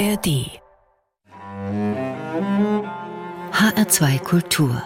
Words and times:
ARD 0.00 0.48
HR2 3.52 4.18
Kultur 4.20 4.82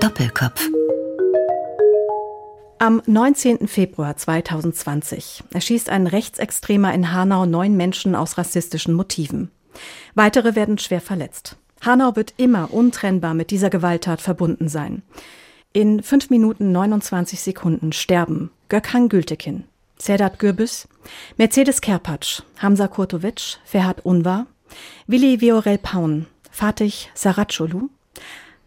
Doppelkopf 0.00 0.68
Am 2.78 3.00
19. 3.06 3.68
Februar 3.68 4.18
2020 4.18 5.44
erschießt 5.54 5.88
ein 5.88 6.06
Rechtsextremer 6.06 6.92
in 6.92 7.10
Hanau 7.14 7.46
neun 7.46 7.78
Menschen 7.78 8.14
aus 8.14 8.36
rassistischen 8.36 8.92
Motiven. 8.92 9.50
Weitere 10.14 10.54
werden 10.54 10.76
schwer 10.76 11.00
verletzt. 11.00 11.56
Hanau 11.80 12.16
wird 12.16 12.34
immer 12.36 12.70
untrennbar 12.74 13.32
mit 13.32 13.50
dieser 13.50 13.70
Gewalttat 13.70 14.20
verbunden 14.20 14.68
sein. 14.68 15.02
In 15.72 16.02
5 16.02 16.30
Minuten 16.30 16.72
29 16.72 17.40
Sekunden 17.40 17.92
sterben 17.92 18.50
Gökhan 18.68 19.08
Gültekin, 19.08 19.62
Sedat 19.98 20.40
Gürbüz, 20.40 20.88
Mercedes 21.36 21.80
Kerpatsch, 21.80 22.42
Hamza 22.58 22.88
Kurtovic, 22.88 23.58
Ferhat 23.64 24.04
Unvar, 24.04 24.48
Willi 25.06 25.40
Viorel 25.40 25.78
Paun, 25.78 26.26
Fatih 26.50 26.92
Saracolu, 27.14 27.88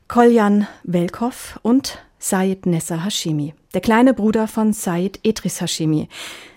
Koljan 0.07 0.65
Velkov 0.85 1.59
und 1.61 1.97
Said 2.19 2.65
Nessa 2.65 3.03
Hashimi, 3.03 3.53
der 3.73 3.81
kleine 3.81 4.13
Bruder 4.13 4.47
von 4.47 4.71
Said 4.71 5.19
Etris 5.25 5.59
Hashimi, 5.59 6.07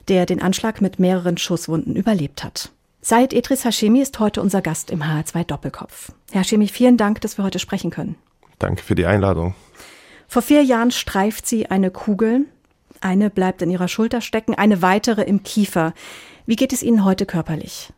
der 0.06 0.27
den 0.27 0.41
Anschlag 0.41 0.80
mit 0.80 1.00
mehreren 1.00 1.38
Schusswunden 1.38 1.97
überlebt 1.97 2.44
hat. 2.44 2.70
Said 3.00 3.33
Etris 3.33 3.64
Hashimi 3.64 4.00
ist 4.00 4.20
heute 4.20 4.42
unser 4.42 4.62
Gast 4.62 4.92
im 4.92 5.02
HR2 5.02 5.42
Doppelkopf. 5.42 6.12
Herr 6.30 6.42
Hashimi, 6.42 6.69
vielen 6.69 6.97
Dank, 6.97 7.20
dass 7.22 7.36
wir 7.36 7.44
heute 7.44 7.58
sprechen 7.58 7.91
können. 7.91 8.14
Danke 8.60 8.84
für 8.84 8.94
die 8.94 9.06
Einladung. 9.06 9.56
Vor 10.28 10.42
vier 10.42 10.62
Jahren 10.62 10.90
streift 10.90 11.46
sie 11.46 11.66
eine 11.66 11.90
Kugel. 11.90 12.46
Eine 13.00 13.30
bleibt 13.30 13.62
in 13.62 13.70
ihrer 13.70 13.88
Schulter 13.88 14.20
stecken, 14.20 14.55
eine 14.55 14.83
weitere 14.83 15.22
im 15.22 15.42
Kiefer. 15.42 15.92
Wie 16.46 16.56
geht 16.56 16.72
es 16.72 16.83
Ihnen 16.83 17.05
heute 17.05 17.27
körperlich? 17.27 17.92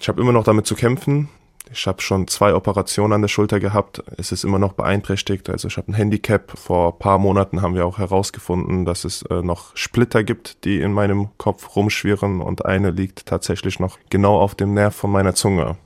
Ich 0.00 0.08
habe 0.08 0.20
immer 0.20 0.32
noch 0.32 0.44
damit 0.44 0.66
zu 0.66 0.74
kämpfen. 0.74 1.28
Ich 1.70 1.86
habe 1.86 2.02
schon 2.02 2.28
zwei 2.28 2.54
Operationen 2.54 3.14
an 3.14 3.22
der 3.22 3.28
Schulter 3.28 3.60
gehabt. 3.60 4.02
Es 4.18 4.30
ist 4.30 4.44
immer 4.44 4.58
noch 4.58 4.74
beeinträchtigt. 4.74 5.48
Also 5.48 5.68
ich 5.68 5.76
habe 5.76 5.90
ein 5.90 5.94
Handicap. 5.94 6.58
Vor 6.58 6.98
paar 6.98 7.18
Monaten 7.18 7.62
haben 7.62 7.74
wir 7.74 7.86
auch 7.86 7.98
herausgefunden, 7.98 8.84
dass 8.84 9.04
es 9.04 9.22
äh, 9.22 9.42
noch 9.42 9.74
Splitter 9.76 10.22
gibt, 10.22 10.64
die 10.64 10.80
in 10.80 10.92
meinem 10.92 11.28
Kopf 11.38 11.76
rumschwirren 11.76 12.40
und 12.40 12.66
eine 12.66 12.90
liegt 12.90 13.26
tatsächlich 13.26 13.80
noch 13.80 13.98
genau 14.10 14.38
auf 14.38 14.54
dem 14.54 14.74
Nerv 14.74 14.94
von 14.94 15.10
meiner 15.10 15.34
Zunge. 15.34 15.76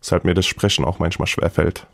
Weshalb 0.00 0.24
mir 0.24 0.34
das 0.34 0.46
Sprechen 0.46 0.84
auch 0.84 0.98
manchmal 0.98 1.26
schwerfällt. 1.26 1.86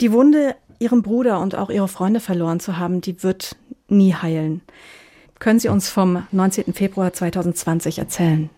Die 0.00 0.12
Wunde, 0.12 0.56
ihren 0.78 1.02
Bruder 1.02 1.40
und 1.40 1.54
auch 1.54 1.70
ihre 1.70 1.88
Freunde 1.88 2.20
verloren 2.20 2.60
zu 2.60 2.76
haben, 2.76 3.00
die 3.00 3.22
wird 3.22 3.56
nie 3.88 4.14
heilen. 4.14 4.62
Können 5.38 5.60
Sie 5.60 5.68
uns 5.68 5.88
vom 5.88 6.26
19. 6.32 6.74
Februar 6.74 7.12
2020 7.12 7.98
erzählen? 7.98 8.50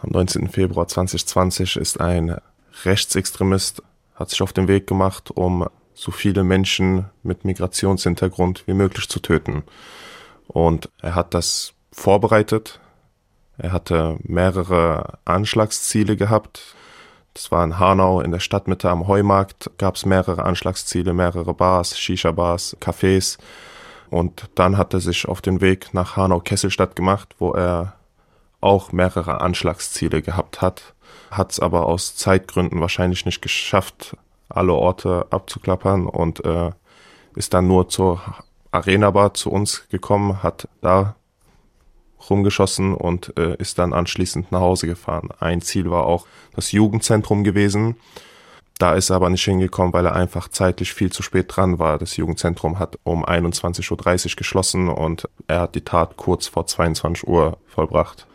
Am 0.00 0.10
19. 0.10 0.48
Februar 0.48 0.86
2020 0.86 1.76
ist 1.76 2.00
ein 2.00 2.36
Rechtsextremist, 2.84 3.82
hat 4.14 4.30
sich 4.30 4.42
auf 4.42 4.52
den 4.52 4.68
Weg 4.68 4.86
gemacht, 4.86 5.30
um 5.32 5.66
so 5.94 6.12
viele 6.12 6.44
Menschen 6.44 7.06
mit 7.24 7.44
Migrationshintergrund 7.44 8.64
wie 8.66 8.74
möglich 8.74 9.08
zu 9.08 9.18
töten. 9.18 9.64
Und 10.46 10.90
er 11.02 11.16
hat 11.16 11.34
das 11.34 11.72
vorbereitet. 11.90 12.78
Er 13.56 13.72
hatte 13.72 14.16
mehrere 14.22 15.18
Anschlagsziele 15.24 16.16
gehabt. 16.16 16.76
Das 17.38 17.52
war 17.52 17.62
in 17.62 17.78
Hanau 17.78 18.20
in 18.20 18.32
der 18.32 18.40
Stadtmitte 18.40 18.90
am 18.90 19.06
Heumarkt, 19.06 19.70
gab 19.78 19.94
es 19.94 20.04
mehrere 20.04 20.42
Anschlagsziele, 20.42 21.14
mehrere 21.14 21.54
Bars, 21.54 21.96
Shisha-Bars, 21.96 22.76
Cafés. 22.80 23.38
Und 24.10 24.50
dann 24.56 24.76
hat 24.76 24.92
er 24.92 24.98
sich 24.98 25.28
auf 25.28 25.40
den 25.40 25.60
Weg 25.60 25.94
nach 25.94 26.16
Hanau-Kesselstadt 26.16 26.96
gemacht, 26.96 27.36
wo 27.38 27.52
er 27.52 27.94
auch 28.60 28.90
mehrere 28.90 29.40
Anschlagsziele 29.40 30.20
gehabt 30.20 30.62
hat, 30.62 30.94
hat 31.30 31.52
es 31.52 31.60
aber 31.60 31.86
aus 31.86 32.16
Zeitgründen 32.16 32.80
wahrscheinlich 32.80 33.24
nicht 33.24 33.40
geschafft, 33.40 34.16
alle 34.48 34.72
Orte 34.72 35.28
abzuklappern 35.30 36.08
und 36.08 36.44
äh, 36.44 36.72
ist 37.36 37.54
dann 37.54 37.68
nur 37.68 37.88
zur 37.88 38.20
Arena 38.72 39.12
Bar 39.12 39.34
zu 39.34 39.52
uns 39.52 39.88
gekommen, 39.90 40.42
hat 40.42 40.66
da 40.80 41.14
rumgeschossen 42.30 42.94
und 42.94 43.32
äh, 43.38 43.56
ist 43.56 43.78
dann 43.78 43.92
anschließend 43.92 44.52
nach 44.52 44.60
Hause 44.60 44.86
gefahren. 44.86 45.28
Ein 45.40 45.60
Ziel 45.60 45.90
war 45.90 46.06
auch 46.06 46.26
das 46.54 46.72
Jugendzentrum 46.72 47.44
gewesen. 47.44 47.96
Da 48.78 48.94
ist 48.94 49.10
er 49.10 49.16
aber 49.16 49.28
nicht 49.28 49.44
hingekommen, 49.44 49.92
weil 49.92 50.06
er 50.06 50.14
einfach 50.14 50.48
zeitlich 50.48 50.92
viel 50.92 51.10
zu 51.10 51.22
spät 51.22 51.46
dran 51.48 51.80
war. 51.80 51.98
Das 51.98 52.16
Jugendzentrum 52.16 52.78
hat 52.78 52.96
um 53.02 53.24
21.30 53.24 53.90
Uhr 54.30 54.36
geschlossen 54.36 54.88
und 54.88 55.28
er 55.48 55.62
hat 55.62 55.74
die 55.74 55.80
Tat 55.80 56.16
kurz 56.16 56.46
vor 56.46 56.66
22 56.66 57.26
Uhr 57.26 57.58
vollbracht. 57.66 58.26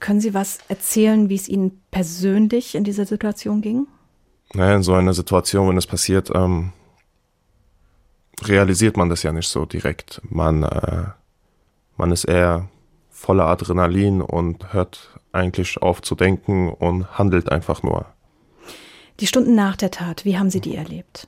Können 0.00 0.20
Sie 0.20 0.34
was 0.34 0.58
erzählen, 0.68 1.28
wie 1.28 1.36
es 1.36 1.48
Ihnen 1.48 1.80
persönlich 1.90 2.74
in 2.74 2.84
dieser 2.84 3.06
Situation 3.06 3.62
ging? 3.62 3.86
Naja, 4.52 4.76
in 4.76 4.82
so 4.82 4.94
einer 4.94 5.14
Situation, 5.14 5.68
wenn 5.68 5.76
es 5.76 5.86
passiert, 5.86 6.30
ähm, 6.34 6.72
realisiert 8.42 8.96
man 8.96 9.08
das 9.08 9.22
ja 9.22 9.32
nicht 9.32 9.48
so 9.48 9.64
direkt. 9.64 10.20
Man, 10.28 10.64
äh, 10.64 11.04
man 11.96 12.12
ist 12.12 12.24
eher 12.24 12.68
voller 13.26 13.46
Adrenalin 13.46 14.22
und 14.22 14.72
hört 14.72 15.18
eigentlich 15.32 15.82
auf 15.82 16.00
zu 16.00 16.14
denken 16.14 16.68
und 16.68 17.18
handelt 17.18 17.50
einfach 17.50 17.82
nur. 17.82 18.06
Die 19.18 19.26
Stunden 19.26 19.56
nach 19.56 19.74
der 19.74 19.90
Tat, 19.90 20.24
wie 20.24 20.38
haben 20.38 20.48
Sie 20.48 20.60
die 20.60 20.76
erlebt? 20.76 21.26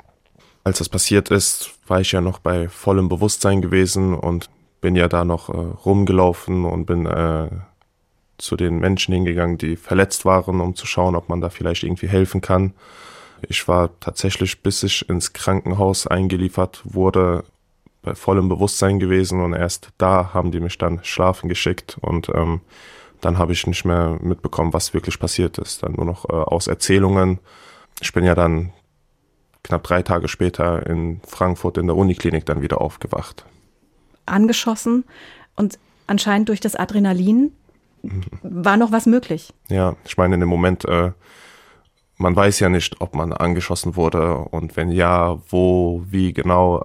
Als 0.63 0.79
das 0.79 0.89
passiert 0.89 1.31
ist, 1.33 1.75
war 1.89 2.01
ich 2.01 2.13
ja 2.13 2.21
noch 2.21 2.39
bei 2.39 2.69
vollem 2.69 3.09
Bewusstsein 3.09 3.63
gewesen 3.63 4.15
und 4.15 4.49
bin 4.81 4.95
ja 4.95 5.09
da 5.09 5.25
noch 5.25 5.49
äh, 5.49 5.57
rumgelaufen 5.57 6.65
und 6.65 6.87
bin 6.87 7.05
äh, 7.07 7.49
zu 8.37 8.55
den 8.55 8.79
Menschen 8.79 9.13
hingegangen, 9.13 9.59
die 9.59 9.75
verletzt 9.75 10.25
waren, 10.25 10.61
um 10.61 10.77
zu 10.77 10.87
schauen, 10.87 11.17
ob 11.17 11.29
man 11.29 11.41
da 11.41 11.51
vielleicht 11.51 11.83
irgendwie 11.83 12.07
helfen 12.07 12.41
kann. 12.41 12.75
Ich 13.49 13.67
war 13.67 13.91
tatsächlich, 13.99 14.63
bis 14.63 14.85
ich 14.85 15.09
ins 15.09 15.33
Krankenhaus 15.33 16.07
eingeliefert 16.07 16.81
wurde, 16.85 17.43
bei 18.09 18.15
vollem 18.15 18.49
Bewusstsein 18.49 18.99
gewesen 18.99 19.41
und 19.41 19.53
erst 19.53 19.91
da 19.99 20.33
haben 20.33 20.51
die 20.51 20.61
mich 20.61 20.79
dann 20.79 21.01
schlafen 21.03 21.49
geschickt 21.49 21.99
und 22.01 22.29
ähm, 22.35 22.61
dann 23.21 23.39
habe 23.39 23.53
ich 23.53 23.67
nicht 23.67 23.85
mehr 23.85 24.19
mitbekommen, 24.23 24.73
was 24.73 24.95
wirklich 24.95 25.19
passiert 25.19 25.59
ist. 25.59 25.83
Dann 25.83 25.93
nur 25.93 26.05
noch 26.05 26.25
äh, 26.29 26.33
aus 26.33 26.69
Erzählungen. 26.69 27.41
Ich 28.01 28.13
bin 28.13 28.25
ja 28.25 28.35
dann 28.35 28.73
knapp 29.65 29.83
drei 29.83 30.03
Tage 30.03 30.29
später 30.29 30.87
in 30.87 31.21
Frankfurt 31.27 31.79
in 31.79 31.87
der 31.89 31.97
Uniklinik 31.97 32.47
dann 32.47 32.63
wieder 32.63 32.81
aufgewacht. 32.81 33.45
Angeschossen 34.25 35.05
und 35.57 35.79
anscheinend 36.07 36.49
durch 36.49 36.61
das 36.61 36.77
Adrenalin 36.77 37.53
war 38.43 38.77
noch 38.77 38.93
was 38.93 39.07
möglich. 39.07 39.53
Ja, 39.69 39.97
ich 40.05 40.17
meine, 40.17 40.35
in 40.35 40.41
dem 40.41 40.49
Moment, 40.49 40.85
äh, 40.85 41.11
man 42.17 42.37
weiß 42.37 42.61
ja 42.61 42.69
nicht, 42.69 43.01
ob 43.01 43.15
man 43.15 43.33
angeschossen 43.33 43.97
wurde 43.97 44.37
und 44.37 44.77
wenn 44.77 44.91
ja, 44.91 45.41
wo, 45.49 46.03
wie 46.09 46.33
genau. 46.33 46.85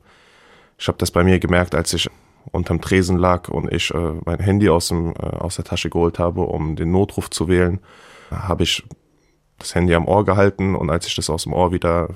Ich 0.83 0.89
habe 0.89 0.97
das 0.97 1.11
bei 1.11 1.23
mir 1.23 1.39
gemerkt, 1.39 1.75
als 1.75 1.93
ich 1.93 2.09
unterm 2.51 2.81
Tresen 2.81 3.17
lag 3.17 3.47
und 3.47 3.71
ich 3.71 3.93
äh, 3.93 4.13
mein 4.25 4.39
Handy 4.39 4.67
aus, 4.67 4.89
dem, 4.89 5.13
äh, 5.13 5.27
aus 5.27 5.55
der 5.55 5.63
Tasche 5.63 5.89
geholt 5.89 6.19
habe, 6.19 6.41
um 6.41 6.75
den 6.75 6.91
Notruf 6.91 7.29
zu 7.29 7.47
wählen, 7.47 7.79
habe 8.29 8.63
ich 8.63 8.83
das 9.59 9.75
Handy 9.75 9.95
am 9.95 10.09
Ohr 10.09 10.25
gehalten 10.25 10.75
und 10.75 10.89
als 10.89 11.07
ich 11.07 11.15
das 11.15 11.29
aus 11.29 11.43
dem 11.43 11.53
Ohr 11.53 11.71
wieder 11.71 12.09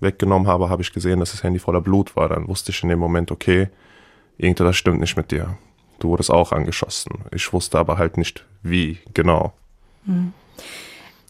weggenommen 0.00 0.48
habe, 0.48 0.68
habe 0.68 0.82
ich 0.82 0.92
gesehen, 0.92 1.18
dass 1.18 1.30
das 1.30 1.42
Handy 1.42 1.58
voller 1.58 1.80
Blut 1.80 2.14
war. 2.14 2.28
Dann 2.28 2.46
wusste 2.46 2.72
ich 2.72 2.82
in 2.82 2.90
dem 2.90 2.98
Moment, 2.98 3.30
okay, 3.30 3.70
irgendetwas 4.36 4.76
stimmt 4.76 5.00
nicht 5.00 5.16
mit 5.16 5.30
dir. 5.30 5.56
Du 5.98 6.10
wurdest 6.10 6.30
auch 6.30 6.52
angeschossen. 6.52 7.24
Ich 7.34 7.50
wusste 7.54 7.78
aber 7.78 7.96
halt 7.96 8.18
nicht, 8.18 8.44
wie 8.62 8.98
genau. 9.14 9.54
Hm. 10.04 10.34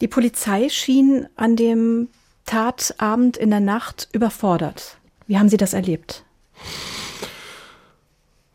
Die 0.01 0.09
Polizei 0.09 0.67
schien 0.67 1.25
an 1.37 1.55
dem 1.55 2.09
Tatabend 2.45 3.37
in 3.37 3.49
der 3.49 3.61
Nacht 3.61 4.09
überfordert. 4.11 4.97
Wie 5.25 5.37
haben 5.37 5.47
Sie 5.47 5.55
das 5.55 5.71
erlebt? 5.71 6.25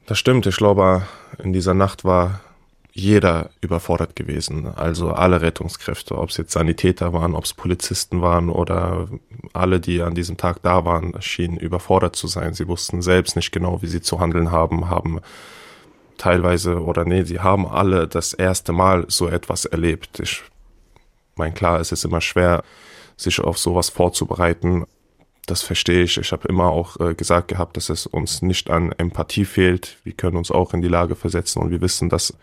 Das 0.06 0.18
stimmt. 0.18 0.46
Ich 0.46 0.56
glaube, 0.56 1.02
in 1.42 1.52
dieser 1.52 1.74
Nacht 1.74 2.04
war 2.04 2.40
jeder 2.92 3.50
überfordert 3.60 4.16
gewesen. 4.16 4.66
Also 4.74 5.10
alle 5.10 5.42
Rettungskräfte, 5.42 6.16
ob 6.16 6.30
es 6.30 6.38
jetzt 6.38 6.52
Sanitäter 6.52 7.12
waren, 7.12 7.34
ob 7.34 7.44
es 7.44 7.52
Polizisten 7.52 8.22
waren 8.22 8.48
oder 8.48 9.08
alle, 9.52 9.80
die 9.80 10.00
an 10.00 10.14
diesem 10.14 10.38
Tag 10.38 10.62
da 10.62 10.86
waren, 10.86 11.12
schienen 11.20 11.58
überfordert 11.58 12.16
zu 12.16 12.26
sein. 12.26 12.54
Sie 12.54 12.68
wussten 12.68 13.02
selbst 13.02 13.36
nicht 13.36 13.52
genau, 13.52 13.82
wie 13.82 13.86
sie 13.86 14.00
zu 14.00 14.18
handeln 14.18 14.50
haben, 14.50 14.88
haben 14.88 15.20
teilweise 16.16 16.82
oder 16.82 17.04
nee, 17.04 17.24
sie 17.24 17.40
haben 17.40 17.66
alle 17.66 18.08
das 18.08 18.32
erste 18.32 18.72
Mal 18.72 19.04
so 19.08 19.28
etwas 19.28 19.66
erlebt. 19.66 20.18
Ich 20.20 20.42
meine, 21.34 21.52
klar, 21.52 21.80
es 21.80 21.92
ist 21.92 22.04
immer 22.04 22.22
schwer, 22.22 22.64
sich 23.18 23.40
auf 23.40 23.58
sowas 23.58 23.90
vorzubereiten. 23.90 24.86
Das 25.46 25.62
verstehe 25.62 26.02
ich. 26.02 26.19
Ich 26.19 26.32
habe 26.32 26.48
immer 26.48 26.66
auch 26.66 26.98
äh, 26.98 27.14
gesagt 27.14 27.48
gehabt, 27.48 27.76
dass 27.76 27.88
es 27.88 28.06
uns 28.06 28.43
nicht 28.43 28.69
an 28.69 28.93
Empathie 28.93 29.44
fehlt. 29.44 29.98
Wir 30.02 30.12
können 30.12 30.37
uns 30.37 30.50
auch 30.50 30.75
in 30.75 30.82
die 30.82 30.88
Lage 30.88 31.14
versetzen 31.14 31.62
und 31.62 31.70
wir 31.70 31.81
wissen, 31.81 32.08
dass 32.08 32.37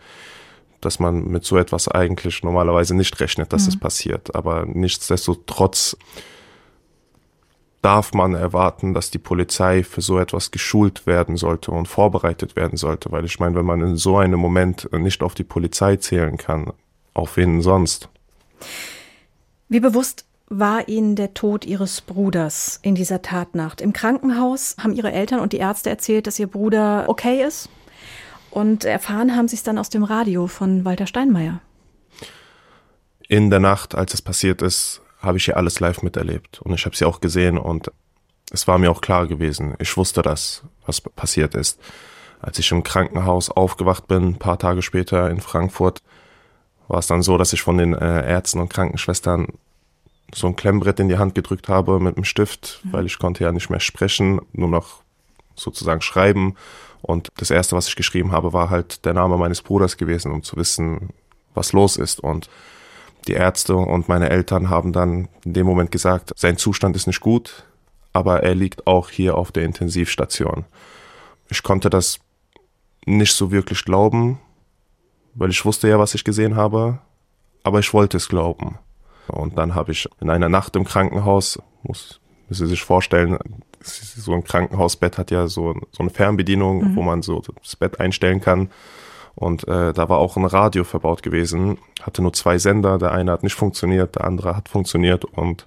dass 0.84 0.98
man 0.98 1.28
mit 1.28 1.44
so 1.44 1.56
etwas 1.56 1.88
eigentlich 1.88 2.42
normalerweise 2.42 2.94
nicht 2.94 3.18
rechnet, 3.20 3.52
dass 3.52 3.62
mhm. 3.62 3.68
es 3.68 3.80
passiert. 3.80 4.34
Aber 4.34 4.66
nichtsdestotrotz 4.66 5.96
darf 7.82 8.14
man 8.14 8.34
erwarten, 8.34 8.94
dass 8.94 9.10
die 9.10 9.18
Polizei 9.18 9.82
für 9.82 10.00
so 10.00 10.18
etwas 10.18 10.50
geschult 10.50 11.06
werden 11.06 11.36
sollte 11.36 11.70
und 11.70 11.86
vorbereitet 11.86 12.56
werden 12.56 12.76
sollte. 12.76 13.12
Weil 13.12 13.24
ich 13.24 13.38
meine, 13.38 13.56
wenn 13.56 13.66
man 13.66 13.80
in 13.82 13.96
so 13.96 14.16
einem 14.16 14.40
Moment 14.40 14.90
nicht 14.92 15.22
auf 15.22 15.34
die 15.34 15.44
Polizei 15.44 15.96
zählen 15.96 16.36
kann, 16.36 16.72
auf 17.12 17.36
wen 17.36 17.60
sonst? 17.60 18.08
Wie 19.68 19.80
bewusst 19.80 20.24
war 20.48 20.88
Ihnen 20.88 21.16
der 21.16 21.34
Tod 21.34 21.64
Ihres 21.64 22.00
Bruders 22.00 22.78
in 22.82 22.94
dieser 22.94 23.22
Tatnacht? 23.22 23.80
Im 23.80 23.92
Krankenhaus 23.92 24.76
haben 24.78 24.94
Ihre 24.94 25.12
Eltern 25.12 25.40
und 25.40 25.52
die 25.52 25.58
Ärzte 25.58 25.90
erzählt, 25.90 26.26
dass 26.26 26.38
Ihr 26.38 26.46
Bruder 26.46 27.04
okay 27.08 27.42
ist? 27.42 27.68
Und 28.50 28.84
erfahren 28.84 29.36
haben 29.36 29.48
Sie 29.48 29.56
es 29.56 29.62
dann 29.62 29.78
aus 29.78 29.90
dem 29.90 30.04
Radio 30.04 30.46
von 30.46 30.84
Walter 30.84 31.06
Steinmeier. 31.06 31.60
In 33.28 33.50
der 33.50 33.60
Nacht, 33.60 33.94
als 33.94 34.14
es 34.14 34.22
passiert 34.22 34.62
ist, 34.62 35.00
habe 35.20 35.38
ich 35.38 35.46
ja 35.46 35.54
alles 35.54 35.80
live 35.80 36.02
miterlebt. 36.02 36.60
Und 36.60 36.74
ich 36.74 36.84
habe 36.84 36.94
sie 36.94 37.06
auch 37.06 37.20
gesehen 37.20 37.58
und 37.58 37.90
es 38.52 38.68
war 38.68 38.78
mir 38.78 38.90
auch 38.90 39.00
klar 39.00 39.26
gewesen. 39.26 39.74
Ich 39.78 39.96
wusste 39.96 40.22
das, 40.22 40.62
was 40.86 41.00
passiert 41.00 41.54
ist. 41.54 41.80
Als 42.40 42.58
ich 42.58 42.70
im 42.70 42.82
Krankenhaus 42.82 43.50
aufgewacht 43.50 44.06
bin, 44.06 44.28
ein 44.28 44.38
paar 44.38 44.58
Tage 44.58 44.82
später 44.82 45.30
in 45.30 45.40
Frankfurt, 45.40 46.02
war 46.88 46.98
es 46.98 47.06
dann 47.06 47.22
so, 47.22 47.38
dass 47.38 47.54
ich 47.54 47.62
von 47.62 47.78
den 47.78 47.94
äh, 47.94 48.30
Ärzten 48.30 48.60
und 48.60 48.68
Krankenschwestern 48.68 49.48
so 50.34 50.46
ein 50.46 50.56
Klemmbrett 50.56 51.00
in 51.00 51.08
die 51.08 51.18
Hand 51.18 51.34
gedrückt 51.34 51.68
habe 51.68 52.00
mit 52.00 52.16
einem 52.16 52.24
Stift, 52.24 52.80
mhm. 52.84 52.92
weil 52.92 53.06
ich 53.06 53.18
konnte 53.18 53.44
ja 53.44 53.52
nicht 53.52 53.70
mehr 53.70 53.80
sprechen, 53.80 54.40
nur 54.52 54.68
noch 54.68 55.02
sozusagen 55.54 56.00
schreiben. 56.00 56.56
Und 57.02 57.28
das 57.36 57.50
erste, 57.50 57.76
was 57.76 57.88
ich 57.88 57.96
geschrieben 57.96 58.32
habe, 58.32 58.52
war 58.52 58.70
halt 58.70 59.04
der 59.04 59.14
Name 59.14 59.36
meines 59.36 59.62
Bruders 59.62 59.96
gewesen, 59.96 60.32
um 60.32 60.42
zu 60.42 60.56
wissen, 60.56 61.10
was 61.54 61.72
los 61.72 61.96
ist. 61.96 62.20
Und 62.20 62.48
die 63.28 63.34
Ärzte 63.34 63.76
und 63.76 64.08
meine 64.08 64.30
Eltern 64.30 64.70
haben 64.70 64.92
dann 64.92 65.28
in 65.44 65.52
dem 65.52 65.66
Moment 65.66 65.90
gesagt, 65.90 66.32
sein 66.36 66.56
Zustand 66.56 66.96
ist 66.96 67.06
nicht 67.06 67.20
gut, 67.20 67.64
aber 68.12 68.42
er 68.42 68.54
liegt 68.54 68.86
auch 68.86 69.10
hier 69.10 69.36
auf 69.36 69.52
der 69.52 69.64
Intensivstation. 69.64 70.64
Ich 71.48 71.62
konnte 71.62 71.90
das 71.90 72.18
nicht 73.06 73.34
so 73.34 73.50
wirklich 73.50 73.84
glauben, 73.84 74.40
weil 75.34 75.50
ich 75.50 75.64
wusste 75.64 75.88
ja, 75.88 75.98
was 75.98 76.14
ich 76.14 76.24
gesehen 76.24 76.56
habe, 76.56 77.00
aber 77.62 77.80
ich 77.80 77.92
wollte 77.92 78.16
es 78.16 78.28
glauben. 78.28 78.78
Und 79.28 79.58
dann 79.58 79.74
habe 79.74 79.92
ich 79.92 80.08
in 80.20 80.30
einer 80.30 80.48
Nacht 80.48 80.76
im 80.76 80.84
Krankenhaus, 80.84 81.60
muss, 81.82 82.20
muss 82.48 82.58
Sie 82.58 82.66
sich 82.66 82.82
vorstellen, 82.82 83.38
so 83.80 84.32
ein 84.32 84.44
Krankenhausbett 84.44 85.18
hat 85.18 85.30
ja 85.30 85.46
so, 85.46 85.74
so 85.90 86.02
eine 86.02 86.10
Fernbedienung, 86.10 86.92
mhm. 86.92 86.96
wo 86.96 87.02
man 87.02 87.22
so 87.22 87.42
das 87.62 87.76
Bett 87.76 88.00
einstellen 88.00 88.40
kann. 88.40 88.70
Und 89.34 89.66
äh, 89.66 89.92
da 89.92 90.08
war 90.08 90.18
auch 90.18 90.36
ein 90.36 90.44
Radio 90.44 90.84
verbaut 90.84 91.22
gewesen, 91.22 91.78
hatte 92.02 92.22
nur 92.22 92.32
zwei 92.32 92.58
Sender, 92.58 92.98
der 92.98 93.12
eine 93.12 93.32
hat 93.32 93.42
nicht 93.42 93.54
funktioniert, 93.54 94.14
der 94.14 94.24
andere 94.24 94.56
hat 94.56 94.68
funktioniert 94.68 95.24
und 95.24 95.66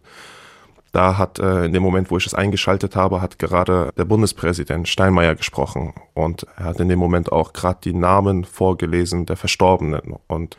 da 0.94 1.18
hat 1.18 1.38
äh, 1.38 1.66
in 1.66 1.74
dem 1.74 1.84
Moment, 1.84 2.10
wo 2.10 2.18
ich 2.18 2.26
es 2.26 2.34
eingeschaltet 2.34 2.96
habe, 2.96 3.22
hat 3.22 3.40
gerade 3.40 3.92
der 3.98 4.06
Bundespräsident 4.06 4.88
Steinmeier 4.88 5.36
gesprochen 5.36 5.94
und 6.14 6.48
er 6.56 6.66
hat 6.66 6.80
in 6.80 6.88
dem 6.88 6.98
Moment 6.98 7.32
auch 7.32 7.52
gerade 7.52 7.80
die 7.84 7.94
Namen 7.94 8.46
vorgelesen 8.46 9.26
der 9.26 9.36
Verstorbenen 9.36 10.16
und 10.28 10.58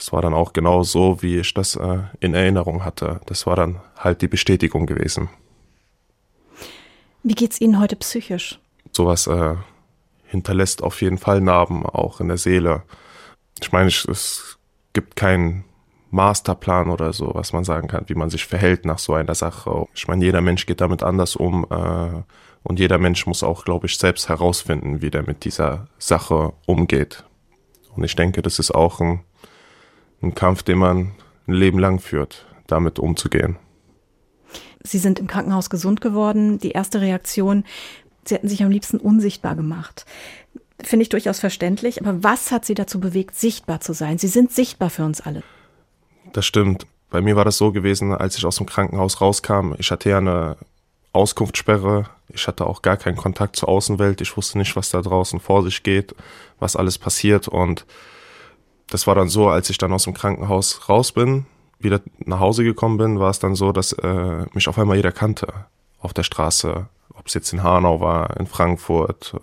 das 0.00 0.12
war 0.12 0.22
dann 0.22 0.32
auch 0.32 0.54
genau 0.54 0.82
so, 0.82 1.20
wie 1.20 1.40
ich 1.40 1.52
das 1.52 1.76
äh, 1.76 1.98
in 2.20 2.32
Erinnerung 2.32 2.86
hatte. 2.86 3.20
Das 3.26 3.46
war 3.46 3.54
dann 3.54 3.82
halt 3.98 4.22
die 4.22 4.28
Bestätigung 4.28 4.86
gewesen. 4.86 5.28
Wie 7.22 7.34
geht's 7.34 7.60
Ihnen 7.60 7.78
heute 7.78 7.96
psychisch? 7.96 8.58
Sowas 8.92 9.26
äh, 9.26 9.56
hinterlässt 10.24 10.82
auf 10.82 11.02
jeden 11.02 11.18
Fall 11.18 11.42
Narben, 11.42 11.84
auch 11.84 12.18
in 12.20 12.28
der 12.28 12.38
Seele. 12.38 12.82
Ich 13.60 13.72
meine, 13.72 13.88
es 13.88 14.58
gibt 14.94 15.16
keinen 15.16 15.64
Masterplan 16.10 16.88
oder 16.88 17.12
so, 17.12 17.32
was 17.34 17.52
man 17.52 17.64
sagen 17.64 17.86
kann, 17.86 18.04
wie 18.06 18.14
man 18.14 18.30
sich 18.30 18.46
verhält 18.46 18.86
nach 18.86 18.98
so 18.98 19.12
einer 19.12 19.34
Sache. 19.34 19.84
Ich 19.94 20.08
meine, 20.08 20.24
jeder 20.24 20.40
Mensch 20.40 20.64
geht 20.64 20.80
damit 20.80 21.02
anders 21.02 21.36
um 21.36 21.66
äh, 21.68 22.22
und 22.62 22.78
jeder 22.78 22.96
Mensch 22.96 23.26
muss 23.26 23.42
auch, 23.42 23.66
glaube 23.66 23.86
ich, 23.86 23.98
selbst 23.98 24.30
herausfinden, 24.30 25.02
wie 25.02 25.10
der 25.10 25.24
mit 25.24 25.44
dieser 25.44 25.88
Sache 25.98 26.54
umgeht. 26.64 27.24
Und 27.94 28.02
ich 28.02 28.16
denke, 28.16 28.40
das 28.40 28.58
ist 28.58 28.70
auch 28.70 29.00
ein, 29.00 29.24
ein 30.22 30.34
Kampf, 30.34 30.62
den 30.62 30.78
man 30.78 31.12
ein 31.46 31.54
Leben 31.54 31.78
lang 31.78 31.98
führt, 31.98 32.46
damit 32.66 32.98
umzugehen. 32.98 33.56
Sie 34.82 34.98
sind 34.98 35.18
im 35.18 35.26
Krankenhaus 35.26 35.70
gesund 35.70 36.00
geworden. 36.00 36.58
Die 36.58 36.70
erste 36.70 37.00
Reaktion, 37.00 37.64
Sie 38.24 38.34
hätten 38.34 38.48
sich 38.48 38.62
am 38.62 38.70
liebsten 38.70 38.98
unsichtbar 38.98 39.56
gemacht. 39.56 40.04
Finde 40.82 41.02
ich 41.02 41.08
durchaus 41.08 41.40
verständlich. 41.40 42.00
Aber 42.00 42.22
was 42.22 42.52
hat 42.52 42.64
Sie 42.64 42.74
dazu 42.74 43.00
bewegt, 43.00 43.34
sichtbar 43.34 43.80
zu 43.80 43.92
sein? 43.92 44.18
Sie 44.18 44.28
sind 44.28 44.52
sichtbar 44.52 44.90
für 44.90 45.04
uns 45.04 45.20
alle. 45.20 45.42
Das 46.32 46.46
stimmt. 46.46 46.86
Bei 47.10 47.20
mir 47.20 47.36
war 47.36 47.44
das 47.44 47.58
so 47.58 47.72
gewesen, 47.72 48.14
als 48.14 48.36
ich 48.36 48.46
aus 48.46 48.56
dem 48.56 48.66
Krankenhaus 48.66 49.20
rauskam. 49.20 49.74
Ich 49.78 49.90
hatte 49.90 50.10
ja 50.10 50.18
eine 50.18 50.56
Auskunftssperre. 51.12 52.08
Ich 52.28 52.46
hatte 52.46 52.66
auch 52.66 52.82
gar 52.82 52.96
keinen 52.96 53.16
Kontakt 53.16 53.56
zur 53.56 53.68
Außenwelt. 53.68 54.20
Ich 54.20 54.36
wusste 54.36 54.58
nicht, 54.58 54.76
was 54.76 54.90
da 54.90 55.02
draußen 55.02 55.40
vor 55.40 55.62
sich 55.62 55.82
geht, 55.82 56.14
was 56.60 56.76
alles 56.76 56.98
passiert. 56.98 57.48
Und 57.48 57.84
das 58.90 59.06
war 59.06 59.14
dann 59.14 59.28
so, 59.28 59.48
als 59.48 59.70
ich 59.70 59.78
dann 59.78 59.92
aus 59.92 60.04
dem 60.04 60.14
Krankenhaus 60.14 60.88
raus 60.88 61.12
bin, 61.12 61.46
wieder 61.78 62.00
nach 62.18 62.40
Hause 62.40 62.64
gekommen 62.64 62.98
bin, 62.98 63.20
war 63.20 63.30
es 63.30 63.38
dann 63.38 63.54
so, 63.54 63.72
dass 63.72 63.92
äh, 63.92 64.44
mich 64.52 64.68
auf 64.68 64.78
einmal 64.78 64.96
jeder 64.96 65.12
kannte 65.12 65.48
auf 66.00 66.12
der 66.12 66.24
Straße 66.24 66.88
ob 67.20 67.26
es 67.26 67.34
jetzt 67.34 67.52
in 67.52 67.62
Hanau 67.62 68.00
war, 68.00 68.36
in 68.38 68.46
Frankfurt 68.46 69.36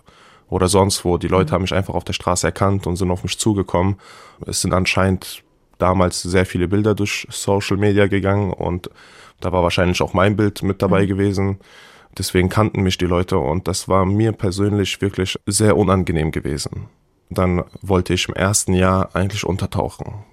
oder 0.48 0.68
sonst 0.68 1.04
wo. 1.04 1.16
Die 1.16 1.28
Leute 1.28 1.52
mhm. 1.52 1.54
haben 1.54 1.62
mich 1.62 1.74
einfach 1.74 1.94
auf 1.94 2.04
der 2.04 2.12
Straße 2.12 2.46
erkannt 2.46 2.86
und 2.86 2.96
sind 2.96 3.10
auf 3.10 3.22
mich 3.22 3.38
zugekommen. 3.38 3.96
Es 4.44 4.60
sind 4.60 4.74
anscheinend 4.74 5.44
damals 5.78 6.20
sehr 6.22 6.44
viele 6.44 6.66
Bilder 6.66 6.96
durch 6.96 7.26
Social 7.30 7.76
Media 7.76 8.08
gegangen 8.08 8.52
und 8.52 8.90
da 9.40 9.52
war 9.52 9.62
wahrscheinlich 9.62 10.02
auch 10.02 10.12
mein 10.12 10.36
Bild 10.36 10.62
mit 10.64 10.82
dabei 10.82 11.04
mhm. 11.04 11.08
gewesen. 11.08 11.60
Deswegen 12.18 12.48
kannten 12.48 12.82
mich 12.82 12.98
die 12.98 13.06
Leute 13.06 13.38
und 13.38 13.68
das 13.68 13.88
war 13.88 14.04
mir 14.04 14.32
persönlich 14.32 15.00
wirklich 15.00 15.38
sehr 15.46 15.76
unangenehm 15.76 16.32
gewesen. 16.32 16.88
Dann 17.30 17.64
wollte 17.82 18.14
ich 18.14 18.28
im 18.28 18.34
ersten 18.34 18.72
Jahr 18.72 19.14
eigentlich 19.14 19.44
untertauchen. 19.44 20.24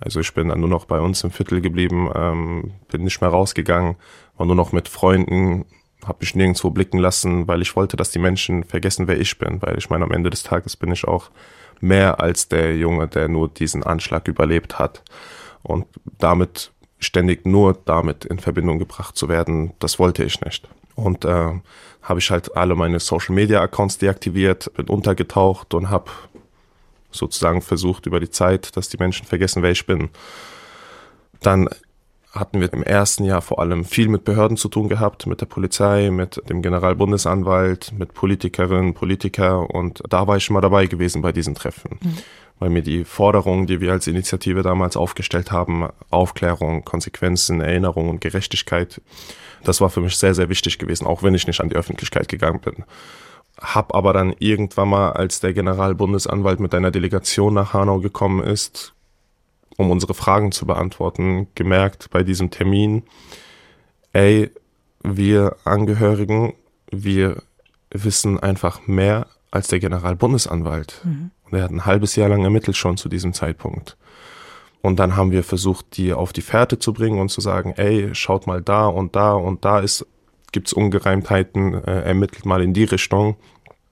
Also 0.00 0.20
ich 0.20 0.34
bin 0.34 0.48
dann 0.48 0.60
nur 0.60 0.68
noch 0.68 0.84
bei 0.84 1.00
uns 1.00 1.24
im 1.24 1.30
Viertel 1.30 1.60
geblieben, 1.60 2.10
ähm, 2.14 2.72
bin 2.90 3.04
nicht 3.04 3.20
mehr 3.20 3.30
rausgegangen, 3.30 3.96
war 4.36 4.46
nur 4.46 4.56
noch 4.56 4.72
mit 4.72 4.88
Freunden 4.88 5.64
habe 6.06 6.18
mich 6.20 6.34
nirgendwo 6.34 6.70
blicken 6.70 6.98
lassen, 6.98 7.48
weil 7.48 7.62
ich 7.62 7.76
wollte, 7.76 7.96
dass 7.96 8.10
die 8.10 8.18
Menschen 8.18 8.64
vergessen, 8.64 9.08
wer 9.08 9.20
ich 9.20 9.38
bin. 9.38 9.60
Weil 9.62 9.78
ich 9.78 9.90
meine, 9.90 10.04
am 10.04 10.12
Ende 10.12 10.30
des 10.30 10.42
Tages 10.42 10.76
bin 10.76 10.92
ich 10.92 11.06
auch 11.06 11.30
mehr 11.80 12.20
als 12.20 12.48
der 12.48 12.76
Junge, 12.76 13.08
der 13.08 13.28
nur 13.28 13.48
diesen 13.48 13.82
Anschlag 13.82 14.28
überlebt 14.28 14.78
hat. 14.78 15.02
Und 15.62 15.86
damit 16.18 16.72
ständig 16.98 17.46
nur 17.46 17.76
damit 17.84 18.24
in 18.24 18.38
Verbindung 18.38 18.78
gebracht 18.78 19.16
zu 19.16 19.28
werden, 19.28 19.72
das 19.78 19.98
wollte 19.98 20.24
ich 20.24 20.40
nicht. 20.40 20.68
Und 20.94 21.24
äh, 21.24 21.52
habe 22.02 22.18
ich 22.18 22.30
halt 22.30 22.56
alle 22.56 22.74
meine 22.74 23.00
Social 23.00 23.34
Media 23.34 23.60
Accounts 23.60 23.98
deaktiviert, 23.98 24.72
bin 24.74 24.86
untergetaucht 24.86 25.74
und 25.74 25.90
habe 25.90 26.10
sozusagen 27.14 27.62
versucht 27.62 28.06
über 28.06 28.20
die 28.20 28.30
Zeit, 28.30 28.76
dass 28.76 28.88
die 28.88 28.96
Menschen 28.98 29.26
vergessen, 29.26 29.62
wer 29.62 29.70
ich 29.70 29.86
bin. 29.86 30.10
Dann 31.40 31.68
hatten 32.34 32.60
wir 32.60 32.72
im 32.72 32.82
ersten 32.82 33.24
Jahr 33.24 33.42
vor 33.42 33.60
allem 33.60 33.84
viel 33.84 34.08
mit 34.08 34.24
Behörden 34.24 34.56
zu 34.56 34.68
tun 34.68 34.88
gehabt, 34.88 35.26
mit 35.26 35.40
der 35.40 35.46
Polizei, 35.46 36.10
mit 36.10 36.40
dem 36.48 36.62
Generalbundesanwalt, 36.62 37.92
mit 37.96 38.12
Politikerinnen, 38.12 38.94
Politiker 38.94 39.70
und 39.70 40.02
da 40.08 40.26
war 40.26 40.36
ich 40.36 40.44
schon 40.44 40.54
mal 40.54 40.60
dabei 40.60 40.86
gewesen 40.86 41.22
bei 41.22 41.32
diesen 41.32 41.54
Treffen. 41.54 41.98
Mhm. 42.02 42.18
Weil 42.58 42.70
mir 42.70 42.82
die 42.82 43.04
Forderungen, 43.04 43.66
die 43.66 43.80
wir 43.80 43.92
als 43.92 44.06
Initiative 44.06 44.62
damals 44.62 44.96
aufgestellt 44.96 45.50
haben, 45.50 45.88
Aufklärung, 46.10 46.84
Konsequenzen, 46.84 47.60
Erinnerung 47.60 48.08
und 48.08 48.20
Gerechtigkeit, 48.20 49.00
das 49.64 49.80
war 49.80 49.90
für 49.90 50.00
mich 50.00 50.16
sehr, 50.16 50.34
sehr 50.34 50.48
wichtig 50.48 50.78
gewesen, 50.78 51.06
auch 51.06 51.22
wenn 51.22 51.34
ich 51.34 51.46
nicht 51.46 51.60
an 51.60 51.68
die 51.68 51.76
Öffentlichkeit 51.76 52.28
gegangen 52.28 52.60
bin. 52.60 52.84
Hab 53.60 53.94
aber 53.94 54.12
dann 54.12 54.34
irgendwann 54.38 54.88
mal, 54.88 55.12
als 55.12 55.40
der 55.40 55.54
Generalbundesanwalt 55.54 56.60
mit 56.60 56.74
einer 56.74 56.90
Delegation 56.90 57.54
nach 57.54 57.72
Hanau 57.72 58.00
gekommen 58.00 58.42
ist, 58.42 58.94
um 59.76 59.90
unsere 59.90 60.14
Fragen 60.14 60.52
zu 60.52 60.66
beantworten, 60.66 61.48
gemerkt 61.54 62.10
bei 62.10 62.22
diesem 62.22 62.50
Termin, 62.50 63.04
ey, 64.12 64.50
wir 65.02 65.56
Angehörigen, 65.64 66.54
wir 66.90 67.42
wissen 67.90 68.40
einfach 68.40 68.86
mehr 68.86 69.26
als 69.50 69.68
der 69.68 69.78
Generalbundesanwalt. 69.78 71.00
Mhm. 71.04 71.30
Und 71.44 71.58
er 71.58 71.64
hat 71.64 71.70
ein 71.70 71.86
halbes 71.86 72.16
Jahr 72.16 72.28
lang 72.28 72.42
ermittelt 72.42 72.76
schon 72.76 72.96
zu 72.96 73.08
diesem 73.08 73.32
Zeitpunkt. 73.32 73.96
Und 74.82 74.98
dann 74.98 75.16
haben 75.16 75.30
wir 75.30 75.44
versucht, 75.44 75.96
die 75.96 76.12
auf 76.12 76.32
die 76.32 76.42
Fährte 76.42 76.78
zu 76.78 76.92
bringen 76.92 77.18
und 77.18 77.30
zu 77.30 77.40
sagen, 77.40 77.72
ey, 77.76 78.14
schaut 78.14 78.46
mal 78.46 78.60
da 78.60 78.86
und 78.86 79.16
da 79.16 79.32
und 79.32 79.64
da 79.64 79.78
ist, 79.78 80.06
gibt's 80.54 80.72
Ungereimtheiten, 80.72 81.74
äh, 81.84 82.02
ermittelt 82.02 82.46
mal 82.46 82.62
in 82.62 82.72
die 82.72 82.84
Richtung. 82.84 83.36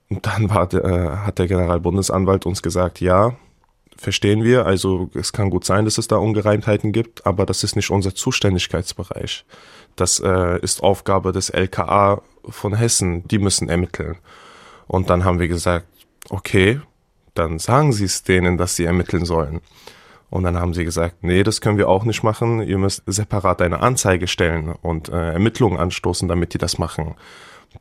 Und 0.09 0.25
dann 0.25 0.49
war, 0.49 0.73
äh, 0.73 1.17
hat 1.17 1.37
der 1.37 1.47
Generalbundesanwalt 1.47 2.45
uns 2.45 2.63
gesagt, 2.63 3.01
ja, 3.01 3.35
verstehen 3.97 4.43
wir. 4.43 4.65
Also 4.65 5.09
es 5.13 5.33
kann 5.33 5.49
gut 5.49 5.65
sein, 5.65 5.85
dass 5.85 5.97
es 5.97 6.07
da 6.07 6.15
Ungereimtheiten 6.15 6.91
gibt, 6.91 7.27
aber 7.27 7.45
das 7.45 7.63
ist 7.63 7.75
nicht 7.75 7.91
unser 7.91 8.15
Zuständigkeitsbereich. 8.15 9.45
Das 9.95 10.19
äh, 10.19 10.59
ist 10.61 10.81
Aufgabe 10.81 11.33
des 11.33 11.49
LKA 11.49 12.21
von 12.47 12.75
Hessen. 12.75 13.27
Die 13.27 13.39
müssen 13.39 13.69
ermitteln. 13.69 14.17
Und 14.87 15.09
dann 15.09 15.25
haben 15.25 15.39
wir 15.39 15.47
gesagt, 15.47 15.85
okay, 16.29 16.79
dann 17.33 17.59
sagen 17.59 17.91
Sie 17.91 18.05
es 18.05 18.23
denen, 18.23 18.57
dass 18.57 18.75
sie 18.75 18.85
ermitteln 18.85 19.25
sollen. 19.25 19.61
Und 20.33 20.41
dann 20.45 20.57
haben 20.59 20.73
sie 20.73 20.83
gesagt, 20.83 21.17
nee, 21.21 21.43
das 21.43 21.61
können 21.61 21.77
wir 21.77 21.87
auch 21.87 22.05
nicht 22.05 22.23
machen. 22.23 22.59
Ihr 22.63 22.79
müsst 22.79 23.03
separat 23.05 23.61
eine 23.61 23.81
Anzeige 23.81 24.25
stellen 24.25 24.73
und 24.81 25.09
äh, 25.09 25.33
Ermittlungen 25.33 25.77
anstoßen, 25.77 26.27
damit 26.27 26.55
die 26.55 26.57
das 26.57 26.79
machen. 26.79 27.13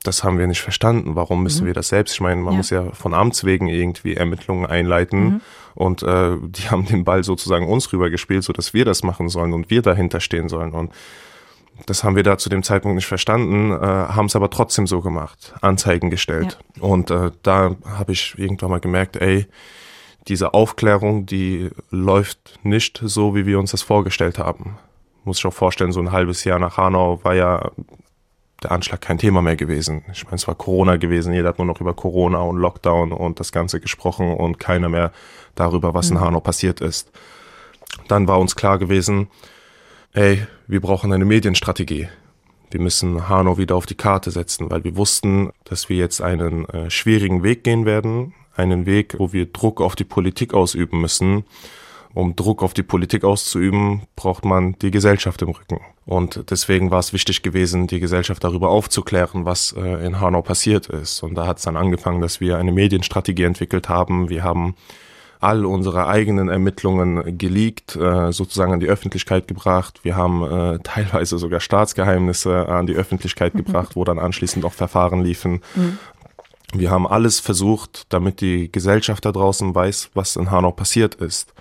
Das 0.02 0.22
haben 0.22 0.38
wir 0.38 0.46
nicht 0.46 0.60
verstanden. 0.60 1.16
Warum 1.16 1.42
müssen 1.42 1.62
mhm. 1.62 1.68
wir 1.68 1.72
das 1.72 1.88
selbst? 1.88 2.12
Ich 2.12 2.20
meine, 2.20 2.42
man 2.42 2.52
ja. 2.52 2.56
muss 2.58 2.68
ja 2.68 2.90
von 2.92 3.14
Amts 3.14 3.44
wegen 3.44 3.68
irgendwie 3.68 4.16
Ermittlungen 4.16 4.66
einleiten. 4.66 5.24
Mhm. 5.24 5.40
Und 5.74 6.02
äh, 6.02 6.36
die 6.42 6.64
haben 6.70 6.84
den 6.84 7.04
Ball 7.04 7.24
sozusagen 7.24 7.66
uns 7.66 7.90
rübergespielt, 7.90 8.44
so 8.44 8.52
dass 8.52 8.74
wir 8.74 8.84
das 8.84 9.02
machen 9.02 9.30
sollen 9.30 9.54
und 9.54 9.70
wir 9.70 9.80
dahinter 9.80 10.20
stehen 10.20 10.50
sollen. 10.50 10.72
Und 10.72 10.92
das 11.86 12.04
haben 12.04 12.16
wir 12.16 12.22
da 12.22 12.36
zu 12.36 12.50
dem 12.50 12.62
Zeitpunkt 12.62 12.96
nicht 12.96 13.06
verstanden, 13.06 13.72
äh, 13.72 13.78
haben 13.78 14.26
es 14.26 14.36
aber 14.36 14.50
trotzdem 14.50 14.86
so 14.86 15.00
gemacht, 15.00 15.54
Anzeigen 15.62 16.10
gestellt. 16.10 16.58
Ja. 16.76 16.82
Und 16.82 17.10
äh, 17.10 17.30
da 17.42 17.76
habe 17.86 18.12
ich 18.12 18.34
irgendwann 18.36 18.68
mal 18.68 18.80
gemerkt, 18.80 19.16
ey, 19.16 19.46
diese 20.28 20.54
Aufklärung, 20.54 21.26
die 21.26 21.70
läuft 21.90 22.60
nicht 22.62 23.00
so, 23.04 23.34
wie 23.34 23.46
wir 23.46 23.58
uns 23.58 23.72
das 23.72 23.82
vorgestellt 23.82 24.38
haben. 24.38 24.78
Muss 25.24 25.38
ich 25.38 25.46
auch 25.46 25.52
vorstellen, 25.52 25.92
so 25.92 26.00
ein 26.00 26.12
halbes 26.12 26.44
Jahr 26.44 26.58
nach 26.58 26.76
Hanau 26.76 27.20
war 27.24 27.34
ja 27.34 27.70
der 28.62 28.72
Anschlag 28.72 29.00
kein 29.00 29.18
Thema 29.18 29.42
mehr 29.42 29.56
gewesen. 29.56 30.04
Ich 30.12 30.24
meine, 30.24 30.36
es 30.36 30.46
war 30.46 30.54
Corona 30.54 30.96
gewesen, 30.96 31.32
jeder 31.32 31.48
hat 31.48 31.58
nur 31.58 31.66
noch 31.66 31.80
über 31.80 31.94
Corona 31.94 32.38
und 32.38 32.56
Lockdown 32.56 33.12
und 33.12 33.40
das 33.40 33.52
Ganze 33.52 33.80
gesprochen 33.80 34.34
und 34.34 34.58
keiner 34.58 34.88
mehr 34.88 35.12
darüber, 35.54 35.94
was 35.94 36.10
in 36.10 36.16
mhm. 36.16 36.20
Hanau 36.20 36.40
passiert 36.40 36.80
ist. 36.80 37.10
Dann 38.08 38.28
war 38.28 38.38
uns 38.38 38.56
klar 38.56 38.78
gewesen, 38.78 39.28
ey, 40.12 40.46
wir 40.66 40.80
brauchen 40.80 41.12
eine 41.12 41.24
Medienstrategie. 41.24 42.08
Wir 42.70 42.80
müssen 42.80 43.28
Hanau 43.28 43.58
wieder 43.58 43.76
auf 43.76 43.86
die 43.86 43.96
Karte 43.96 44.30
setzen, 44.30 44.70
weil 44.70 44.84
wir 44.84 44.96
wussten, 44.96 45.50
dass 45.64 45.88
wir 45.88 45.96
jetzt 45.96 46.22
einen 46.22 46.66
äh, 46.68 46.90
schwierigen 46.90 47.42
Weg 47.42 47.64
gehen 47.64 47.84
werden, 47.84 48.34
einen 48.56 48.86
Weg, 48.86 49.16
wo 49.18 49.32
wir 49.32 49.46
Druck 49.46 49.80
auf 49.80 49.96
die 49.96 50.04
Politik 50.04 50.54
ausüben 50.54 51.00
müssen. 51.00 51.44
Um 52.14 52.36
Druck 52.36 52.62
auf 52.62 52.74
die 52.74 52.82
Politik 52.82 53.24
auszuüben, 53.24 54.02
braucht 54.16 54.44
man 54.44 54.76
die 54.82 54.90
Gesellschaft 54.90 55.40
im 55.40 55.48
Rücken. 55.48 55.80
Und 56.04 56.50
deswegen 56.50 56.90
war 56.90 56.98
es 56.98 57.14
wichtig 57.14 57.42
gewesen, 57.42 57.86
die 57.86 58.00
Gesellschaft 58.00 58.44
darüber 58.44 58.68
aufzuklären, 58.68 59.46
was 59.46 59.72
äh, 59.72 60.04
in 60.04 60.20
Hanau 60.20 60.42
passiert 60.42 60.88
ist. 60.88 61.22
Und 61.22 61.36
da 61.36 61.46
hat 61.46 61.58
es 61.58 61.64
dann 61.64 61.76
angefangen, 61.76 62.20
dass 62.20 62.40
wir 62.40 62.58
eine 62.58 62.72
Medienstrategie 62.72 63.44
entwickelt 63.44 63.88
haben. 63.88 64.28
Wir 64.28 64.44
haben 64.44 64.74
all 65.42 65.64
unsere 65.64 66.06
eigenen 66.06 66.48
Ermittlungen 66.48 67.36
geleakt, 67.36 67.96
äh, 67.96 68.30
sozusagen 68.30 68.72
an 68.72 68.80
die 68.80 68.86
Öffentlichkeit 68.86 69.48
gebracht. 69.48 70.00
Wir 70.02 70.14
haben 70.14 70.42
äh, 70.42 70.78
teilweise 70.82 71.36
sogar 71.36 71.60
Staatsgeheimnisse 71.60 72.68
an 72.68 72.86
die 72.86 72.94
Öffentlichkeit 72.94 73.54
mhm. 73.54 73.64
gebracht, 73.64 73.96
wo 73.96 74.04
dann 74.04 74.20
anschließend 74.20 74.64
auch 74.64 74.72
Verfahren 74.72 75.24
liefen. 75.24 75.60
Mhm. 75.74 75.98
Wir 76.72 76.90
haben 76.90 77.06
alles 77.06 77.38
versucht, 77.40 78.06
damit 78.08 78.40
die 78.40 78.72
Gesellschaft 78.72 79.24
da 79.24 79.32
draußen 79.32 79.74
weiß, 79.74 80.10
was 80.14 80.36
in 80.36 80.50
Hanau 80.50 80.72
passiert 80.72 81.14
ist. 81.16 81.52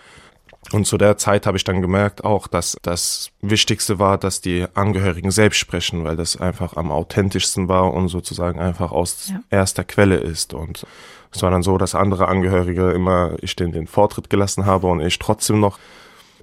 Und 0.72 0.86
zu 0.86 0.98
der 0.98 1.18
Zeit 1.18 1.48
habe 1.48 1.58
ich 1.58 1.64
dann 1.64 1.82
gemerkt 1.82 2.24
auch, 2.24 2.48
dass 2.48 2.78
das 2.82 3.32
Wichtigste 3.42 4.00
war, 4.00 4.18
dass 4.18 4.42
die 4.42 4.68
Angehörigen 4.74 5.32
selbst 5.32 5.58
sprechen, 5.58 6.06
weil 6.06 6.16
das 6.16 6.38
einfach 6.38 6.78
am 6.78 6.92
authentischsten 6.92 7.68
war 7.68 7.92
und 7.94 8.08
sozusagen 8.08 8.60
einfach 8.60 8.92
aus 8.92 9.30
ja. 9.30 9.42
erster 9.50 9.84
Quelle 9.84 10.18
ist. 10.18 10.54
Und 10.54 10.86
es 11.32 11.42
war 11.42 11.52
dann 11.52 11.64
so, 11.64 11.78
dass 11.78 11.96
andere 11.96 12.28
Angehörige 12.28 12.92
immer 12.92 13.36
ich 13.42 13.56
den, 13.56 13.72
den 13.72 13.88
Vortritt 13.88 14.30
gelassen 14.30 14.66
habe 14.66 14.88
und 14.88 15.02
ich 15.02 15.20
trotzdem 15.20 15.60
noch 15.60 15.80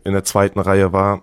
in 0.04 0.12
der 0.12 0.24
zweiten 0.24 0.60
Reihe 0.60 0.92
war, 0.92 1.22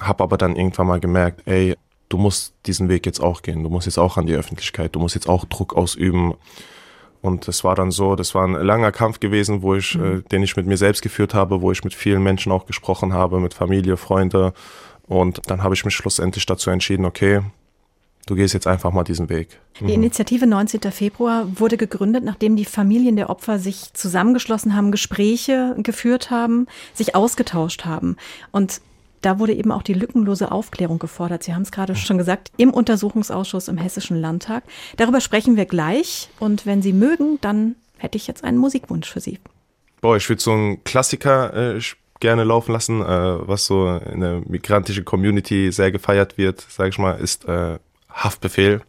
habe 0.00 0.22
aber 0.22 0.38
dann 0.38 0.56
irgendwann 0.56 0.86
mal 0.86 1.00
gemerkt, 1.00 1.42
ey, 1.46 1.76
du 2.08 2.18
musst 2.18 2.54
diesen 2.66 2.88
Weg 2.88 3.04
jetzt 3.04 3.20
auch 3.20 3.42
gehen, 3.42 3.62
du 3.62 3.70
musst 3.70 3.86
jetzt 3.86 3.98
auch 3.98 4.16
an 4.16 4.26
die 4.26 4.34
Öffentlichkeit, 4.34 4.94
du 4.94 5.00
musst 5.00 5.14
jetzt 5.14 5.28
auch 5.28 5.44
Druck 5.44 5.74
ausüben. 5.74 6.34
Und 7.20 7.48
es 7.48 7.64
war 7.64 7.74
dann 7.74 7.90
so, 7.90 8.14
das 8.14 8.34
war 8.34 8.46
ein 8.46 8.52
langer 8.52 8.92
Kampf 8.92 9.20
gewesen, 9.20 9.62
wo 9.62 9.74
ich, 9.74 9.96
mhm. 9.96 10.18
äh, 10.18 10.22
den 10.30 10.42
ich 10.42 10.56
mit 10.56 10.66
mir 10.66 10.76
selbst 10.76 11.02
geführt 11.02 11.34
habe, 11.34 11.60
wo 11.60 11.72
ich 11.72 11.82
mit 11.84 11.94
vielen 11.94 12.22
Menschen 12.22 12.52
auch 12.52 12.66
gesprochen 12.66 13.12
habe, 13.12 13.40
mit 13.40 13.54
Familie, 13.54 13.96
Freunde. 13.96 14.52
Und 15.06 15.40
dann 15.46 15.62
habe 15.62 15.74
ich 15.74 15.84
mich 15.84 15.94
schlussendlich 15.94 16.46
dazu 16.46 16.70
entschieden, 16.70 17.04
okay, 17.04 17.40
du 18.26 18.34
gehst 18.34 18.54
jetzt 18.54 18.66
einfach 18.66 18.92
mal 18.92 19.04
diesen 19.04 19.28
Weg. 19.28 19.58
Die 19.80 19.84
mhm. 19.84 19.90
Initiative 19.90 20.46
19. 20.46 20.80
Februar 20.92 21.46
wurde 21.58 21.76
gegründet, 21.76 22.24
nachdem 22.24 22.56
die 22.56 22.64
Familien 22.64 23.16
der 23.16 23.30
Opfer 23.30 23.58
sich 23.58 23.92
zusammengeschlossen 23.94 24.76
haben, 24.76 24.92
Gespräche 24.92 25.74
geführt 25.78 26.30
haben, 26.30 26.66
sich 26.94 27.14
ausgetauscht 27.14 27.84
haben. 27.84 28.16
Und 28.52 28.80
da 29.20 29.38
wurde 29.38 29.54
eben 29.54 29.72
auch 29.72 29.82
die 29.82 29.94
lückenlose 29.94 30.52
Aufklärung 30.52 30.98
gefordert. 30.98 31.42
Sie 31.42 31.54
haben 31.54 31.62
es 31.62 31.72
gerade 31.72 31.96
schon 31.96 32.18
gesagt, 32.18 32.50
im 32.56 32.70
Untersuchungsausschuss 32.70 33.68
im 33.68 33.78
Hessischen 33.78 34.20
Landtag. 34.20 34.64
Darüber 34.96 35.20
sprechen 35.20 35.56
wir 35.56 35.66
gleich. 35.66 36.28
Und 36.38 36.66
wenn 36.66 36.82
Sie 36.82 36.92
mögen, 36.92 37.38
dann 37.40 37.76
hätte 37.96 38.16
ich 38.16 38.26
jetzt 38.26 38.44
einen 38.44 38.58
Musikwunsch 38.58 39.10
für 39.10 39.20
Sie. 39.20 39.38
Boah, 40.00 40.16
ich 40.16 40.28
würde 40.28 40.40
so 40.40 40.52
einen 40.52 40.84
Klassiker 40.84 41.76
äh, 41.76 41.80
gerne 42.20 42.44
laufen 42.44 42.72
lassen, 42.72 43.00
äh, 43.02 43.48
was 43.48 43.66
so 43.66 43.88
in 43.96 44.20
der 44.20 44.42
migrantischen 44.46 45.04
Community 45.04 45.72
sehr 45.72 45.90
gefeiert 45.90 46.38
wird, 46.38 46.60
sage 46.60 46.90
ich 46.90 46.98
mal, 46.98 47.12
ist 47.12 47.46
äh, 47.46 47.78
Haftbefehl, 48.10 48.82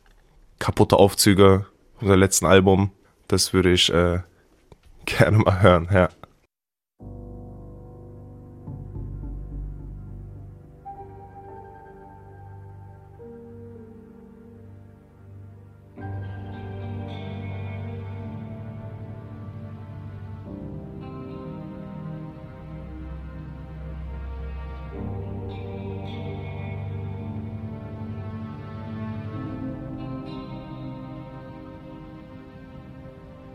kaputte 0.59 0.97
Aufzüge, 0.97 1.65
unser 1.99 2.17
letzten 2.17 2.45
Album. 2.45 2.91
Das 3.27 3.53
würde 3.53 3.71
ich 3.71 3.91
äh, 3.91 4.19
gerne 5.05 5.37
mal 5.39 5.61
hören, 5.61 5.89
ja. 5.91 6.09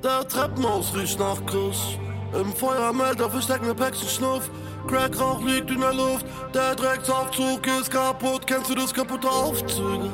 Der 0.04 0.28
Treppenhaus 0.28 0.94
riecht 0.94 1.18
nach 1.18 1.38
Kuss. 1.46 1.96
Im 2.38 2.52
Feuermelder 2.52 3.30
verstecken 3.30 3.68
ne 3.68 3.74
Päckchen 3.74 4.06
Schnuff. 4.06 4.50
Crackrauch 4.86 5.42
liegt 5.42 5.70
in 5.70 5.80
der 5.80 5.94
Luft. 5.94 6.26
Der 6.52 6.74
Drecksaufzug 6.74 7.66
ist 7.80 7.90
kaputt. 7.90 8.46
Kennst 8.46 8.68
du 8.68 8.74
das 8.74 8.92
kaputte 8.92 9.30
Aufzüge? 9.30 10.12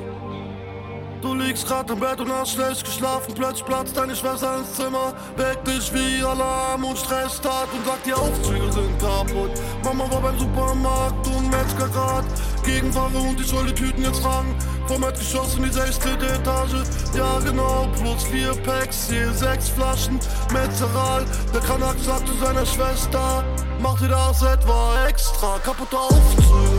Du 1.23 1.35
liegst 1.35 1.67
grad 1.67 1.91
im 1.91 1.99
Bett 1.99 2.21
und 2.21 2.31
hast 2.31 2.53
schlecht 2.53 2.85
geschlafen. 2.85 3.35
Plötzlich 3.35 3.65
platzt 3.65 3.97
deine 3.97 4.15
Schwester 4.15 4.59
ins 4.59 4.73
Zimmer. 4.75 5.13
Weckt 5.37 5.67
dich 5.67 5.93
wie 5.93 6.23
Alarm 6.23 6.85
und 6.85 6.97
Stressstart 6.97 7.69
und 7.73 7.85
sagt, 7.85 8.07
die 8.07 8.13
Aufzüge 8.13 8.73
sind 8.73 8.97
kaputt. 9.01 9.51
Mama 9.83 10.09
war 10.09 10.21
beim 10.21 10.39
Supermarkt 10.39 11.27
und 11.27 11.51
Metzger 11.51 11.89
grad. 11.89 12.25
Gegenfahre 12.65 13.19
und 13.19 13.41
ich 13.41 13.49
soll 13.49 13.67
die 13.67 13.75
Tüten 13.75 14.05
jetzt 14.05 14.23
tragen. 14.23 14.55
Vom 14.91 15.05
Erdgeschoss 15.05 15.55
in 15.55 15.63
die 15.63 15.71
16. 15.71 16.15
Etage. 16.15 16.83
Ja, 17.17 17.39
genau, 17.39 17.87
plus 17.97 18.25
vier 18.25 18.53
Packs, 18.65 19.09
hier 19.09 19.33
sechs 19.33 19.69
Flaschen. 19.69 20.19
Metzeral, 20.53 21.25
der 21.55 21.61
Kanak 21.61 21.95
sagt 22.05 22.27
zu 22.27 22.35
seiner 22.45 22.67
Schwester: 22.67 23.45
Mach 23.81 24.01
dir 24.01 24.09
das 24.09 24.43
etwa 24.43 25.07
extra. 25.07 25.61
Kaputte 25.61 25.97
Aufzüge. 25.97 26.70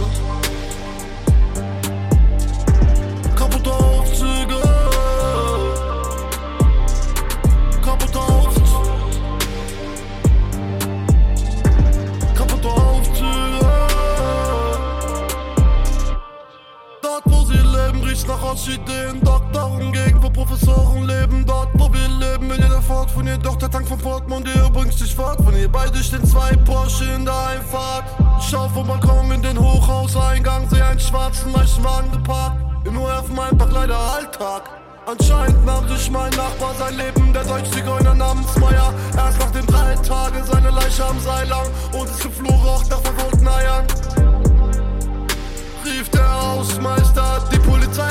Riecht 18.68 18.80
nach 18.80 18.88
Orchideen. 18.88 19.22
Doktor 19.24 19.72
umgegen, 19.72 20.22
wo 20.22 20.30
Professoren 20.30 21.03
leben. 21.03 21.46
Dort, 21.46 21.70
wo 21.74 21.91
wir 21.91 22.08
leben, 22.08 22.50
will 22.50 22.62
jeder 22.62 22.82
fort 22.82 23.10
von 23.12 23.27
ihr. 23.27 23.38
Doch 23.38 23.56
der 23.58 23.70
Tank 23.70 23.88
von 23.88 23.98
Portemonnaie 23.98 24.70
bringt 24.72 25.00
dich 25.00 25.15
fort. 25.15 25.41
Von 25.44 25.56
ihr 25.56 25.70
beide 25.70 25.98
stehen 26.03 26.25
zwei 26.25 26.56
Porsche 26.58 27.06
in 27.06 27.25
der 27.25 27.34
Einfahrt. 27.34 28.06
Schau 28.50 28.68
vom 28.70 28.88
Balkon 28.88 29.32
in 29.32 29.41
den 29.41 29.60
Hochhauseingang, 29.60 30.70
seh 30.70 30.82
einen 30.82 31.00
schwarzen 31.00 31.53
Leichenwagen 31.53 32.12
geparkt. 32.12 32.58
Im 32.86 32.98
ORF 32.98 33.30
mein 33.36 33.58
Park 33.58 33.72
leider 33.74 33.98
Alltag. 33.98 34.63
Anscheinend 35.06 35.65
nahm 35.65 35.88
sich 35.88 36.12
mein 36.12 36.30
Nachbar 36.32 36.75
sein 36.77 36.96
Leben, 36.96 37.34
der 37.34 37.44
Deutsch-Zigeuner 37.44 38.13
namens 38.13 38.56
Meier. 38.58 38.94
Erst 39.18 39.39
nach 39.39 39.51
den 39.51 39.65
drei 39.65 39.96
Tagen 39.96 40.44
seine 40.46 40.70
Leiche 40.70 41.06
am 41.06 41.20
Seil 41.20 41.48
lang 41.48 41.68
und 41.94 42.08
es 42.08 42.22
Flur 42.22 42.51
roch 42.51 42.84
nach 42.89 43.01
verwundeten 43.01 43.48
Eiern. 43.48 43.86
Rief 45.84 46.10
der 46.10 46.41
Hausmeister 46.41 47.50
die 47.51 47.60
Polizei 47.60 48.08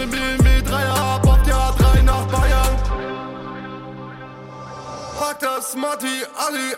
Den 0.00 0.10
BMW 0.10 0.60
3er 0.60 1.14
ab 1.14 1.28
auf 1.28 1.42
die 1.42 1.52
A3 1.52 2.02
nach 2.04 2.24
Bayern. 2.28 2.74
Pack 5.18 5.40
das 5.40 5.76
Matti, 5.76 6.24
Ali, 6.38 6.74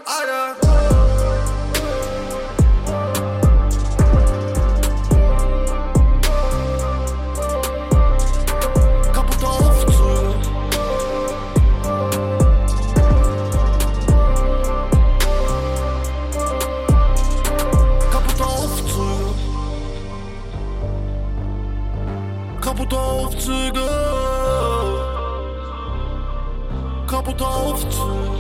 kaputter 27.33 27.55
Aufzug. 27.55 28.37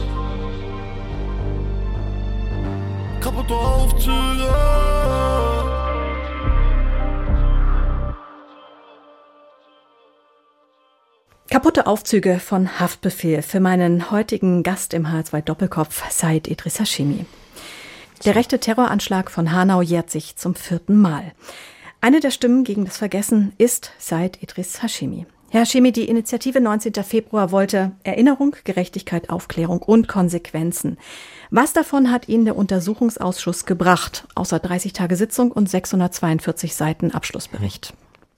Kaputte 3.20 3.54
Aufzüge. 3.54 4.54
Kaputte 11.50 11.86
Aufzüge 11.86 12.38
von 12.38 12.80
Haftbefehl 12.80 13.42
für 13.42 13.60
meinen 13.60 14.10
heutigen 14.10 14.62
Gast 14.62 14.94
im 14.94 15.06
H2 15.06 15.42
Doppelkopf, 15.42 16.10
Said 16.10 16.48
Idris 16.48 16.80
Hashimi. 16.80 17.26
Der 18.24 18.34
rechte 18.34 18.58
Terroranschlag 18.58 19.30
von 19.30 19.52
Hanau 19.52 19.80
jährt 19.80 20.10
sich 20.10 20.36
zum 20.36 20.54
vierten 20.54 21.00
Mal. 21.00 21.32
Eine 22.00 22.20
der 22.20 22.30
Stimmen 22.30 22.64
gegen 22.64 22.84
das 22.84 22.96
Vergessen 22.98 23.52
ist 23.58 23.92
Said 23.98 24.42
Idris 24.42 24.82
Hashimi. 24.82 25.26
Herr 25.52 25.66
Hashimi, 25.66 25.92
die 25.92 26.08
Initiative 26.08 26.62
19. 26.62 26.94
Februar 27.04 27.50
wollte 27.50 27.92
Erinnerung, 28.04 28.56
Gerechtigkeit, 28.64 29.28
Aufklärung 29.28 29.82
und 29.82 30.08
Konsequenzen. 30.08 30.96
Was 31.50 31.74
davon 31.74 32.10
hat 32.10 32.26
Ihnen 32.26 32.46
der 32.46 32.56
Untersuchungsausschuss 32.56 33.66
gebracht, 33.66 34.26
außer 34.34 34.58
30 34.58 34.94
Tage 34.94 35.14
Sitzung 35.14 35.52
und 35.52 35.68
642 35.68 36.74
Seiten 36.74 37.10
Abschlussbericht? 37.10 37.92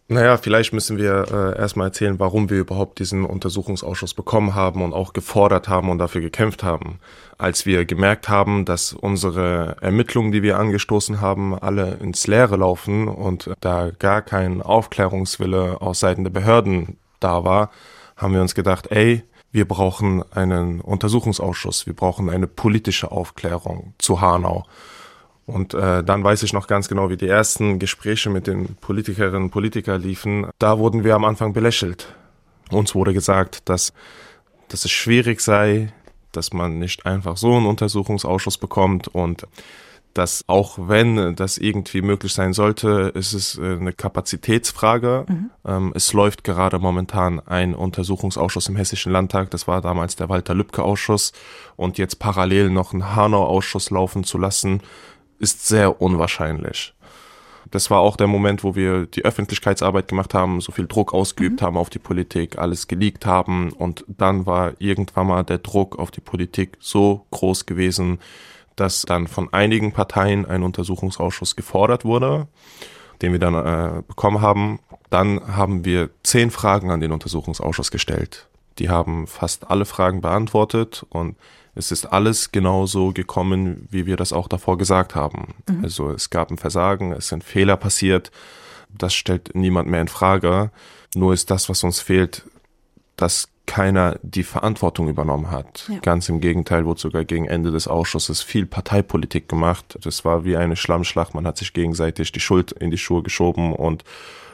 Naja, 0.09 0.37
vielleicht 0.39 0.73
müssen 0.73 0.99
wir 0.99 1.27
äh, 1.31 1.59
erstmal 1.59 1.87
erzählen, 1.87 2.19
warum 2.19 2.51
wir 2.51 2.59
überhaupt 2.59 2.99
diesen 2.99 3.25
Untersuchungsausschuss 3.25 4.13
bekommen 4.15 4.57
haben 4.57 4.83
und 4.83 4.93
auch 4.93 5.13
gefordert 5.13 5.69
haben 5.69 5.91
und 5.91 5.99
dafür 5.99 6.21
gekämpft 6.21 6.65
haben. 6.65 6.99
Als 7.39 7.65
wir 7.65 7.85
gemerkt 7.85 8.29
haben, 8.29 8.65
dass 8.65 8.93
unsere 8.93 9.77
Ermittlungen, 9.81 10.33
die 10.33 10.43
wir 10.43 10.59
angestoßen 10.59 11.21
haben, 11.21 11.57
alle 11.57 11.95
ins 12.03 12.27
Leere 12.27 12.57
laufen 12.57 13.07
und 13.07 13.51
da 13.61 13.93
gar 13.97 14.21
kein 14.21 14.61
Aufklärungswille 14.61 15.81
aus 15.81 16.01
Seiten 16.01 16.25
der 16.25 16.33
Behörden 16.33 16.99
da 17.25 17.45
war, 17.45 17.71
haben 18.17 18.35
wir 18.35 18.41
uns 18.41 18.55
gedacht, 18.55 18.89
ey, 18.91 19.25
wir 19.51 19.67
brauchen 19.67 20.23
einen 20.33 20.81
Untersuchungsausschuss, 20.81 21.87
wir 21.87 21.95
brauchen 21.95 22.29
eine 22.29 22.47
politische 22.47 23.13
Aufklärung 23.13 23.95
zu 23.99 24.21
Hanau. 24.21 24.65
Und 25.47 25.75
äh, 25.75 26.03
dann 26.03 26.25
weiß 26.25 26.43
ich 26.43 26.53
noch 26.53 26.67
ganz 26.67 26.89
genau, 26.89 27.11
wie 27.11 27.17
die 27.17 27.29
ersten 27.29 27.79
Gespräche 27.79 28.31
mit 28.31 28.47
den 28.47 28.77
Politikerinnen 28.77 29.45
und 29.45 29.51
Politikern 29.51 30.01
liefen. 30.01 30.49
Da 30.59 30.79
wurden 30.79 31.05
wir 31.05 31.15
am 31.15 31.25
Anfang 31.25 31.53
belächelt. 31.53 32.15
Uns 32.71 32.95
wurde 32.95 33.13
gesagt, 33.13 33.69
dass, 33.69 33.93
dass 34.69 34.85
es 34.85 34.91
schwierig 34.91 35.41
sei, 35.41 35.93
dass 36.33 36.53
man 36.53 36.79
nicht 36.79 37.07
einfach 37.07 37.37
so 37.37 37.55
einen 37.55 37.67
Untersuchungsausschuss 37.67 38.59
bekommt 38.59 39.09
und 39.09 39.47
dass 40.15 40.45
auch 40.47 40.79
wenn 40.81 41.35
das 41.35 41.59
irgendwie 41.59 42.01
möglich 42.01 42.33
sein 42.33 42.53
sollte, 42.53 43.13
ist 43.15 43.33
es 43.33 43.59
äh, 43.59 43.77
eine 43.77 43.93
Kapazitätsfrage. 43.93 45.27
Mhm. 45.29 45.51
Ähm, 45.67 45.93
es 45.95 46.13
läuft 46.13 46.45
gerade 46.45 46.79
momentan 46.79 47.41
ein 47.41 47.75
Untersuchungsausschuss 47.75 48.69
im 48.69 48.77
Hessischen 48.77 49.13
Landtag. 49.13 49.51
Das 49.51 49.67
war 49.67 49.81
damals 49.81 50.15
der 50.17 50.29
Walter-Lübcke-Ausschuss. 50.29 51.33
Und 51.77 51.99
jetzt 51.99 52.21
parallel 52.21 52.71
noch 52.71 52.93
einen 52.93 53.15
Hanau-Ausschuss 53.15 53.91
laufen 53.91 54.25
zu 54.25 54.39
lassen, 54.39 54.81
ist 55.41 55.67
sehr 55.67 56.01
unwahrscheinlich. 56.01 56.95
Das 57.71 57.91
war 57.91 58.01
auch 58.01 58.17
der 58.17 58.29
Moment, 58.29 58.63
wo 58.63 58.77
wir 58.77 59.07
die 59.07 59.25
Öffentlichkeitsarbeit 59.25 60.07
gemacht 60.07 60.33
haben, 60.33 60.61
so 60.61 60.71
viel 60.71 60.87
Druck 60.87 61.13
ausgeübt 61.13 61.61
mhm. 61.61 61.67
haben 61.67 61.77
auf 61.77 61.91
die 61.91 61.99
Politik, 61.99 62.57
alles 62.57 62.87
geleakt 62.87 63.27
haben 63.27 63.73
und 63.73 64.05
dann 64.07 64.47
war 64.47 64.75
irgendwann 64.79 65.27
mal 65.27 65.43
der 65.43 65.59
Druck 65.59 65.99
auf 65.99 66.13
die 66.13 66.21
Politik 66.21 66.77
so 66.79 67.27
groß 67.33 67.67
gewesen, 67.67 68.21
dass 68.77 69.03
dann 69.03 69.27
von 69.27 69.53
einigen 69.53 69.93
Parteien 69.93 70.47
ein 70.47 70.63
Untersuchungsausschuss 70.63 71.57
gefordert 71.57 72.05
wurde, 72.05 72.49
den 73.23 73.33
wir 73.33 73.39
dann 73.39 73.55
äh, 73.55 74.03
bekommen 74.03 74.41
haben. 74.41 74.81
Dann 75.11 75.57
haben 75.57 75.85
wir 75.85 76.11
zehn 76.23 76.51
Fragen 76.51 76.91
an 76.91 77.01
den 77.01 77.13
Untersuchungsausschuss 77.13 77.91
gestellt. 77.91 78.49
Die 78.79 78.89
haben 78.89 79.27
fast 79.27 79.71
alle 79.71 79.85
Fragen 79.85 80.21
beantwortet 80.21 81.07
und 81.11 81.37
es 81.77 81.91
ist 81.91 82.07
alles 82.07 82.53
genauso 82.53 83.13
gekommen, 83.13 83.89
wie 83.91 84.07
wir 84.07 84.17
das 84.17 84.33
auch 84.33 84.49
davor 84.49 84.79
gesagt 84.79 85.15
haben. 85.15 85.55
Mhm. 85.69 85.85
Also 85.85 86.11
es 86.11 86.31
gab 86.31 86.51
ein 86.51 86.59
Versagen, 86.59 87.13
es 87.13 87.29
sind 87.29 87.45
Fehler 87.45 87.77
passiert. 87.77 88.31
Das 88.97 89.15
stellt 89.15 89.55
niemand 89.55 89.89
mehr 89.89 90.01
in 90.01 90.09
Frage. 90.09 90.71
Nur 91.15 91.35
ist 91.35 91.51
das, 91.51 91.69
was 91.69 91.83
uns 91.83 92.01
fehlt, 92.01 92.45
dass 93.17 93.49
keiner 93.67 94.19
die 94.23 94.43
Verantwortung 94.43 95.09
übernommen 95.09 95.51
hat. 95.51 95.89
Ja. 95.89 95.99
Ganz 96.01 96.29
im 96.29 96.41
Gegenteil 96.41 96.85
wurde 96.85 97.01
sogar 97.01 97.25
gegen 97.25 97.47
Ende 97.47 97.71
des 97.71 97.89
Ausschusses 97.89 98.43
viel 98.43 98.67
Parteipolitik 98.67 99.49
gemacht. 99.49 99.99
Das 100.03 100.25
war 100.25 100.45
wie 100.45 100.57
eine 100.57 100.77
Schlammschlacht. 100.77 101.35
Man 101.35 101.47
hat 101.47 101.57
sich 101.57 101.73
gegenseitig 101.73 102.33
die 102.33 102.41
Schuld 102.41 102.73
in 102.73 102.91
die 102.91 102.99
Schuhe 102.99 103.23
geschoben 103.23 103.73
und 103.73 104.05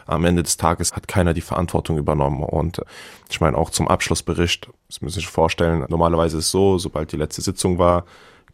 am 0.07 0.25
Ende 0.25 0.42
des 0.42 0.57
Tages 0.57 0.92
hat 0.92 1.07
keiner 1.09 1.35
die 1.35 1.40
Verantwortung 1.40 1.96
übernommen. 1.99 2.42
Und 2.42 2.81
ich 3.29 3.40
meine, 3.40 3.57
auch 3.57 3.70
zum 3.70 3.87
Abschlussbericht, 3.88 4.68
das 4.88 5.01
müssen 5.01 5.14
Sie 5.14 5.20
sich 5.20 5.29
vorstellen, 5.29 5.85
normalerweise 5.88 6.38
ist 6.38 6.46
es 6.46 6.51
so, 6.51 6.79
sobald 6.79 7.12
die 7.12 7.16
letzte 7.16 7.42
Sitzung 7.42 7.79
war, 7.79 8.05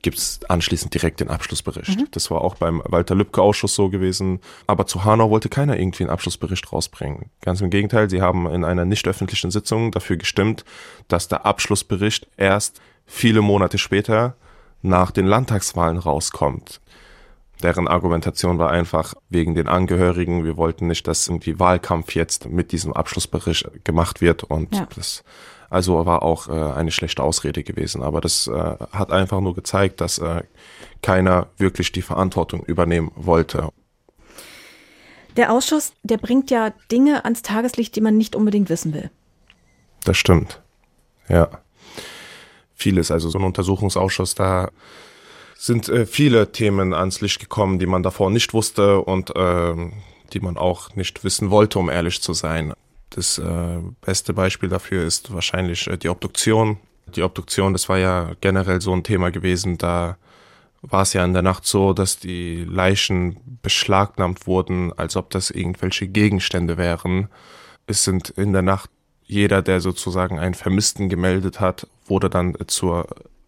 gibt 0.03 0.19
es 0.19 0.41
anschließend 0.49 0.93
direkt 0.95 1.21
den 1.21 1.29
Abschlussbericht. 1.29 1.99
Mhm. 1.99 2.09
Das 2.11 2.31
war 2.31 2.43
auch 2.43 2.57
beim 2.57 2.83
Walter 2.85 3.15
Lübcke-Ausschuss 3.15 3.75
so 3.75 3.89
gewesen. 3.89 4.41
Aber 4.67 4.87
zu 4.87 5.05
Hanau 5.05 5.31
wollte 5.31 5.49
keiner 5.49 5.79
irgendwie 5.79 6.05
einen 6.05 6.11
Abschlussbericht 6.11 6.73
rausbringen. 6.73 7.31
Ganz 7.41 7.61
im 7.61 7.71
Gegenteil, 7.71 8.11
sie 8.11 8.23
haben 8.23 8.47
in 8.47 8.65
einer 8.65 8.85
nicht 8.85 9.07
öffentlichen 9.09 9.51
Sitzung 9.51 9.91
dafür 9.93 10.17
gestimmt, 10.17 10.65
dass 11.09 11.29
der 11.29 11.47
Abschlussbericht 11.47 12.29
erst 12.37 12.81
viele 13.07 13.41
Monate 13.43 13.79
später 13.79 14.37
nach 14.83 15.11
den 15.11 15.27
Landtagswahlen 15.27 15.99
rauskommt. 15.99 16.81
Deren 17.63 17.89
Argumentation 17.89 18.59
war 18.59 18.71
einfach 18.71 19.15
wegen 19.31 19.55
den 19.55 19.67
Angehörigen. 19.67 20.45
Wir 20.45 20.57
wollten 20.57 20.89
nicht, 20.89 21.07
dass 21.09 21.27
irgendwie 21.27 21.59
Wahlkampf 21.59 22.15
jetzt 22.15 22.49
mit 22.49 22.71
diesem 22.73 22.93
Abschlussbericht 22.93 23.85
gemacht 23.85 24.21
wird 24.21 24.45
und 24.45 24.75
ja. 24.75 24.87
das 24.95 25.25
also 25.71 26.07
war 26.07 26.23
auch 26.23 26.49
äh, 26.49 26.53
eine 26.53 26.91
schlechte 26.91 27.23
Ausrede 27.23 27.63
gewesen. 27.63 28.03
Aber 28.03 28.21
das 28.21 28.47
äh, 28.47 28.77
hat 28.93 29.11
einfach 29.11 29.41
nur 29.41 29.55
gezeigt, 29.55 30.01
dass 30.01 30.19
äh, 30.19 30.43
keiner 31.03 31.49
wirklich 31.57 31.93
die 31.93 32.03
Verantwortung 32.03 32.65
übernehmen 32.65 33.11
wollte. 33.15 33.71
Der 35.37 35.53
Ausschuss, 35.53 35.93
der 36.03 36.17
bringt 36.17 36.51
ja 36.51 36.73
Dinge 36.91 37.25
ans 37.25 37.43
Tageslicht, 37.43 37.95
die 37.95 38.01
man 38.01 38.17
nicht 38.17 38.35
unbedingt 38.35 38.71
wissen 38.71 38.95
will. 38.95 39.11
Das 40.05 40.17
stimmt. 40.17 40.63
Ja. 41.29 41.49
Vieles, 42.75 43.11
also 43.11 43.29
so 43.29 43.39
ein 43.39 43.45
Untersuchungsausschuss, 43.45 44.35
da 44.35 44.71
sind 45.57 45.89
äh, 45.89 46.07
viele 46.07 46.53
Themen 46.53 46.95
ans 46.95 47.21
Licht 47.21 47.41
gekommen, 47.41 47.79
die 47.79 47.87
man 47.87 48.03
davor 48.03 48.31
nicht 48.31 48.55
wusste 48.55 49.01
und 49.01 49.35
äh, 49.35 49.75
die 50.33 50.41
man 50.41 50.57
auch 50.57 50.95
nicht 50.95 51.25
wissen 51.25 51.51
wollte, 51.51 51.79
um 51.79 51.89
ehrlich 51.89 52.23
zu 52.23 52.33
sein. 52.33 52.75
Das 53.17 53.39
äh, 53.39 53.79
beste 54.03 54.35
Beispiel 54.35 54.69
dafür 54.69 55.07
ist 55.07 55.33
wahrscheinlich 55.33 55.87
äh, 55.87 55.97
die 55.97 56.11
Obduktion. 56.11 56.77
Die 57.07 57.23
Obduktion, 57.23 57.73
das 57.73 57.89
war 57.89 57.97
ja 57.97 58.33
generell 58.43 58.83
so 58.83 58.93
ein 58.93 59.05
Thema 59.05 59.31
gewesen. 59.31 59.79
Da 59.79 60.19
war 60.83 61.03
es 61.03 61.15
ja 61.15 61.25
in 61.25 61.33
der 61.33 61.43
Nacht 61.43 61.65
so, 61.65 61.95
dass 61.95 62.19
die 62.19 62.65
Leichen 62.65 63.59
beschlagnahmt 63.63 64.47
wurden, 64.47 64.93
als 64.93 65.17
ob 65.17 65.31
das 65.31 65.51
irgendwelche 65.51 66.09
Gegenstände 66.09 66.77
wären. 66.77 67.29
Es 67.87 68.05
sind 68.05 68.29
in 68.31 68.53
der 68.53 68.63
Nacht 68.63 68.91
jeder, 69.25 69.63
der 69.63 69.81
sozusagen 69.81 70.39
einen 70.39 70.55
Vermissten 70.55 71.09
gemeldet 71.09 71.59
hat, 71.59 71.89
wurde 72.05 72.29
dann 72.29 72.55
zur 72.67 73.07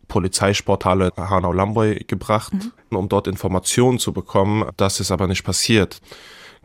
Polizeisportale 0.09 1.13
Hanau-Lamboy 1.15 2.05
gebracht, 2.07 2.55
mhm. 2.55 2.97
um 2.97 3.09
dort 3.11 3.27
Informationen 3.27 3.99
zu 3.99 4.15
bekommen. 4.15 4.65
Das 4.79 4.99
ist 4.99 5.11
aber 5.11 5.27
nicht 5.27 5.45
passiert. 5.45 6.01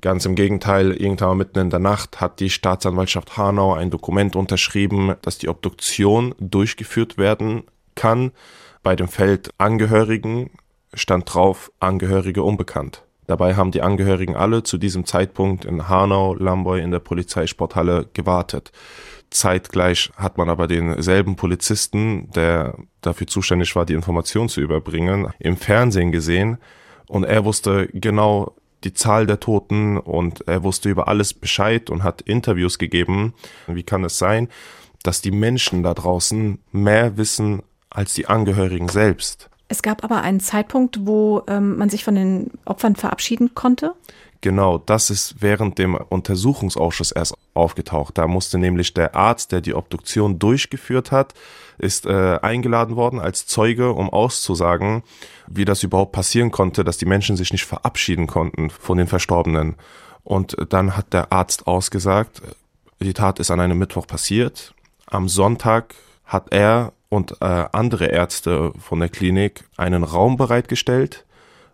Ganz 0.04 0.26
im 0.26 0.36
Gegenteil, 0.36 0.92
irgendwann 0.92 1.38
mitten 1.38 1.60
in 1.60 1.70
der 1.70 1.80
Nacht 1.80 2.20
hat 2.20 2.42
die 2.42 2.50
Staatsanwaltschaft 2.50 3.38
Hanau 3.38 3.74
ein 3.74 3.90
Dokument 3.90 4.36
unterschrieben, 4.36 5.16
dass 5.22 5.38
die 5.38 5.48
Obduktion 5.48 6.36
durchgeführt 6.42 7.18
werden 7.18 7.64
kann. 7.96 8.34
Bei 8.84 8.98
dem 8.98 9.08
Feld 9.08 9.52
Angehörigen 9.60 10.50
stand 10.94 11.34
drauf 11.34 11.72
Angehörige 11.80 12.44
unbekannt. 12.44 13.06
Dabei 13.28 13.56
haben 13.56 13.72
die 13.72 13.82
Angehörigen 13.82 14.36
alle 14.36 14.64
zu 14.64 14.78
diesem 14.78 15.06
Zeitpunkt 15.06 15.64
in 15.64 15.88
Hanau, 15.88 16.36
Lamboy 16.36 16.82
in 16.82 16.92
der 16.92 17.00
Polizeisporthalle 17.00 18.10
gewartet. 18.12 18.74
Zeitgleich 19.30 20.12
hat 20.18 20.38
man 20.38 20.50
aber 20.50 20.68
denselben 20.68 21.38
Polizisten, 21.38 22.30
der 22.32 22.76
dafür 23.00 23.28
zuständig 23.28 23.74
war, 23.78 23.86
die 23.86 23.94
Information 23.94 24.50
zu 24.50 24.60
überbringen, 24.60 25.32
im 25.40 25.56
Fernsehen 25.56 26.12
gesehen 26.12 26.58
und 27.08 27.24
er 27.24 27.46
wusste 27.46 27.88
genau 27.94 28.54
die 28.84 28.94
Zahl 28.94 29.26
der 29.26 29.40
Toten 29.40 29.98
und 29.98 30.48
er 30.48 30.64
wusste 30.64 30.90
über 30.90 31.08
alles 31.08 31.34
Bescheid 31.34 31.90
und 31.90 32.04
hat 32.04 32.22
Interviews 32.22 32.78
gegeben. 32.78 33.34
Wie 33.68 33.84
kann 33.84 34.04
es 34.04 34.18
sein, 34.18 34.50
dass 35.04 35.22
die 35.22 35.32
Menschen 35.32 35.84
da 35.84 35.94
draußen 35.94 36.60
mehr 36.72 37.18
wissen 37.18 37.64
als 37.90 38.14
die 38.14 38.28
Angehörigen 38.28 38.90
selbst? 38.90 39.50
Es 39.68 39.82
gab 39.82 40.04
aber 40.04 40.22
einen 40.22 40.40
Zeitpunkt, 40.40 41.00
wo 41.06 41.44
ähm, 41.48 41.78
man 41.78 41.90
sich 41.90 42.04
von 42.04 42.16
den 42.16 42.52
Opfern 42.66 42.96
verabschieden 42.96 43.56
konnte. 43.56 43.94
Genau, 44.42 44.78
das 44.78 45.10
ist 45.10 45.36
während 45.40 45.78
dem 45.78 45.96
Untersuchungsausschuss 45.96 47.14
erst 47.14 47.34
aufgetaucht. 47.54 48.18
Da 48.18 48.28
musste 48.28 48.58
nämlich 48.58 48.94
der 48.94 49.16
Arzt, 49.16 49.54
der 49.54 49.62
die 49.62 49.74
Obduktion 49.74 50.38
durchgeführt 50.38 51.12
hat, 51.12 51.34
ist 51.78 52.06
äh, 52.06 52.40
eingeladen 52.42 52.96
worden 52.96 53.20
als 53.20 53.48
Zeuge, 53.48 53.94
um 53.94 54.10
auszusagen, 54.10 55.04
wie 55.48 55.66
das 55.66 55.84
überhaupt 55.84 56.12
passieren 56.12 56.52
konnte, 56.52 56.84
dass 56.84 56.98
die 56.98 57.06
Menschen 57.06 57.36
sich 57.36 57.52
nicht 57.52 57.66
verabschieden 57.66 58.28
konnten 58.28 58.70
von 58.70 58.98
den 58.98 59.08
Verstorbenen. 59.08 59.76
Und 60.24 60.56
dann 60.70 60.96
hat 60.96 61.14
der 61.14 61.32
Arzt 61.32 61.68
ausgesagt, 61.68 62.42
die 63.00 63.14
Tat 63.14 63.40
ist 63.40 63.52
an 63.52 63.60
einem 63.60 63.78
Mittwoch 63.78 64.08
passiert. 64.08 64.74
Am 65.08 65.28
Sonntag 65.28 65.96
hat 66.26 66.52
er 66.52 66.94
und 67.10 67.42
äh, 67.42 67.66
andere 67.72 68.08
Ärzte 68.08 68.74
von 68.80 69.00
der 69.00 69.10
Klinik 69.10 69.66
einen 69.78 70.04
Raum 70.04 70.38
bereitgestellt, 70.38 71.26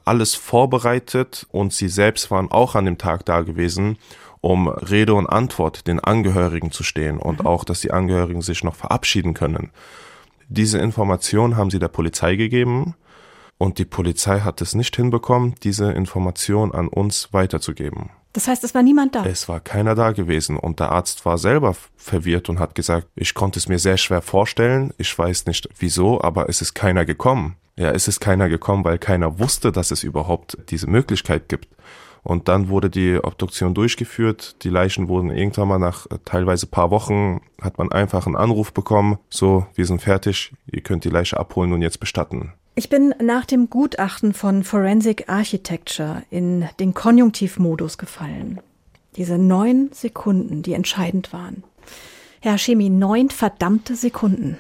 alles 0.03 0.35
vorbereitet 0.35 1.45
und 1.51 1.71
sie 1.71 1.87
selbst 1.87 2.31
waren 2.31 2.51
auch 2.51 2.75
an 2.75 2.85
dem 2.85 2.97
Tag 2.97 3.25
da 3.25 3.41
gewesen, 3.41 3.97
um 4.41 4.67
Rede 4.67 5.13
und 5.13 5.27
Antwort 5.27 5.87
den 5.87 5.99
Angehörigen 5.99 6.71
zu 6.71 6.83
stehen 6.83 7.17
und 7.17 7.41
mhm. 7.41 7.47
auch, 7.47 7.63
dass 7.63 7.81
die 7.81 7.91
Angehörigen 7.91 8.41
sich 8.41 8.63
noch 8.63 8.75
verabschieden 8.75 9.33
können. 9.33 9.71
Diese 10.47 10.79
Information 10.79 11.57
haben 11.57 11.69
sie 11.69 11.79
der 11.79 11.89
Polizei 11.89 12.35
gegeben 12.35 12.95
und 13.57 13.77
die 13.77 13.85
Polizei 13.85 14.39
hat 14.39 14.61
es 14.61 14.73
nicht 14.73 14.95
hinbekommen, 14.95 15.55
diese 15.63 15.91
Information 15.91 16.73
an 16.73 16.87
uns 16.87 17.33
weiterzugeben. 17.33 18.09
Das 18.33 18.47
heißt, 18.47 18.63
es 18.63 18.75
war 18.75 18.83
niemand 18.83 19.15
da? 19.15 19.25
Es 19.25 19.49
war 19.49 19.59
keiner 19.59 19.95
da 19.95 20.11
gewesen 20.11 20.57
und 20.57 20.79
der 20.79 20.91
Arzt 20.91 21.25
war 21.25 21.37
selber 21.37 21.75
verwirrt 21.97 22.47
und 22.49 22.59
hat 22.59 22.75
gesagt, 22.75 23.07
ich 23.15 23.33
konnte 23.33 23.59
es 23.59 23.67
mir 23.67 23.79
sehr 23.79 23.97
schwer 23.97 24.21
vorstellen, 24.21 24.93
ich 24.97 25.17
weiß 25.17 25.45
nicht 25.47 25.67
wieso, 25.77 26.21
aber 26.21 26.47
es 26.47 26.61
ist 26.61 26.73
keiner 26.73 27.05
gekommen. 27.05 27.55
Ja, 27.75 27.91
es 27.91 28.07
ist 28.07 28.19
keiner 28.19 28.49
gekommen, 28.49 28.83
weil 28.83 28.97
keiner 28.97 29.39
wusste, 29.39 29.71
dass 29.71 29.91
es 29.91 30.03
überhaupt 30.03 30.57
diese 30.69 30.87
Möglichkeit 30.87 31.49
gibt. 31.49 31.69
Und 32.23 32.47
dann 32.47 32.69
wurde 32.69 32.89
die 32.89 33.17
Obduktion 33.21 33.73
durchgeführt. 33.73 34.63
Die 34.63 34.69
Leichen 34.69 35.07
wurden 35.07 35.31
irgendwann 35.31 35.67
mal 35.67 35.79
nach 35.79 36.05
äh, 36.07 36.17
teilweise 36.25 36.67
paar 36.67 36.91
Wochen, 36.91 37.41
hat 37.61 37.77
man 37.77 37.91
einfach 37.91 38.25
einen 38.25 38.35
Anruf 38.35 38.73
bekommen. 38.73 39.17
So, 39.29 39.65
wir 39.75 39.85
sind 39.85 40.01
fertig, 40.01 40.51
ihr 40.71 40.81
könnt 40.81 41.05
die 41.05 41.09
Leiche 41.09 41.39
abholen 41.39 41.73
und 41.73 41.81
jetzt 41.81 41.99
bestatten. 41.99 42.53
Ich 42.75 42.89
bin 42.89 43.13
nach 43.21 43.45
dem 43.45 43.69
Gutachten 43.69 44.33
von 44.33 44.63
Forensic 44.63 45.27
Architecture 45.27 46.23
in 46.29 46.69
den 46.79 46.93
Konjunktivmodus 46.93 47.97
gefallen. 47.97 48.61
Diese 49.17 49.37
neun 49.37 49.89
Sekunden, 49.91 50.61
die 50.61 50.73
entscheidend 50.73 51.33
waren. 51.33 51.63
Herr 52.41 52.57
Chemie, 52.57 52.89
neun 52.89 53.29
verdammte 53.29 53.95
Sekunden. 53.95 54.57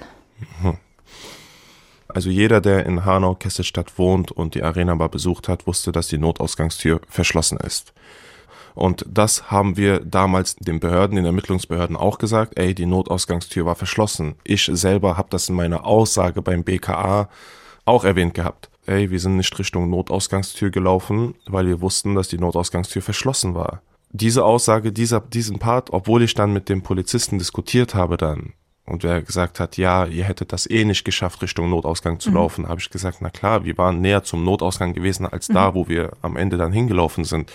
Also 2.09 2.29
jeder, 2.31 2.59
der 2.59 2.85
in 2.85 3.05
Hanau-Kesselstadt 3.05 3.97
wohnt 3.97 4.31
und 4.31 4.55
die 4.55 4.63
Arena 4.63 4.95
Bar 4.95 5.09
besucht 5.09 5.47
hat, 5.47 5.67
wusste, 5.67 5.91
dass 5.91 6.07
die 6.07 6.17
Notausgangstür 6.17 7.01
verschlossen 7.07 7.59
ist. 7.59 7.93
Und 8.73 9.05
das 9.07 9.51
haben 9.51 9.77
wir 9.77 9.99
damals 9.99 10.55
den 10.55 10.79
Behörden, 10.79 11.17
den 11.17 11.25
Ermittlungsbehörden 11.25 11.95
auch 11.95 12.17
gesagt, 12.17 12.57
ey, 12.57 12.73
die 12.73 12.85
Notausgangstür 12.85 13.65
war 13.65 13.75
verschlossen. 13.75 14.35
Ich 14.43 14.69
selber 14.71 15.17
habe 15.17 15.29
das 15.29 15.49
in 15.49 15.55
meiner 15.55 15.85
Aussage 15.85 16.41
beim 16.41 16.63
BKA 16.63 17.29
auch 17.85 18.03
erwähnt 18.03 18.33
gehabt. 18.33 18.69
Ey, 18.85 19.11
wir 19.11 19.19
sind 19.19 19.37
nicht 19.37 19.57
Richtung 19.59 19.89
Notausgangstür 19.89 20.71
gelaufen, 20.71 21.35
weil 21.45 21.67
wir 21.67 21.81
wussten, 21.81 22.15
dass 22.15 22.27
die 22.27 22.39
Notausgangstür 22.39 23.01
verschlossen 23.01 23.53
war. 23.53 23.81
Diese 24.11 24.43
Aussage, 24.43 24.91
dieser, 24.91 25.19
diesen 25.19 25.59
Part, 25.59 25.91
obwohl 25.91 26.23
ich 26.23 26.33
dann 26.33 26.53
mit 26.53 26.69
dem 26.69 26.81
Polizisten 26.81 27.37
diskutiert 27.37 27.93
habe 27.93 28.17
dann, 28.17 28.53
und 28.89 29.03
wer 29.03 29.21
gesagt 29.21 29.59
hat, 29.59 29.77
ja, 29.77 30.05
ihr 30.05 30.23
hättet 30.23 30.51
das 30.51 30.69
eh 30.69 30.83
nicht 30.83 31.05
geschafft, 31.05 31.41
Richtung 31.41 31.69
Notausgang 31.69 32.19
zu 32.19 32.29
mhm. 32.29 32.35
laufen, 32.35 32.67
habe 32.67 32.79
ich 32.79 32.89
gesagt, 32.89 33.19
na 33.21 33.29
klar, 33.29 33.63
wir 33.63 33.77
waren 33.77 34.01
näher 34.01 34.23
zum 34.23 34.43
Notausgang 34.43 34.93
gewesen 34.93 35.27
als 35.27 35.49
mhm. 35.49 35.53
da, 35.53 35.75
wo 35.75 35.87
wir 35.87 36.13
am 36.21 36.35
Ende 36.35 36.57
dann 36.57 36.73
hingelaufen 36.73 37.23
sind. 37.23 37.51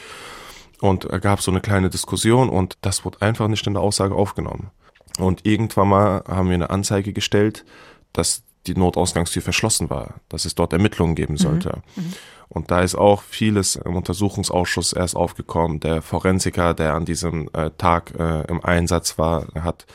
Und 0.81 1.05
er 1.07 1.19
gab 1.19 1.41
so 1.41 1.51
eine 1.51 1.61
kleine 1.61 1.91
Diskussion 1.91 2.49
und 2.49 2.79
das 2.83 3.05
wurde 3.05 3.21
einfach 3.21 3.49
nicht 3.49 3.67
in 3.67 3.75
der 3.75 3.83
Aussage 3.83 4.15
aufgenommen. 4.15 4.71
Und 5.19 5.45
irgendwann 5.45 5.89
mal 5.89 6.25
haben 6.29 6.49
wir 6.49 6.55
eine 6.55 6.71
Anzeige 6.71 7.13
gestellt, 7.13 7.65
dass 8.13 8.43
die 8.67 8.75
Notausgangstür 8.75 9.43
verschlossen 9.43 9.91
war, 9.91 10.15
dass 10.29 10.45
es 10.45 10.55
dort 10.55 10.73
Ermittlungen 10.73 11.15
geben 11.15 11.37
sollte. 11.37 11.83
Mhm. 11.97 12.05
Mhm. 12.05 12.13
Und 12.49 12.71
da 12.71 12.83
ist 12.83 12.95
auch 12.95 13.23
vieles 13.23 13.77
im 13.77 13.97
Untersuchungsausschuss 13.97 14.93
erst 14.93 15.17
aufgekommen. 15.17 15.81
Der 15.81 16.03
Forensiker, 16.03 16.75
der 16.75 16.95
an 16.95 17.05
diesem 17.05 17.49
äh, 17.53 17.71
Tag 17.77 18.13
äh, 18.19 18.43
im 18.43 18.65
Einsatz 18.65 19.19
war, 19.19 19.47
hat 19.55 19.87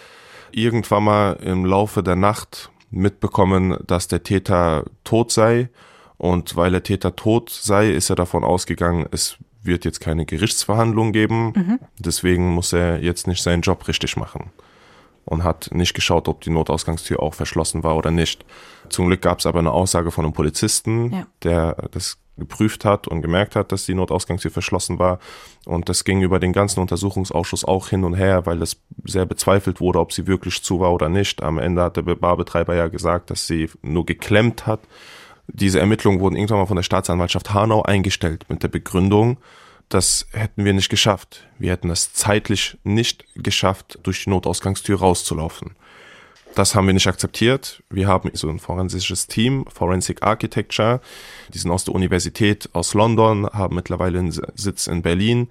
irgendwann 0.52 1.04
mal 1.04 1.34
im 1.42 1.66
Laufe 1.66 2.04
der 2.04 2.16
Nacht 2.16 2.72
mitbekommen, 2.92 3.78
dass 3.86 4.08
der 4.08 4.24
Täter 4.24 4.86
tot 5.04 5.32
sei. 5.32 5.70
Und 6.18 6.56
weil 6.56 6.72
der 6.72 6.84
Täter 6.84 7.16
tot 7.16 7.50
sei, 7.50 7.92
ist 7.92 8.10
er 8.10 8.16
davon 8.16 8.44
ausgegangen, 8.44 9.08
es 9.12 9.38
wird 9.62 9.86
jetzt 9.86 10.00
keine 10.00 10.26
Gerichtsverhandlung 10.26 11.12
geben. 11.12 11.54
Mhm. 11.56 11.80
Deswegen 11.98 12.50
muss 12.50 12.74
er 12.74 13.02
jetzt 13.02 13.28
nicht 13.28 13.42
seinen 13.42 13.62
Job 13.62 13.88
richtig 13.88 14.18
machen 14.18 14.52
und 15.26 15.44
hat 15.44 15.70
nicht 15.74 15.94
geschaut, 15.94 16.28
ob 16.28 16.42
die 16.42 16.50
Notausgangstür 16.50 17.22
auch 17.22 17.34
verschlossen 17.34 17.84
war 17.84 17.96
oder 17.96 18.12
nicht. 18.12 18.46
Zum 18.90 19.08
Glück 19.08 19.22
gab 19.22 19.40
es 19.40 19.46
aber 19.46 19.60
eine 19.60 19.72
Aussage 19.72 20.12
von 20.12 20.26
einem 20.26 20.34
Polizisten, 20.34 21.14
ja. 21.14 21.28
der 21.44 21.76
das 21.92 22.18
geprüft 22.40 22.86
hat 22.86 23.08
und 23.08 23.22
gemerkt 23.22 23.56
hat, 23.56 23.72
dass 23.72 23.86
die 23.86 23.94
Notausgangstür 23.94 24.52
verschlossen 24.52 25.00
war. 25.00 25.20
Und 25.66 25.90
das 25.90 26.04
ging 26.04 26.22
über 26.22 26.40
den 26.40 26.54
ganzen 26.54 26.80
Untersuchungsausschuss 26.80 27.66
auch 27.66 27.90
hin 27.90 28.04
und 28.04 28.16
her, 28.16 28.46
weil 28.46 28.62
es 28.62 28.82
sehr 29.06 29.26
bezweifelt 29.26 29.80
wurde, 29.80 30.00
ob 30.00 30.14
sie 30.14 30.28
wirklich 30.28 30.64
zu 30.64 30.80
war 30.80 30.94
oder 30.94 31.10
nicht. 31.10 31.44
Am 31.44 31.60
Ende 31.60 31.84
hat 31.84 31.98
der 31.98 32.04
Barbetreiber 32.04 32.76
ja 32.76 32.88
gesagt, 32.88 33.30
dass 33.30 33.48
sie 33.48 33.70
nur 33.82 34.06
geklemmt 34.06 34.66
hat. 34.66 34.80
Diese 35.48 35.80
Ermittlungen 35.80 36.20
wurden 36.20 36.36
irgendwann 36.36 36.60
mal 36.60 36.66
von 36.66 36.78
der 36.78 36.84
Staatsanwaltschaft 36.84 37.54
Hanau 37.54 37.82
eingestellt 37.82 38.46
mit 38.50 38.64
der 38.64 38.68
Begründung, 38.68 39.38
das 39.90 40.28
hätten 40.32 40.66
wir 40.66 40.74
nicht 40.74 40.90
geschafft. 40.90 41.48
Wir 41.58 41.72
hätten 41.72 41.90
es 41.90 42.14
zeitlich 42.14 42.78
nicht 42.84 43.26
geschafft, 43.36 43.98
durch 44.04 44.24
die 44.24 44.30
Notausgangstür 44.30 45.00
rauszulaufen. 45.00 45.76
Das 46.56 46.76
haben 46.76 46.88
wir 46.88 46.94
nicht 46.94 47.08
akzeptiert. 47.08 47.84
Wir 47.90 48.08
haben 48.08 48.32
so 48.34 48.50
ein 48.50 48.60
forensisches 48.60 49.28
Team, 49.28 49.66
Forensic 49.72 50.24
Architecture. 50.24 51.00
Die 51.54 51.58
sind 51.58 51.72
aus 51.72 51.86
der 51.86 51.96
Universität 51.96 52.70
aus 52.74 52.94
London, 52.94 53.48
haben 53.48 53.76
mittlerweile 53.76 54.20
einen 54.20 54.32
Sitz 54.32 54.88
in 54.88 55.02
Berlin. 55.02 55.48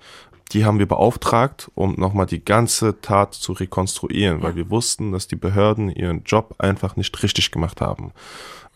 Die 0.52 0.64
haben 0.64 0.78
wir 0.78 0.86
beauftragt, 0.86 1.70
um 1.74 1.94
nochmal 1.94 2.26
die 2.26 2.42
ganze 2.42 3.00
Tat 3.00 3.34
zu 3.34 3.52
rekonstruieren, 3.52 4.42
weil 4.42 4.56
wir 4.56 4.70
wussten, 4.70 5.12
dass 5.12 5.28
die 5.28 5.36
Behörden 5.36 5.90
ihren 5.90 6.24
Job 6.24 6.54
einfach 6.58 6.96
nicht 6.96 7.22
richtig 7.22 7.50
gemacht 7.50 7.80
haben 7.80 8.12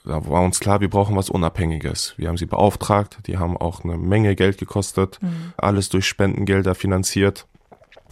da 0.05 0.29
war 0.29 0.43
uns 0.43 0.61
klar, 0.61 0.81
wir 0.81 0.91
brauchen 0.91 1.17
was 1.17 1.31
Unabhängiges. 1.31 2.15
Wir 2.17 2.29
haben 2.29 2.37
sie 2.37 2.47
beauftragt, 2.47 3.19
die 3.27 3.39
haben 3.39 3.57
auch 3.57 3.85
eine 3.85 3.97
Menge 3.97 4.35
Geld 4.35 4.59
gekostet, 4.59 5.19
mhm. 5.23 5.53
alles 5.57 5.89
durch 5.89 6.07
Spendengelder 6.07 6.75
finanziert, 6.75 7.47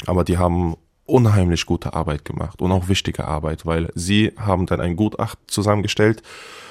aber 0.06 0.24
die 0.24 0.38
haben 0.38 0.76
unheimlich 1.10 1.66
gute 1.66 1.94
Arbeit 1.94 2.24
gemacht 2.24 2.62
und 2.62 2.72
auch 2.72 2.88
wichtige 2.88 3.26
Arbeit, 3.26 3.66
weil 3.66 3.90
sie 3.94 4.32
haben 4.38 4.66
dann 4.66 4.80
ein 4.80 4.96
Gutachten 4.96 5.42
zusammengestellt. 5.46 6.22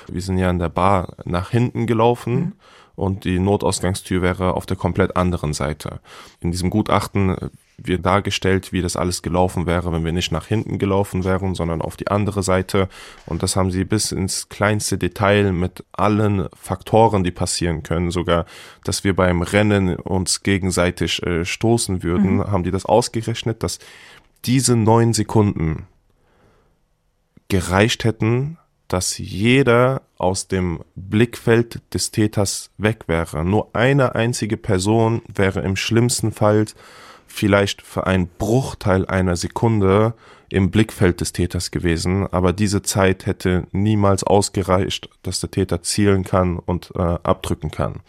Wir 0.08 0.22
sind 0.22 0.38
ja 0.38 0.50
in 0.50 0.60
der 0.60 0.70
Bar 0.70 1.16
nach 1.26 1.52
hinten 1.52 1.88
gelaufen. 1.88 2.34
Mhm 2.34 2.54
und 3.00 3.24
die 3.24 3.40
Notausgangstür 3.40 4.22
wäre 4.22 4.56
auf 4.56 4.66
der 4.66 4.76
komplett 4.76 5.16
anderen 5.16 5.54
Seite. 5.54 6.02
In 6.42 6.52
diesem 6.52 6.70
Gutachten 6.70 7.34
wird 7.78 8.06
dargestellt, 8.06 8.74
wie 8.74 8.82
das 8.82 8.98
alles 8.98 9.22
gelaufen 9.22 9.66
wäre, 9.66 9.94
wenn 9.94 10.04
wir 10.04 10.12
nicht 10.12 10.34
nach 10.34 10.48
hinten 10.48 10.80
gelaufen 10.80 11.24
wären, 11.24 11.56
sondern 11.56 11.82
auf 11.82 11.96
die 11.96 12.10
andere 12.10 12.44
Seite. 12.44 12.90
Und 13.26 13.42
das 13.42 13.56
haben 13.56 13.72
sie 13.72 13.86
bis 13.86 14.12
ins 14.12 14.50
kleinste 14.50 14.98
Detail 14.98 15.54
mit 15.54 15.86
allen 15.94 16.50
Faktoren, 16.54 17.24
die 17.24 17.32
passieren 17.32 17.84
können, 17.84 18.12
sogar, 18.12 18.46
dass 18.84 19.06
wir 19.06 19.16
beim 19.16 19.44
Rennen 19.44 19.96
uns 19.96 20.44
gegenseitig 20.44 21.24
äh, 21.24 21.46
stoßen 21.46 22.04
würden, 22.04 22.38
mhm. 22.38 22.52
haben 22.52 22.64
die 22.64 22.72
das 22.72 22.86
ausgerechnet, 22.86 23.64
dass 23.64 23.80
diese 24.46 24.76
neun 24.76 25.14
Sekunden 25.14 25.88
gereicht 27.48 28.04
hätten, 28.04 28.58
dass 28.88 29.18
jeder 29.18 30.02
aus 30.18 30.48
dem 30.48 30.80
Blickfeld 30.96 31.82
des 31.94 32.12
Täters 32.12 32.72
weg 32.78 33.04
wäre. 33.08 33.46
Nur 33.46 33.70
eine 33.74 34.16
einzige 34.16 34.58
Person 34.58 35.22
wäre 35.34 35.62
im 35.62 35.76
schlimmsten 35.76 36.32
Fall 36.32 36.66
vielleicht 37.28 37.82
für 37.82 38.08
einen 38.08 38.28
Bruchteil 38.28 39.06
einer 39.06 39.36
Sekunde 39.36 40.16
im 40.50 40.72
Blickfeld 40.72 41.22
des 41.22 41.32
Täters 41.32 41.70
gewesen, 41.70 42.26
aber 42.26 42.54
diese 42.54 42.82
Zeit 42.82 43.28
hätte 43.28 43.68
niemals 43.72 44.24
ausgereicht, 44.24 45.10
dass 45.22 45.40
der 45.40 45.52
Täter 45.52 45.84
zielen 45.84 46.24
kann 46.24 46.58
und 46.58 46.92
äh, 46.96 47.02
abdrücken 47.02 47.70
kann. 47.70 48.02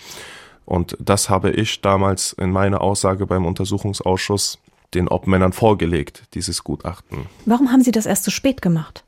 Und 0.65 0.97
das 0.99 1.29
habe 1.29 1.51
ich 1.51 1.83
damals 1.83 2.33
in 2.33 2.51
meiner 2.51 2.81
Aussage 2.81 3.27
beim 3.27 3.45
Untersuchungsausschuss 3.45 4.59
den 4.95 5.09
Obmännern 5.09 5.53
vorgelegt, 5.53 6.25
dieses 6.35 6.65
Gutachten. 6.65 7.27
Warum 7.47 7.71
haben 7.71 7.83
Sie 7.83 7.93
das 7.93 8.07
erst 8.07 8.25
so 8.25 8.31
spät 8.31 8.63
gemacht? 8.63 9.05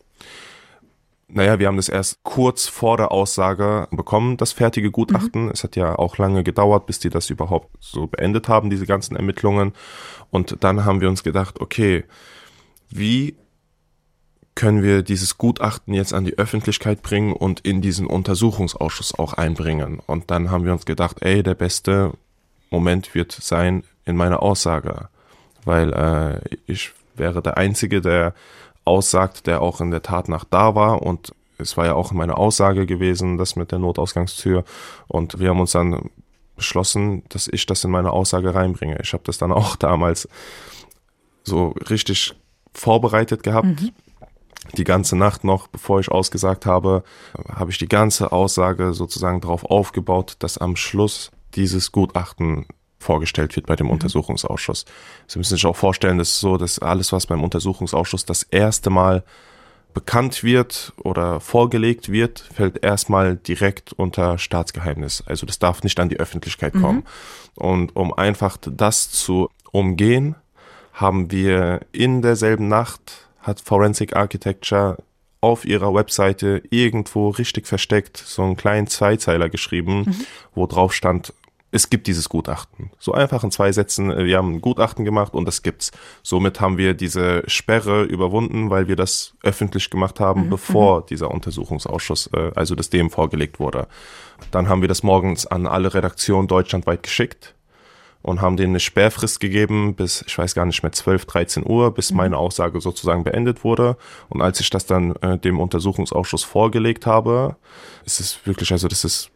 Naja, 1.34 1.58
wir 1.58 1.66
haben 1.66 1.76
das 1.76 1.88
erst 1.88 2.22
kurz 2.24 2.66
vor 2.66 2.98
der 2.98 3.10
Aussage 3.10 3.88
bekommen, 3.90 4.36
das 4.36 4.52
fertige 4.52 4.90
Gutachten. 4.90 5.44
Mhm. 5.44 5.50
Es 5.50 5.64
hat 5.64 5.76
ja 5.76 5.98
auch 5.98 6.18
lange 6.18 6.44
gedauert, 6.44 6.84
bis 6.84 6.98
die 6.98 7.08
das 7.08 7.30
überhaupt 7.30 7.70
so 7.80 8.06
beendet 8.06 8.48
haben, 8.48 8.68
diese 8.68 8.84
ganzen 8.84 9.16
Ermittlungen. 9.16 9.72
Und 10.30 10.62
dann 10.62 10.84
haben 10.84 11.00
wir 11.00 11.08
uns 11.08 11.22
gedacht, 11.22 11.58
okay, 11.60 12.04
wie 12.90 13.36
können 14.54 14.82
wir 14.82 15.02
dieses 15.02 15.38
Gutachten 15.38 15.94
jetzt 15.94 16.12
an 16.12 16.26
die 16.26 16.36
Öffentlichkeit 16.36 17.00
bringen 17.00 17.32
und 17.32 17.60
in 17.60 17.80
diesen 17.80 18.06
Untersuchungsausschuss 18.06 19.18
auch 19.18 19.32
einbringen? 19.32 20.00
Und 20.06 20.30
dann 20.30 20.50
haben 20.50 20.66
wir 20.66 20.72
uns 20.72 20.84
gedacht, 20.84 21.22
ey, 21.22 21.42
der 21.42 21.54
beste 21.54 22.12
Moment 22.70 23.14
wird 23.14 23.32
sein 23.32 23.84
in 24.04 24.16
meiner 24.16 24.42
Aussage, 24.42 25.08
weil 25.64 25.92
äh, 25.92 26.56
ich 26.66 26.92
wäre 27.14 27.42
der 27.42 27.56
Einzige, 27.56 28.00
der 28.00 28.34
aussagt, 28.84 29.46
der 29.46 29.62
auch 29.62 29.80
in 29.80 29.90
der 29.90 30.02
Tat 30.02 30.28
nach 30.28 30.44
da 30.44 30.74
war 30.74 31.02
und 31.02 31.32
es 31.58 31.76
war 31.76 31.86
ja 31.86 31.94
auch 31.94 32.12
meine 32.12 32.36
Aussage 32.36 32.86
gewesen, 32.86 33.38
das 33.38 33.54
mit 33.54 33.70
der 33.70 33.78
Notausgangstür 33.78 34.64
und 35.06 35.38
wir 35.38 35.50
haben 35.50 35.60
uns 35.60 35.72
dann 35.72 36.10
beschlossen, 36.56 37.22
dass 37.28 37.48
ich 37.48 37.66
das 37.66 37.84
in 37.84 37.90
meine 37.90 38.10
Aussage 38.10 38.54
reinbringe. 38.54 38.98
Ich 39.02 39.12
habe 39.12 39.22
das 39.24 39.38
dann 39.38 39.52
auch 39.52 39.76
damals 39.88 40.28
so 41.44 41.74
richtig 41.90 42.34
vorbereitet 42.74 43.42
gehabt. 43.42 43.66
Mhm. 43.66 43.90
Die 44.76 44.84
ganze 44.84 45.16
Nacht 45.16 45.42
noch, 45.42 45.66
bevor 45.66 45.98
ich 45.98 46.10
ausgesagt 46.10 46.66
habe, 46.66 47.02
habe 47.52 47.70
ich 47.72 47.78
die 47.78 47.88
ganze 47.88 48.30
Aussage 48.30 48.94
sozusagen 48.94 49.40
darauf 49.40 49.64
aufgebaut, 49.64 50.36
dass 50.38 50.56
am 50.56 50.76
Schluss 50.76 51.32
dieses 51.54 51.90
Gutachten 51.90 52.66
vorgestellt 53.02 53.54
wird 53.56 53.66
bei 53.66 53.76
dem 53.76 53.86
mhm. 53.86 53.94
Untersuchungsausschuss. 53.94 54.84
Sie 55.26 55.38
müssen 55.38 55.54
sich 55.54 55.66
auch 55.66 55.76
vorstellen, 55.76 56.18
dass 56.18 56.40
so, 56.40 56.56
dass 56.56 56.78
alles, 56.78 57.12
was 57.12 57.26
beim 57.26 57.44
Untersuchungsausschuss 57.44 58.24
das 58.24 58.42
erste 58.44 58.90
Mal 58.90 59.24
bekannt 59.94 60.42
wird 60.42 60.92
oder 60.96 61.40
vorgelegt 61.40 62.10
wird, 62.10 62.40
fällt 62.54 62.82
erstmal 62.82 63.36
direkt 63.36 63.92
unter 63.92 64.38
Staatsgeheimnis. 64.38 65.22
Also 65.26 65.46
das 65.46 65.58
darf 65.58 65.82
nicht 65.82 66.00
an 66.00 66.08
die 66.08 66.18
Öffentlichkeit 66.18 66.72
kommen. 66.72 67.04
Mhm. 67.56 67.62
Und 67.62 67.96
um 67.96 68.14
einfach 68.14 68.56
das 68.60 69.10
zu 69.10 69.50
umgehen, 69.70 70.36
haben 70.92 71.30
wir 71.30 71.80
in 71.92 72.22
derselben 72.22 72.68
Nacht, 72.68 73.28
hat 73.40 73.60
Forensic 73.60 74.14
Architecture 74.14 74.96
auf 75.40 75.64
ihrer 75.64 75.92
Webseite 75.92 76.62
irgendwo 76.70 77.30
richtig 77.30 77.66
versteckt 77.66 78.16
so 78.16 78.42
einen 78.42 78.56
kleinen 78.56 78.86
Zweizeiler 78.86 79.48
geschrieben, 79.48 80.04
mhm. 80.06 80.26
wo 80.54 80.66
drauf 80.66 80.94
stand, 80.94 81.34
es 81.72 81.88
gibt 81.88 82.06
dieses 82.06 82.28
Gutachten. 82.28 82.90
So 82.98 83.12
einfach 83.12 83.42
in 83.42 83.50
zwei 83.50 83.72
Sätzen, 83.72 84.10
äh, 84.12 84.24
wir 84.26 84.36
haben 84.36 84.54
ein 84.54 84.60
Gutachten 84.60 85.04
gemacht 85.04 85.34
und 85.34 85.46
das 85.46 85.62
gibt's. 85.62 85.90
Somit 86.22 86.60
haben 86.60 86.78
wir 86.78 86.94
diese 86.94 87.42
Sperre 87.48 88.04
überwunden, 88.04 88.70
weil 88.70 88.86
wir 88.86 88.96
das 88.96 89.34
öffentlich 89.42 89.90
gemacht 89.90 90.20
haben, 90.20 90.44
mhm. 90.44 90.50
bevor 90.50 91.00
mhm. 91.00 91.06
dieser 91.06 91.30
Untersuchungsausschuss, 91.30 92.30
äh, 92.34 92.52
also 92.54 92.74
das 92.74 92.90
dem 92.90 93.10
vorgelegt 93.10 93.58
wurde. 93.58 93.88
Dann 94.50 94.68
haben 94.68 94.82
wir 94.82 94.88
das 94.88 95.02
morgens 95.02 95.46
an 95.46 95.66
alle 95.66 95.94
Redaktionen 95.94 96.46
deutschlandweit 96.46 97.02
geschickt 97.02 97.54
und 98.20 98.42
haben 98.42 98.56
denen 98.56 98.72
eine 98.72 98.80
Sperrfrist 98.80 99.40
gegeben 99.40 99.94
bis, 99.94 100.22
ich 100.26 100.36
weiß 100.36 100.54
gar 100.54 100.66
nicht 100.66 100.82
mehr, 100.82 100.92
12, 100.92 101.24
13 101.24 101.66
Uhr, 101.66 101.94
bis 101.94 102.10
mhm. 102.10 102.18
meine 102.18 102.36
Aussage 102.36 102.82
sozusagen 102.82 103.24
beendet 103.24 103.64
wurde. 103.64 103.96
Und 104.28 104.42
als 104.42 104.60
ich 104.60 104.68
das 104.68 104.84
dann 104.84 105.16
äh, 105.16 105.38
dem 105.38 105.58
Untersuchungsausschuss 105.58 106.44
vorgelegt 106.44 107.06
habe, 107.06 107.56
ist 108.04 108.20
es 108.20 108.46
wirklich, 108.46 108.72
also 108.72 108.88
das 108.88 109.06
ist 109.06 109.30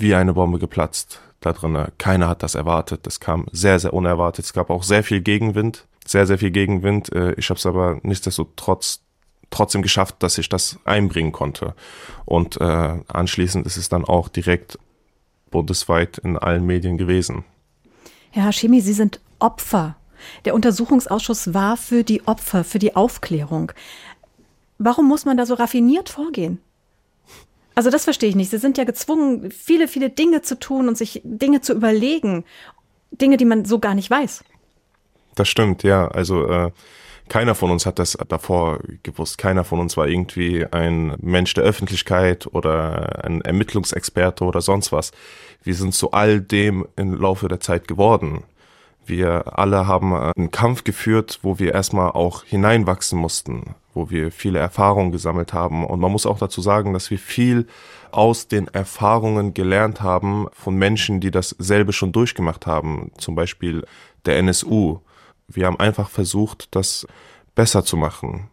wie 0.00 0.14
eine 0.14 0.34
Bombe 0.34 0.58
geplatzt 0.58 1.20
da 1.40 1.52
drin. 1.52 1.76
Keiner 1.98 2.28
hat 2.28 2.42
das 2.42 2.54
erwartet. 2.54 3.06
Das 3.06 3.20
kam 3.20 3.46
sehr, 3.52 3.78
sehr 3.78 3.92
unerwartet. 3.92 4.44
Es 4.44 4.52
gab 4.52 4.70
auch 4.70 4.82
sehr 4.82 5.04
viel 5.04 5.20
Gegenwind, 5.20 5.86
sehr, 6.06 6.26
sehr 6.26 6.38
viel 6.38 6.50
Gegenwind. 6.50 7.12
Äh, 7.12 7.34
ich 7.34 7.50
habe 7.50 7.58
es 7.58 7.66
aber 7.66 7.98
nichtsdestotrotz 8.02 9.00
trotzdem 9.50 9.82
geschafft, 9.82 10.16
dass 10.18 10.38
ich 10.38 10.48
das 10.48 10.78
einbringen 10.84 11.32
konnte. 11.32 11.74
Und 12.24 12.60
äh, 12.60 12.98
anschließend 13.06 13.66
ist 13.66 13.76
es 13.76 13.88
dann 13.88 14.04
auch 14.04 14.28
direkt 14.28 14.78
bundesweit 15.50 16.18
in 16.18 16.36
allen 16.36 16.66
Medien 16.66 16.98
gewesen. 16.98 17.44
Herr 18.30 18.46
Hashimi, 18.46 18.80
Sie 18.80 18.92
sind 18.92 19.20
Opfer. 19.38 19.96
Der 20.44 20.54
Untersuchungsausschuss 20.54 21.54
war 21.54 21.76
für 21.76 22.02
die 22.02 22.26
Opfer, 22.26 22.64
für 22.64 22.78
die 22.78 22.96
Aufklärung. 22.96 23.70
Warum 24.78 25.06
muss 25.06 25.24
man 25.24 25.36
da 25.36 25.46
so 25.46 25.54
raffiniert 25.54 26.08
vorgehen? 26.08 26.58
Also 27.74 27.90
das 27.90 28.04
verstehe 28.04 28.28
ich 28.28 28.36
nicht. 28.36 28.50
Sie 28.50 28.58
sind 28.58 28.78
ja 28.78 28.84
gezwungen, 28.84 29.50
viele, 29.50 29.88
viele 29.88 30.10
Dinge 30.10 30.42
zu 30.42 30.58
tun 30.58 30.88
und 30.88 30.96
sich 30.96 31.20
Dinge 31.24 31.60
zu 31.60 31.72
überlegen. 31.72 32.44
Dinge, 33.10 33.36
die 33.36 33.44
man 33.44 33.64
so 33.64 33.78
gar 33.78 33.94
nicht 33.94 34.10
weiß. 34.10 34.44
Das 35.34 35.48
stimmt, 35.48 35.82
ja. 35.82 36.08
Also 36.08 36.46
äh, 36.46 36.70
keiner 37.28 37.54
von 37.54 37.70
uns 37.70 37.86
hat 37.86 37.98
das 37.98 38.16
davor 38.28 38.80
gewusst. 39.02 39.38
Keiner 39.38 39.64
von 39.64 39.80
uns 39.80 39.96
war 39.96 40.06
irgendwie 40.06 40.66
ein 40.70 41.16
Mensch 41.20 41.54
der 41.54 41.64
Öffentlichkeit 41.64 42.46
oder 42.52 43.24
ein 43.24 43.40
Ermittlungsexperte 43.40 44.44
oder 44.44 44.60
sonst 44.60 44.92
was. 44.92 45.12
Wir 45.62 45.74
sind 45.74 45.94
zu 45.94 46.12
all 46.12 46.40
dem 46.40 46.86
im 46.96 47.14
Laufe 47.14 47.48
der 47.48 47.60
Zeit 47.60 47.88
geworden. 47.88 48.44
Wir 49.06 49.58
alle 49.58 49.86
haben 49.86 50.14
einen 50.14 50.50
Kampf 50.50 50.84
geführt, 50.84 51.40
wo 51.42 51.58
wir 51.58 51.74
erstmal 51.74 52.10
auch 52.10 52.44
hineinwachsen 52.44 53.18
mussten 53.18 53.74
wo 53.94 54.10
wir 54.10 54.32
viele 54.32 54.58
Erfahrungen 54.58 55.12
gesammelt 55.12 55.52
haben. 55.52 55.86
Und 55.86 56.00
man 56.00 56.12
muss 56.12 56.26
auch 56.26 56.38
dazu 56.38 56.60
sagen, 56.60 56.92
dass 56.92 57.10
wir 57.10 57.18
viel 57.18 57.66
aus 58.10 58.48
den 58.48 58.68
Erfahrungen 58.68 59.54
gelernt 59.54 60.02
haben 60.02 60.48
von 60.52 60.76
Menschen, 60.76 61.20
die 61.20 61.30
dasselbe 61.30 61.92
schon 61.92 62.12
durchgemacht 62.12 62.66
haben. 62.66 63.12
Zum 63.18 63.34
Beispiel 63.34 63.84
der 64.26 64.38
NSU. 64.38 64.98
Wir 65.48 65.66
haben 65.66 65.78
einfach 65.78 66.10
versucht, 66.10 66.74
das 66.74 67.06
besser 67.54 67.84
zu 67.84 67.96
machen. 67.96 68.48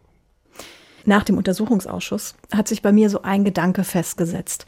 Nach 1.04 1.24
dem 1.24 1.36
Untersuchungsausschuss 1.36 2.36
hat 2.52 2.68
sich 2.68 2.80
bei 2.80 2.92
mir 2.92 3.10
so 3.10 3.22
ein 3.22 3.44
Gedanke 3.44 3.82
festgesetzt. 3.82 4.66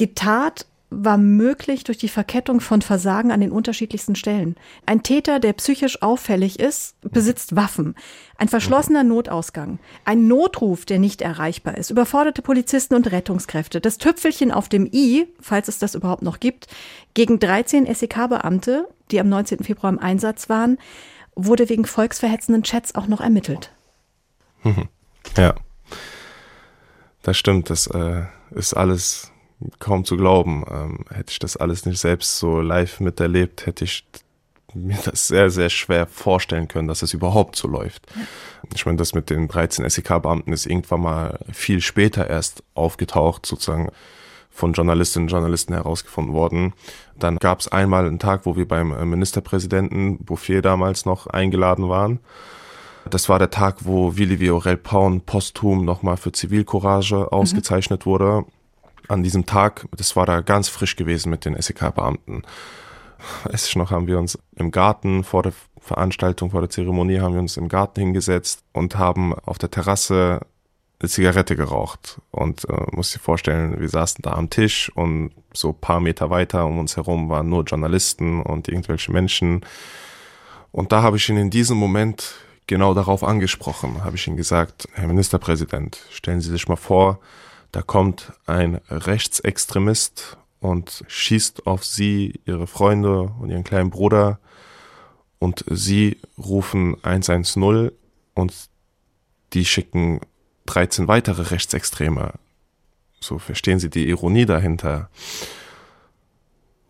Die 0.00 0.14
Tat 0.14 0.66
war 0.90 1.18
möglich 1.18 1.84
durch 1.84 1.98
die 1.98 2.08
Verkettung 2.08 2.60
von 2.60 2.82
Versagen 2.82 3.30
an 3.30 3.40
den 3.40 3.52
unterschiedlichsten 3.52 4.16
Stellen. 4.16 4.56
Ein 4.86 5.02
Täter, 5.02 5.38
der 5.38 5.52
psychisch 5.52 6.02
auffällig 6.02 6.58
ist, 6.58 7.00
besitzt 7.00 7.54
Waffen. 7.54 7.94
Ein 8.36 8.48
verschlossener 8.48 9.04
Notausgang. 9.04 9.78
Ein 10.04 10.26
Notruf, 10.26 10.84
der 10.84 10.98
nicht 10.98 11.22
erreichbar 11.22 11.78
ist. 11.78 11.90
Überforderte 11.90 12.42
Polizisten 12.42 12.94
und 12.94 13.12
Rettungskräfte. 13.12 13.80
Das 13.80 13.98
Tüpfelchen 13.98 14.50
auf 14.50 14.68
dem 14.68 14.86
I, 14.92 15.28
falls 15.40 15.68
es 15.68 15.78
das 15.78 15.94
überhaupt 15.94 16.22
noch 16.22 16.40
gibt, 16.40 16.66
gegen 17.14 17.38
13 17.38 17.86
SEK-Beamte, 17.92 18.88
die 19.12 19.20
am 19.20 19.28
19. 19.28 19.62
Februar 19.62 19.92
im 19.92 19.98
Einsatz 19.98 20.48
waren, 20.48 20.78
wurde 21.36 21.68
wegen 21.68 21.84
volksverhetzenden 21.84 22.64
Chats 22.64 22.94
auch 22.94 23.06
noch 23.06 23.20
ermittelt. 23.20 23.72
Ja. 25.36 25.54
Das 27.22 27.36
stimmt, 27.36 27.68
das 27.68 27.86
äh, 27.86 28.22
ist 28.50 28.72
alles 28.72 29.30
kaum 29.78 30.04
zu 30.04 30.16
glauben. 30.16 30.64
Ähm, 30.70 31.04
hätte 31.10 31.30
ich 31.32 31.38
das 31.38 31.56
alles 31.56 31.86
nicht 31.86 31.98
selbst 31.98 32.38
so 32.38 32.60
live 32.60 33.00
miterlebt, 33.00 33.66
hätte 33.66 33.84
ich 33.84 34.04
mir 34.74 34.98
das 35.04 35.28
sehr, 35.28 35.50
sehr 35.50 35.70
schwer 35.70 36.06
vorstellen 36.06 36.68
können, 36.68 36.88
dass 36.88 37.02
es 37.02 37.12
überhaupt 37.12 37.56
so 37.56 37.68
läuft. 37.68 38.06
Ich 38.74 38.86
meine, 38.86 38.98
das 38.98 39.14
mit 39.14 39.30
den 39.30 39.48
13 39.48 39.88
SEK-Beamten 39.88 40.52
ist 40.52 40.66
irgendwann 40.66 41.00
mal 41.00 41.38
viel 41.52 41.80
später 41.80 42.28
erst 42.28 42.62
aufgetaucht, 42.74 43.46
sozusagen 43.46 43.90
von 44.50 44.72
Journalistinnen 44.72 45.26
und 45.26 45.32
Journalisten 45.32 45.74
herausgefunden 45.74 46.34
worden. 46.34 46.74
Dann 47.18 47.38
gab 47.38 47.60
es 47.60 47.68
einmal 47.68 48.06
einen 48.06 48.18
Tag, 48.18 48.46
wo 48.46 48.56
wir 48.56 48.66
beim 48.66 48.92
äh, 48.92 49.04
Ministerpräsidenten 49.04 50.18
Bouffier 50.18 50.62
damals 50.62 51.04
noch 51.04 51.26
eingeladen 51.26 51.88
waren. 51.88 52.20
Das 53.08 53.28
war 53.28 53.38
der 53.38 53.50
Tag, 53.50 53.78
wo 53.80 54.16
Willi 54.16 54.40
Viorel 54.40 54.76
Paun 54.76 55.22
posthum 55.22 55.84
nochmal 55.84 56.16
für 56.16 56.32
Zivilcourage 56.32 57.16
mhm. 57.16 57.24
ausgezeichnet 57.28 58.04
mhm. 58.04 58.10
wurde 58.10 58.44
an 59.10 59.22
diesem 59.22 59.46
Tag, 59.46 59.86
das 59.96 60.16
war 60.16 60.26
da 60.26 60.40
ganz 60.40 60.68
frisch 60.68 60.96
gewesen 60.96 61.30
mit 61.30 61.44
den 61.44 61.60
SEK-Beamten. 61.60 62.42
Weiß 63.44 63.66
ich 63.66 63.76
noch, 63.76 63.90
haben 63.90 64.06
wir 64.06 64.18
uns 64.18 64.38
im 64.56 64.70
Garten 64.70 65.24
vor 65.24 65.42
der 65.42 65.52
Veranstaltung, 65.80 66.50
vor 66.50 66.60
der 66.60 66.70
Zeremonie, 66.70 67.20
haben 67.20 67.34
wir 67.34 67.40
uns 67.40 67.56
im 67.56 67.68
Garten 67.68 68.00
hingesetzt 68.00 68.62
und 68.72 68.96
haben 68.96 69.34
auf 69.34 69.58
der 69.58 69.70
Terrasse 69.70 70.40
eine 71.00 71.08
Zigarette 71.08 71.56
geraucht. 71.56 72.20
Und 72.30 72.68
äh, 72.68 72.86
muss 72.92 73.12
dir 73.12 73.18
vorstellen, 73.18 73.80
wir 73.80 73.88
saßen 73.88 74.22
da 74.22 74.32
am 74.32 74.50
Tisch 74.50 74.90
und 74.94 75.32
so 75.52 75.72
paar 75.72 76.00
Meter 76.00 76.30
weiter 76.30 76.66
um 76.66 76.78
uns 76.78 76.96
herum 76.96 77.28
waren 77.28 77.48
nur 77.48 77.64
Journalisten 77.64 78.42
und 78.42 78.68
irgendwelche 78.68 79.10
Menschen. 79.10 79.62
Und 80.72 80.92
da 80.92 81.02
habe 81.02 81.16
ich 81.16 81.28
ihn 81.28 81.36
in 81.36 81.50
diesem 81.50 81.76
Moment 81.76 82.34
genau 82.66 82.94
darauf 82.94 83.24
angesprochen, 83.24 84.04
habe 84.04 84.16
ich 84.16 84.26
ihn 84.28 84.36
gesagt, 84.36 84.86
Herr 84.92 85.08
Ministerpräsident, 85.08 85.98
stellen 86.10 86.40
Sie 86.40 86.50
sich 86.50 86.68
mal 86.68 86.76
vor, 86.76 87.18
da 87.72 87.82
kommt 87.82 88.32
ein 88.46 88.80
Rechtsextremist 88.88 90.36
und 90.60 91.04
schießt 91.08 91.66
auf 91.66 91.84
sie, 91.84 92.40
ihre 92.44 92.66
Freunde 92.66 93.32
und 93.40 93.50
ihren 93.50 93.64
kleinen 93.64 93.90
Bruder 93.90 94.38
und 95.38 95.64
sie 95.68 96.18
rufen 96.38 96.96
110 97.02 97.90
und 98.34 98.54
die 99.52 99.64
schicken 99.64 100.20
13 100.66 101.08
weitere 101.08 101.42
Rechtsextreme. 101.50 102.34
So 103.20 103.38
verstehen 103.38 103.78
Sie 103.78 103.90
die 103.90 104.08
Ironie 104.08 104.46
dahinter. 104.46 105.10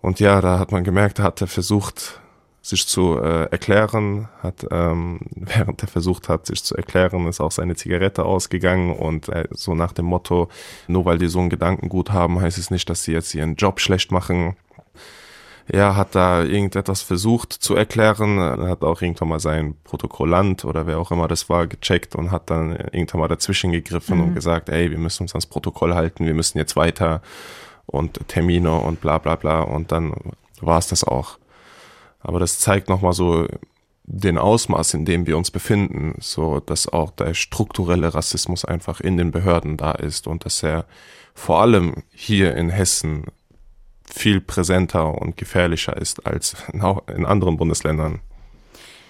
Und 0.00 0.20
ja, 0.20 0.40
da 0.40 0.58
hat 0.58 0.72
man 0.72 0.84
gemerkt, 0.84 1.18
da 1.18 1.24
hat 1.24 1.40
er 1.40 1.46
versucht, 1.46 2.20
sich 2.62 2.86
zu 2.86 3.18
äh, 3.18 3.44
erklären, 3.50 4.28
hat, 4.42 4.66
ähm, 4.70 5.20
während 5.34 5.82
er 5.82 5.88
versucht 5.88 6.28
hat, 6.28 6.46
sich 6.46 6.62
zu 6.62 6.76
erklären, 6.76 7.26
ist 7.26 7.40
auch 7.40 7.52
seine 7.52 7.74
Zigarette 7.74 8.24
ausgegangen 8.24 8.94
und 8.94 9.28
äh, 9.28 9.48
so 9.50 9.74
nach 9.74 9.92
dem 9.92 10.06
Motto, 10.06 10.48
nur 10.86 11.04
weil 11.04 11.18
die 11.18 11.28
so 11.28 11.40
einen 11.40 11.50
Gedankengut 11.50 12.10
haben, 12.12 12.40
heißt 12.40 12.58
es 12.58 12.70
nicht, 12.70 12.88
dass 12.90 13.04
sie 13.04 13.12
jetzt 13.12 13.34
ihren 13.34 13.56
Job 13.56 13.80
schlecht 13.80 14.12
machen. 14.12 14.56
Er 15.72 15.94
hat 15.94 16.16
da 16.16 16.42
irgendetwas 16.42 17.00
versucht 17.00 17.52
zu 17.52 17.76
erklären, 17.76 18.38
er 18.38 18.68
hat 18.68 18.82
auch 18.82 19.00
irgendwann 19.02 19.28
mal 19.28 19.40
sein 19.40 19.76
Protokollant 19.84 20.64
oder 20.64 20.86
wer 20.86 20.98
auch 20.98 21.12
immer 21.12 21.28
das 21.28 21.48
war 21.48 21.68
gecheckt 21.68 22.16
und 22.16 22.32
hat 22.32 22.50
dann 22.50 22.72
irgendwann 22.72 23.20
mal 23.20 23.28
dazwischen 23.28 23.70
gegriffen 23.70 24.18
mhm. 24.18 24.24
und 24.24 24.34
gesagt, 24.34 24.68
ey, 24.68 24.90
wir 24.90 24.98
müssen 24.98 25.22
uns 25.22 25.32
ans 25.32 25.46
Protokoll 25.46 25.94
halten, 25.94 26.26
wir 26.26 26.34
müssen 26.34 26.58
jetzt 26.58 26.74
weiter 26.74 27.22
und 27.86 28.26
Termine 28.26 28.72
und 28.72 29.00
bla 29.00 29.18
bla 29.18 29.36
bla 29.36 29.60
und 29.60 29.92
dann 29.92 30.12
war 30.60 30.78
es 30.78 30.88
das 30.88 31.04
auch. 31.04 31.38
Aber 32.20 32.38
das 32.38 32.58
zeigt 32.58 32.88
nochmal 32.88 33.12
so 33.12 33.46
den 34.04 34.38
Ausmaß, 34.38 34.94
in 34.94 35.04
dem 35.04 35.26
wir 35.26 35.36
uns 35.36 35.50
befinden, 35.50 36.14
so 36.20 36.60
dass 36.60 36.88
auch 36.88 37.10
der 37.12 37.34
strukturelle 37.34 38.12
Rassismus 38.12 38.64
einfach 38.64 39.00
in 39.00 39.16
den 39.16 39.30
Behörden 39.30 39.76
da 39.76 39.92
ist 39.92 40.26
und 40.26 40.44
dass 40.44 40.62
er 40.62 40.86
vor 41.34 41.60
allem 41.60 42.02
hier 42.12 42.56
in 42.56 42.70
Hessen 42.70 43.26
viel 44.04 44.40
präsenter 44.40 45.20
und 45.20 45.36
gefährlicher 45.36 45.96
ist 45.96 46.26
als 46.26 46.56
in 46.72 47.24
anderen 47.24 47.56
Bundesländern. 47.56 48.20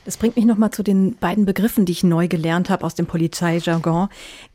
Das 0.05 0.17
bringt 0.17 0.37
mich 0.37 0.45
nochmal 0.45 0.71
zu 0.71 0.83
den 0.83 1.17
beiden 1.17 1.45
Begriffen, 1.45 1.85
die 1.85 1.93
ich 1.93 2.05
neu 2.05 2.29
gelernt 2.29 2.71
habe 2.71 2.85
aus 2.85 2.95
dem 2.95 3.07
Polizeijargon. 3.07 4.09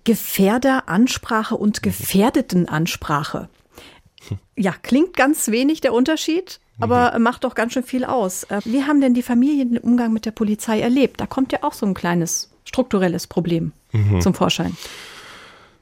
Gefährderansprache 0.04 1.56
und 1.56 1.84
Gefährdetenansprache. 1.84 3.50
Ja, 4.58 4.74
klingt 4.82 5.16
ganz 5.16 5.50
wenig 5.50 5.82
der 5.82 5.94
Unterschied, 5.94 6.60
aber 6.80 7.18
mhm. 7.18 7.24
macht 7.24 7.44
doch 7.44 7.56
ganz 7.56 7.74
schön 7.74 7.84
viel 7.84 8.06
aus. 8.06 8.44
Äh, 8.46 8.62
wie 8.66 8.84
haben 8.84 9.02
denn 9.02 9.14
die 9.14 9.22
Familien 9.22 9.74
den 9.74 9.78
Umgang 9.80 10.14
mit 10.14 10.26
der 10.26 10.32
Polizei 10.32 10.80
erlebt? 10.80 11.22
Da 11.22 11.26
kommt 11.26 11.52
ja 11.52 11.60
auch 11.64 11.74
so 11.74 11.86
ein 11.86 11.94
kleines 11.94 12.52
strukturelles 12.66 13.28
Problem 13.28 13.72
mhm. 13.92 14.22
zum 14.22 14.34
Vorschein. 14.34 14.76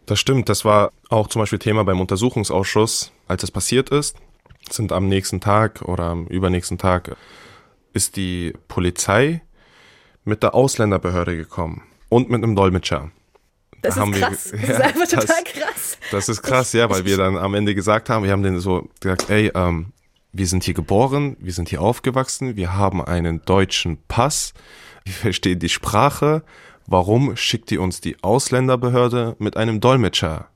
Das 0.06 0.20
stimmt, 0.20 0.50
das 0.50 0.66
war 0.66 0.92
auch 1.10 1.28
zum 1.28 1.42
Beispiel 1.42 1.60
Thema 1.60 1.84
beim 1.86 2.02
Untersuchungsausschuss, 2.02 3.12
als 3.28 3.44
es 3.44 3.52
passiert 3.52 3.90
ist, 3.90 4.18
sind 4.70 4.92
am 4.92 5.08
nächsten 5.08 5.40
Tag 5.40 5.82
oder 5.84 6.06
am 6.06 6.28
übernächsten 6.28 6.78
Tag 6.78 7.16
ist 7.94 8.16
die 8.16 8.54
Polizei 8.68 9.42
mit 10.26 10.44
der 10.44 10.56
Ausländerbehörde 10.56 11.36
gekommen 11.38 11.84
und 12.10 12.30
mit 12.30 12.44
einem 12.44 12.56
Dolmetscher. 12.56 13.12
Das 13.82 13.96
da 13.96 14.04
ist 14.06 14.12
krass. 14.14 14.52
Wir, 14.54 14.60
ja, 14.60 14.68
das 14.68 14.78
ist 14.78 14.82
einfach 14.82 15.08
total 15.08 15.44
das, 15.44 15.54
krass. 15.54 15.98
Das 16.12 16.30
ist 16.30 16.42
krass, 16.42 16.74
ja, 16.74 16.90
weil 16.90 17.06
wir 17.06 17.18
dann 17.18 17.38
am 17.38 17.54
Ende 17.54 17.76
gesagt 17.76 18.10
haben, 18.10 18.24
wir 18.24 18.32
haben 18.32 18.44
denen 18.44 18.60
so 18.60 18.90
gesagt, 19.00 19.30
ey, 19.30 19.52
ähm, 19.54 19.94
wir 20.34 20.48
sind 20.48 20.64
hier 20.64 20.74
geboren, 20.74 21.38
wir 21.40 21.54
sind 21.54 21.70
hier 21.70 21.82
aufgewachsen, 21.82 22.56
wir 22.56 22.74
haben 22.74 23.04
einen 23.04 23.46
deutschen 23.46 24.00
Pass, 24.08 24.54
wir 25.06 25.14
verstehen 25.14 25.60
die 25.60 25.70
Sprache, 25.70 26.44
warum 26.88 27.36
schickt 27.38 27.72
ihr 27.72 27.82
uns 27.82 28.02
die 28.02 28.22
Ausländerbehörde 28.24 29.36
mit 29.38 29.56
einem 29.56 29.80
Dolmetscher? 29.80 30.48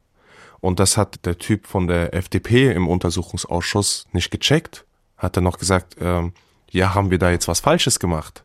Und 0.60 0.80
das 0.80 0.98
hat 0.98 1.26
der 1.26 1.38
Typ 1.38 1.68
von 1.68 1.88
der 1.88 2.16
FDP 2.16 2.72
im 2.72 2.88
Untersuchungsausschuss 2.88 4.08
nicht 4.12 4.32
gecheckt. 4.32 4.86
Hat 5.16 5.38
er 5.38 5.42
noch 5.42 5.60
gesagt, 5.60 5.96
ähm, 6.02 6.34
ja, 6.72 6.96
haben 6.96 7.12
wir 7.12 7.20
da 7.20 7.30
jetzt 7.30 7.48
was 7.48 7.60
Falsches 7.60 8.00
gemacht? 8.00 8.44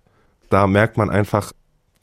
Da 0.51 0.67
merkt 0.67 0.99
man 0.99 1.09
einfach, 1.09 1.53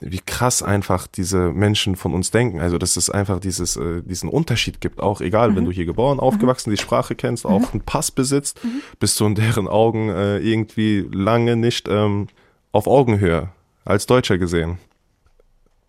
wie 0.02 0.20
krass 0.20 0.64
einfach 0.64 1.08
diese 1.08 1.52
Menschen 1.52 1.96
von 1.96 2.14
uns 2.14 2.32
denken. 2.32 2.60
Also 2.60 2.78
dass 2.78 2.96
es 2.96 3.10
einfach 3.10 3.40
dieses, 3.40 3.76
äh, 3.76 4.02
diesen 4.04 4.30
Unterschied 4.30 4.82
gibt. 4.82 5.00
Auch 5.00 5.22
egal, 5.22 5.52
mhm. 5.52 5.56
wenn 5.56 5.66
du 5.66 5.72
hier 5.72 5.86
geboren, 5.86 6.20
aufgewachsen, 6.20 6.70
mhm. 6.70 6.76
die 6.76 6.82
Sprache 6.82 7.16
kennst, 7.16 7.46
mhm. 7.46 7.52
auch 7.52 7.74
einen 7.74 7.82
Pass 7.82 8.12
besitzt, 8.12 8.64
mhm. 8.64 8.82
bist 9.00 9.20
du 9.20 9.26
in 9.26 9.36
deren 9.36 9.68
Augen 9.68 10.10
äh, 10.10 10.38
irgendwie 10.40 11.08
lange 11.12 11.56
nicht 11.56 11.88
ähm, 11.88 12.28
auf 12.72 12.88
Augenhöhe 12.88 13.50
als 13.86 14.06
Deutscher 14.06 14.38
gesehen. 14.38 14.78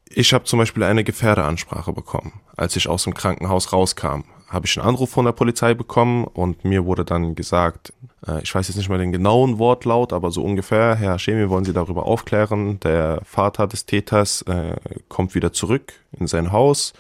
Ich 0.09 0.35
habe 0.35 0.45
zum 0.45 0.59
Beispiel 0.59 0.83
eine 0.83 1.05
Gefährdeansprache 1.05 1.93
bekommen, 1.93 2.41
als 2.57 2.75
ich 2.75 2.89
aus 2.89 3.05
dem 3.05 3.15
Krankenhaus 3.15 3.73
rauskam. 3.73 4.25
Habe 4.51 4.67
ich 4.67 4.77
einen 4.77 4.89
Anruf 4.89 5.11
von 5.11 5.25
der 5.25 5.33
Polizei 5.33 5.75
bekommen 5.75 6.25
und 6.25 6.65
mir 6.65 6.85
wurde 6.85 7.05
dann 7.05 7.37
gesagt, 7.37 7.93
äh, 8.27 8.43
ich 8.43 8.53
weiß 8.53 8.67
jetzt 8.67 8.77
nicht 8.77 8.89
mehr 8.89 8.99
den 8.99 9.13
genauen 9.13 9.61
Wortlaut, 9.61 10.13
aber 10.13 10.33
so 10.33 10.43
ungefähr, 10.43 10.97
Herr 10.97 11.21
Schemi, 11.21 11.49
wollen 11.49 11.65
Sie 11.65 11.73
darüber 11.73 12.05
aufklären? 12.05 12.81
Der 12.81 13.21
Vater 13.25 13.69
des 13.69 13.87
Täters 13.87 14.43
äh, 14.43 14.75
kommt 15.09 15.37
wieder 15.37 15.53
zurück 15.53 15.93
in 16.19 16.27
sein 16.27 16.51
Haus 16.51 16.95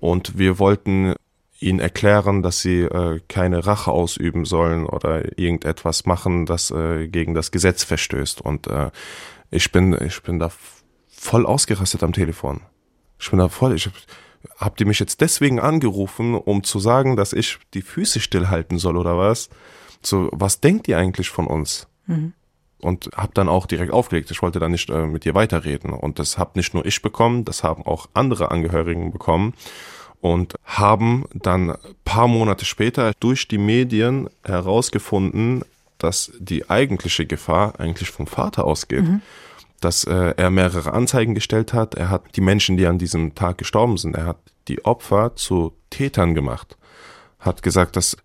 und 0.00 0.38
wir 0.38 0.58
wollten 0.58 1.14
ihnen 1.60 1.78
erklären, 1.78 2.42
dass 2.42 2.60
sie 2.60 2.80
äh, 2.80 3.20
keine 3.28 3.64
Rache 3.64 3.92
ausüben 3.92 4.44
sollen 4.44 4.84
oder 4.84 5.38
irgendetwas 5.38 6.04
machen, 6.04 6.46
das 6.46 6.72
äh, 6.72 7.06
gegen 7.06 7.34
das 7.34 7.52
Gesetz 7.52 7.84
verstößt. 7.84 8.40
Und 8.40 8.66
äh, 8.66 8.90
ich 9.52 9.70
bin, 9.70 9.96
ich 10.04 10.22
bin 10.22 10.40
da 10.40 10.50
voll 11.08 11.46
ausgerastet 11.46 12.02
am 12.02 12.12
Telefon. 12.12 12.60
Ich 13.20 13.30
bin 13.30 13.38
da 13.38 13.48
voll, 13.48 13.74
ich 13.74 13.88
habt 14.56 14.80
ihr 14.80 14.86
mich 14.86 14.98
jetzt 14.98 15.20
deswegen 15.20 15.60
angerufen, 15.60 16.34
um 16.34 16.64
zu 16.64 16.78
sagen, 16.78 17.16
dass 17.16 17.32
ich 17.32 17.58
die 17.74 17.82
Füße 17.82 18.20
stillhalten 18.20 18.78
soll 18.78 18.96
oder 18.96 19.16
was? 19.18 19.48
So, 20.02 20.28
was 20.32 20.60
denkt 20.60 20.88
ihr 20.88 20.98
eigentlich 20.98 21.30
von 21.30 21.46
uns? 21.46 21.88
Mhm. 22.06 22.32
Und 22.80 23.10
hab 23.16 23.34
dann 23.34 23.48
auch 23.48 23.66
direkt 23.66 23.92
aufgelegt. 23.92 24.30
Ich 24.30 24.40
wollte 24.40 24.60
dann 24.60 24.70
nicht 24.70 24.88
äh, 24.88 25.06
mit 25.06 25.26
ihr 25.26 25.34
weiterreden. 25.34 25.92
Und 25.92 26.20
das 26.20 26.38
hab 26.38 26.54
nicht 26.54 26.74
nur 26.74 26.86
ich 26.86 27.02
bekommen, 27.02 27.44
das 27.44 27.64
haben 27.64 27.84
auch 27.84 28.08
andere 28.14 28.52
Angehörigen 28.52 29.10
bekommen 29.10 29.54
und 30.20 30.54
haben 30.64 31.24
dann 31.34 31.76
paar 32.04 32.28
Monate 32.28 32.64
später 32.64 33.12
durch 33.18 33.48
die 33.48 33.58
Medien 33.58 34.28
herausgefunden, 34.44 35.64
dass 35.98 36.30
die 36.38 36.70
eigentliche 36.70 37.26
Gefahr 37.26 37.80
eigentlich 37.80 38.10
vom 38.10 38.28
Vater 38.28 38.64
ausgeht. 38.64 39.02
Mhm 39.02 39.22
dass 39.80 40.04
äh, 40.04 40.34
er 40.36 40.50
mehrere 40.50 40.92
Anzeigen 40.92 41.34
gestellt 41.34 41.72
hat. 41.72 41.94
Er 41.94 42.10
hat 42.10 42.36
die 42.36 42.40
Menschen, 42.40 42.76
die 42.76 42.86
an 42.86 42.98
diesem 42.98 43.34
Tag 43.34 43.58
gestorben 43.58 43.96
sind, 43.96 44.16
er 44.16 44.26
hat 44.26 44.38
die 44.68 44.84
Opfer 44.84 45.36
zu 45.36 45.72
Tätern 45.90 46.34
gemacht. 46.34 46.76
Hat 47.38 47.62
gesagt, 47.62 47.96
dass 47.96 48.16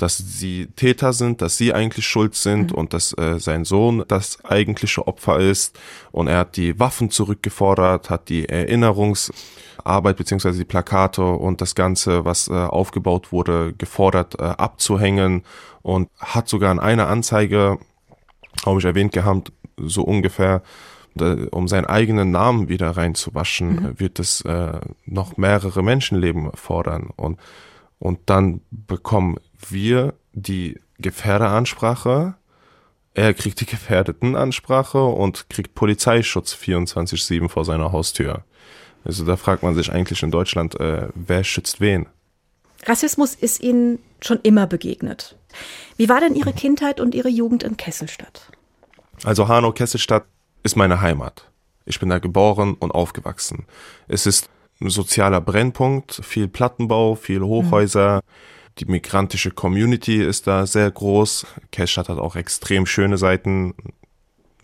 dass 0.00 0.16
sie 0.16 0.68
Täter 0.76 1.12
sind, 1.12 1.42
dass 1.42 1.58
sie 1.58 1.74
eigentlich 1.74 2.06
schuld 2.06 2.34
sind 2.34 2.72
mhm. 2.72 2.78
und 2.78 2.94
dass 2.94 3.12
äh, 3.18 3.38
sein 3.38 3.64
Sohn 3.64 4.02
das 4.08 4.42
eigentliche 4.44 5.06
Opfer 5.06 5.38
ist. 5.38 5.78
Und 6.10 6.28
er 6.28 6.38
hat 6.38 6.56
die 6.56 6.78
Waffen 6.80 7.10
zurückgefordert, 7.10 8.08
hat 8.08 8.30
die 8.30 8.48
Erinnerungsarbeit 8.48 10.16
beziehungsweise 10.16 10.58
die 10.58 10.64
Plakate 10.64 11.22
und 11.22 11.60
das 11.60 11.74
Ganze, 11.74 12.24
was 12.24 12.48
äh, 12.48 12.52
aufgebaut 12.52 13.30
wurde, 13.30 13.74
gefordert 13.76 14.36
äh, 14.40 14.44
abzuhängen 14.44 15.42
und 15.82 16.08
hat 16.18 16.48
sogar 16.48 16.72
in 16.72 16.78
einer 16.78 17.08
Anzeige, 17.08 17.78
habe 18.64 18.78
ich 18.78 18.84
erwähnt 18.86 19.12
gehabt, 19.12 19.52
so 19.76 20.02
ungefähr 20.02 20.62
um 21.14 21.68
seinen 21.68 21.86
eigenen 21.86 22.30
Namen 22.30 22.68
wieder 22.68 22.90
reinzuwaschen, 22.90 23.68
mhm. 23.70 24.00
wird 24.00 24.18
es 24.18 24.42
äh, 24.42 24.80
noch 25.06 25.36
mehrere 25.36 25.82
Menschenleben 25.82 26.50
fordern. 26.54 27.10
Und, 27.16 27.38
und 27.98 28.20
dann 28.26 28.60
bekommen 28.70 29.38
wir 29.68 30.14
die 30.32 30.78
Gefährdeansprache, 30.98 32.34
er 33.14 33.34
kriegt 33.34 33.60
die 33.60 33.66
Gefährdetenansprache 33.66 35.02
und 35.02 35.50
kriegt 35.50 35.74
Polizeischutz 35.74 36.54
24-7 36.54 37.48
vor 37.48 37.64
seiner 37.64 37.90
Haustür. 37.90 38.44
Also 39.04 39.24
da 39.24 39.36
fragt 39.36 39.62
man 39.62 39.74
sich 39.74 39.92
eigentlich 39.92 40.22
in 40.22 40.30
Deutschland, 40.30 40.78
äh, 40.78 41.08
wer 41.14 41.42
schützt 41.42 41.80
wen? 41.80 42.06
Rassismus 42.86 43.34
ist 43.34 43.60
Ihnen 43.62 43.98
schon 44.20 44.38
immer 44.42 44.66
begegnet. 44.66 45.36
Wie 45.96 46.08
war 46.08 46.20
denn 46.20 46.34
Ihre 46.34 46.52
Kindheit 46.52 47.00
und 47.00 47.14
Ihre 47.14 47.28
Jugend 47.28 47.62
in 47.62 47.76
Kesselstadt? 47.76 48.50
Also 49.24 49.48
Hanau-Kesselstadt 49.48 50.24
ist 50.62 50.76
meine 50.76 51.00
Heimat. 51.00 51.50
Ich 51.84 52.00
bin 52.00 52.08
da 52.08 52.18
geboren 52.18 52.74
und 52.78 52.92
aufgewachsen. 52.92 53.66
Es 54.08 54.26
ist 54.26 54.48
ein 54.80 54.90
sozialer 54.90 55.40
Brennpunkt, 55.40 56.20
viel 56.24 56.48
Plattenbau, 56.48 57.14
viel 57.14 57.42
Hochhäuser. 57.42 58.16
Mhm. 58.16 58.70
Die 58.78 58.84
migrantische 58.86 59.50
Community 59.50 60.22
ist 60.22 60.46
da 60.46 60.66
sehr 60.66 60.90
groß. 60.90 61.46
Kesstadt 61.70 62.08
hat 62.08 62.18
auch 62.18 62.36
extrem 62.36 62.86
schöne 62.86 63.18
Seiten 63.18 63.74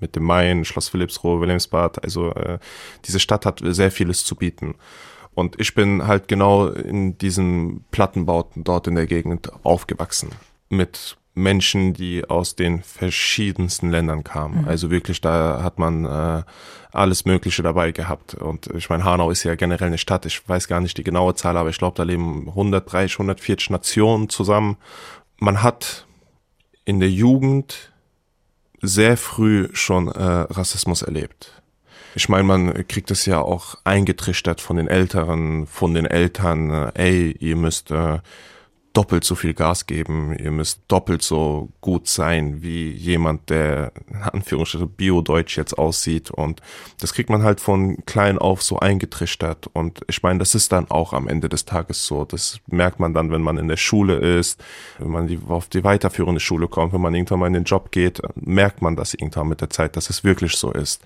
mit 0.01 0.17
dem 0.17 0.25
Main, 0.25 0.65
Schloss 0.65 0.89
Philippsruhe, 0.89 1.41
Wilhelmsbad. 1.41 2.03
Also 2.03 2.33
äh, 2.33 2.59
diese 3.05 3.21
Stadt 3.21 3.45
hat 3.45 3.61
sehr 3.63 3.91
vieles 3.91 4.25
zu 4.25 4.37
bieten. 4.37 4.77
Und 5.35 5.61
ich 5.61 5.75
bin 5.75 6.07
halt 6.07 6.29
genau 6.29 6.69
in 6.69 7.19
diesen 7.19 7.85
Plattenbauten 7.91 8.65
dort 8.65 8.87
in 8.87 8.95
der 8.95 9.07
Gegend 9.07 9.51
aufgewachsen. 9.65 10.31
Mit 10.71 11.19
Menschen, 11.37 11.93
die 11.93 12.29
aus 12.29 12.57
den 12.57 12.83
verschiedensten 12.83 13.91
Ländern 13.91 14.25
kamen. 14.25 14.63
Mhm. 14.63 14.69
Also 14.69 14.91
wirklich, 14.91 15.21
da 15.21 15.63
hat 15.63 15.79
man 15.79 16.07
äh, 16.07 16.43
alles 16.93 17.27
Mögliche 17.27 17.63
dabei 17.63 17.93
gehabt. 17.93 18.35
Und 18.35 18.69
ich 18.75 18.89
meine, 18.89 19.05
Hanau 19.05 19.31
ist 19.31 19.45
ja 19.45 19.55
generell 19.55 19.89
eine 19.89 19.99
Stadt. 19.99 20.25
Ich 20.25 20.49
weiß 20.49 20.67
gar 20.67 20.81
nicht 20.81 20.97
die 20.97 21.05
genaue 21.05 21.35
Zahl, 21.35 21.59
aber 21.59 21.69
ich 21.69 21.79
glaube, 21.79 21.95
da 21.95 22.05
leben 22.05 22.49
130, 22.49 23.17
140 23.17 23.69
Nationen 23.69 24.31
zusammen. 24.31 24.79
Man 25.39 25.63
hat 25.63 26.07
in 26.87 27.01
der 27.01 27.11
Jugend 27.11 27.93
sehr 28.81 29.19
früh 29.19 29.69
schon 29.75 30.09
äh, 30.09 30.23
Rassismus 30.23 31.03
erlebt. 31.03 31.53
Ich 32.15 32.31
meine, 32.31 32.45
man 32.45 32.89
kriegt 32.89 33.11
es 33.11 33.27
ja 33.27 33.43
auch 33.43 33.75
eingetrichtert 33.85 34.63
von 34.63 34.79
den 34.79 34.89
Älteren, 34.89 35.67
von 35.67 35.93
den 35.93 36.07
Eltern, 36.07 36.71
äh, 36.71 36.93
ey, 36.95 37.37
ihr 37.41 37.57
müsst 37.57 37.91
äh, 37.91 38.21
doppelt 38.97 39.25
so 39.25 39.35
viel 39.35 39.53
Gas 39.53 39.85
geben, 39.85 40.35
ihr 40.39 40.51
müsst 40.51 40.81
doppelt 40.89 41.21
so 41.21 41.69
gut 41.83 42.09
sein 42.09 42.63
wie 42.63 42.91
jemand, 42.91 43.51
der 43.51 43.93
in 44.09 44.23
Anführungsstrichen 44.23 44.89
Bio-Deutsch 44.89 45.59
jetzt 45.59 45.77
aussieht 45.79 46.31
und 46.31 46.63
das 47.01 47.13
kriegt 47.13 47.29
man 47.29 47.43
halt 47.43 47.61
von 47.61 47.99
klein 48.07 48.39
auf 48.39 48.63
so 48.63 48.79
eingetrichtert 48.79 49.69
und 49.75 50.01
ich 50.09 50.23
meine, 50.23 50.39
das 50.39 50.55
ist 50.55 50.73
dann 50.73 50.91
auch 50.91 51.13
am 51.13 51.29
Ende 51.29 51.51
des 51.51 51.67
Tages 51.67 52.07
so, 52.07 52.25
das 52.25 52.59
merkt 52.69 52.99
man 52.99 53.13
dann, 53.13 53.31
wenn 53.31 53.43
man 53.43 53.59
in 53.59 53.69
der 53.69 53.77
Schule 53.77 54.17
ist, 54.17 54.63
wenn 54.99 55.11
man 55.11 55.27
die, 55.27 55.41
auf 55.47 55.69
die 55.69 55.85
weiterführende 55.85 56.41
Schule 56.41 56.67
kommt, 56.67 56.95
wenn 56.95 57.03
man 57.03 57.15
irgendwann 57.15 57.41
mal 57.41 57.49
in 57.49 57.53
den 57.53 57.65
Job 57.65 57.93
geht, 57.93 58.23
merkt 58.35 58.81
man 58.81 58.97
das 58.97 59.13
irgendwann 59.13 59.49
mit 59.49 59.61
der 59.61 59.69
Zeit, 59.69 59.97
dass 59.97 60.09
es 60.09 60.25
wirklich 60.25 60.57
so 60.57 60.73
ist 60.73 61.03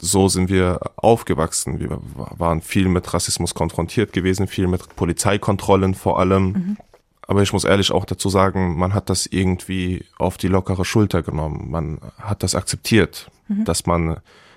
so 0.00 0.26
sind 0.26 0.48
wir 0.48 0.80
aufgewachsen. 0.96 1.78
Wir 1.78 1.98
waren 2.14 2.62
viel 2.62 2.88
mit 2.88 3.12
Rassismus 3.12 3.54
konfrontiert 3.54 4.14
gewesen, 4.14 4.46
viel 4.46 4.66
mit 4.66 4.96
Polizeikontrollen 4.96 5.94
vor 5.94 6.18
allem. 6.18 6.44
Mhm. 6.44 6.76
Aber 7.26 7.42
ich 7.42 7.52
muss 7.52 7.64
ehrlich 7.64 7.92
auch 7.92 8.04
dazu 8.04 8.28
sagen, 8.28 8.76
man 8.76 8.94
hat 8.94 9.08
das 9.08 9.26
irgendwie 9.26 10.04
auf 10.18 10.36
die 10.36 10.48
lockere 10.48 10.84
Schulter 10.84 11.22
genommen. 11.22 11.70
Man 11.70 11.98
hat 12.18 12.42
das 12.42 12.54
akzeptiert, 12.54 13.30
mhm. 13.48 13.64
dass 13.64 13.86
man 13.86 14.16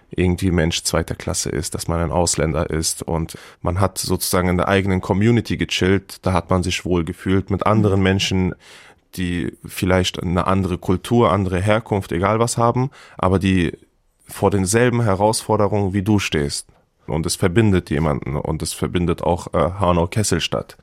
irgendwie 0.09 0.51
Mensch 0.51 0.83
zweiter 0.83 1.15
Klasse 1.15 1.49
ist, 1.49 1.75
dass 1.75 1.87
man 1.87 1.99
ein 1.99 2.11
Ausländer 2.11 2.69
ist 2.69 3.03
und 3.03 3.37
man 3.61 3.79
hat 3.79 3.97
sozusagen 3.97 4.49
in 4.49 4.57
der 4.57 4.67
eigenen 4.67 5.01
Community 5.01 5.57
gechillt. 5.57 6.19
Da 6.25 6.33
hat 6.33 6.49
man 6.49 6.63
sich 6.63 6.85
wohl 6.85 7.03
gefühlt 7.03 7.49
mit 7.49 7.65
anderen 7.65 7.99
mhm. 7.99 8.03
Menschen, 8.03 8.55
die 9.15 9.53
vielleicht 9.65 10.21
eine 10.21 10.47
andere 10.47 10.77
Kultur, 10.77 11.31
andere 11.31 11.61
Herkunft, 11.61 12.11
egal 12.11 12.39
was 12.39 12.57
haben, 12.57 12.89
aber 13.17 13.39
die 13.39 13.77
vor 14.27 14.51
denselben 14.51 15.01
Herausforderungen 15.01 15.93
wie 15.93 16.01
du 16.01 16.19
stehst. 16.19 16.67
Und 17.07 17.27
es 17.27 17.35
verbindet 17.35 17.91
jemanden 17.91 18.35
und 18.35 18.63
es 18.63 18.73
verbindet 18.73 19.21
auch 19.21 19.53
äh, 19.53 19.59
hanau 19.79 20.07
kesselstadt 20.07 20.77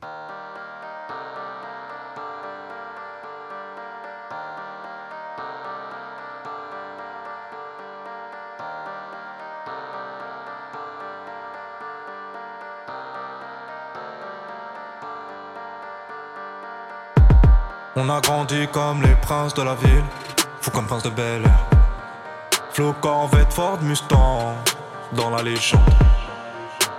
On 17.95 18.09
a 18.09 18.19
grandi 18.21 18.67
comme 18.71 19.03
les 19.03 19.15
princes 19.21 19.53
de 19.53 19.61
la 19.61 19.75
ville, 19.75 20.03
fou 20.61 20.71
comme 20.71 20.87
prince 20.87 21.03
de 21.03 21.11
Bel 21.11 21.43
Air. 21.43 21.69
Flo 22.71 22.91
Corvette 22.99 23.53
Ford 23.53 23.77
Mustang, 23.83 24.55
dans 25.11 25.29
la 25.29 25.43
légende. 25.43 25.79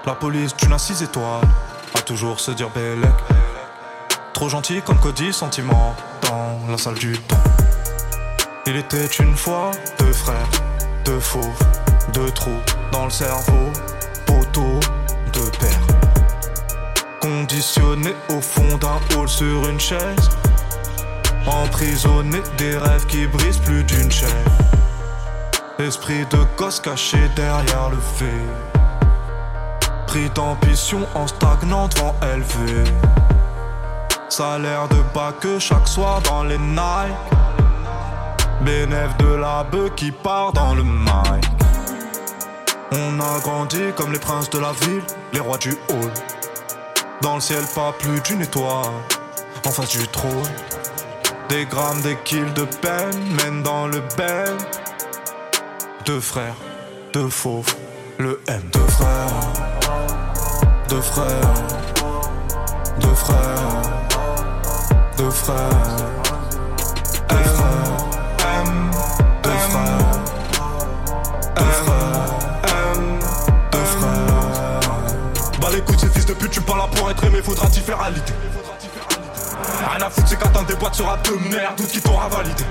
La 0.07 0.15
police 0.15 0.55
d'une 0.57 0.73
à 0.73 0.79
six 0.79 1.03
étoiles, 1.03 1.43
a 1.97 2.01
toujours 2.03 2.39
se 2.39 2.53
dire 2.53 2.71
Bellec. 2.71 3.11
Trop 4.35 4.49
gentil 4.49 4.83
comme 4.83 5.01
Cody 5.01 5.33
Sentiment, 5.33 5.97
dans 6.23 6.61
la 6.71 6.79
salle 6.79 6.95
du 6.95 7.19
temps. 7.19 7.43
Il 8.67 8.77
était 8.77 9.07
une 9.07 9.37
fois 9.37 9.73
deux 9.99 10.13
frères, 10.13 10.49
deux 11.05 11.19
fauves, 11.19 11.43
deux 12.13 12.31
trous 12.31 12.61
dans 12.93 13.07
le 13.07 13.11
cerveau, 13.11 13.73
poteau, 14.27 14.79
deux 15.33 15.51
pères. 15.59 15.81
Conditionné 17.21 18.15
au 18.29 18.41
fond 18.41 18.77
d'un 18.79 19.17
hall 19.17 19.29
sur 19.29 19.69
une 19.69 19.81
chaise, 19.81 20.31
emprisonné 21.47 22.41
des 22.59 22.77
rêves 22.77 23.07
qui 23.07 23.27
brisent 23.27 23.59
plus 23.59 23.85
d'une 23.85 24.11
chaîne. 24.11 24.31
Esprit 25.79 26.25
de 26.31 26.39
gosse 26.57 26.81
caché 26.81 27.19
derrière 27.37 27.91
le 27.91 27.99
fait. 27.99 28.47
Pris 30.07 30.31
d'ambition 30.31 31.07
en 31.15 31.27
stagnant 31.27 31.89
devant 31.89 32.15
élevé. 32.23 32.85
Salaire 34.29 34.89
de 34.89 35.03
bas 35.15 35.33
que 35.41 35.59
chaque 35.59 35.89
soir 35.89 36.21
dans 36.23 36.45
les 36.45 36.59
Nike. 36.59 37.15
Bénéf 38.63 39.17
de 39.19 39.35
la 39.35 39.65
bœuf 39.65 39.95
qui 39.97 40.11
part 40.11 40.53
dans 40.53 40.75
le 40.75 40.83
mic. 40.83 41.45
On 42.93 43.21
a 43.21 43.41
grandi 43.41 43.93
comme 43.97 44.13
les 44.13 44.19
princes 44.19 44.51
de 44.51 44.59
la 44.59 44.73
ville, 44.73 45.03
les 45.33 45.41
rois 45.41 45.59
du 45.59 45.73
hall. 45.89 46.13
Dans 47.21 47.35
le 47.35 47.41
ciel, 47.41 47.65
pas 47.75 47.93
plus 47.99 48.21
d'une 48.21 48.43
étoile. 48.43 48.87
En 49.67 49.71
face 49.71 49.91
du 49.91 50.07
trône, 50.09 50.31
des 51.49 51.65
grammes, 51.67 52.01
des 52.03 52.17
kills 52.25 52.53
de 52.55 52.65
peine 52.65 53.19
mènent 53.37 53.63
dans 53.63 53.87
le 53.87 54.01
bel. 54.17 54.57
Deux 56.05 56.21
frères, 56.21 56.57
deux 57.13 57.29
fauves, 57.29 57.75
le 58.19 58.41
M. 58.49 58.63
Deux 58.73 58.87
frères, 58.89 59.29
deux 60.89 61.01
frères, 61.01 61.55
deux 63.01 63.15
frères, 63.15 63.83
deux 65.17 65.31
frères. 65.31 66.15
Deux 67.29 67.41
frères, 67.41 67.75
M, 68.41 68.91
deux 69.43 69.51
frères, 69.51 70.05
deux 71.57 71.71
M, 72.69 73.19
deux 73.73 73.79
frères. 73.79 74.81
Bah 75.61 75.69
ces 75.99 76.09
fils 76.09 76.27
de 76.27 76.35
pute, 76.35 76.51
tu 76.51 76.61
parles 76.61 76.81
là 76.81 76.89
pour 76.95 77.11
être 77.11 77.25
aimé, 77.25 77.41
faudra 77.43 77.69
t'y 77.69 77.81
faire 77.81 78.01
à 78.01 78.11
l'idée. 78.11 78.33
Rien 79.97 80.07
à 80.07 80.11
foutre, 80.11 80.27
c'est 80.27 80.37
qu'attendre 80.37 80.67
des 80.67 80.75
boîtes 80.75 80.97
sur 80.97 81.07
rap 81.07 81.25
de 81.25 81.55
merde, 81.55 81.77
doute 81.77 81.87
qui 81.87 82.01
t'aura 82.01 82.29
validé. 82.29 82.65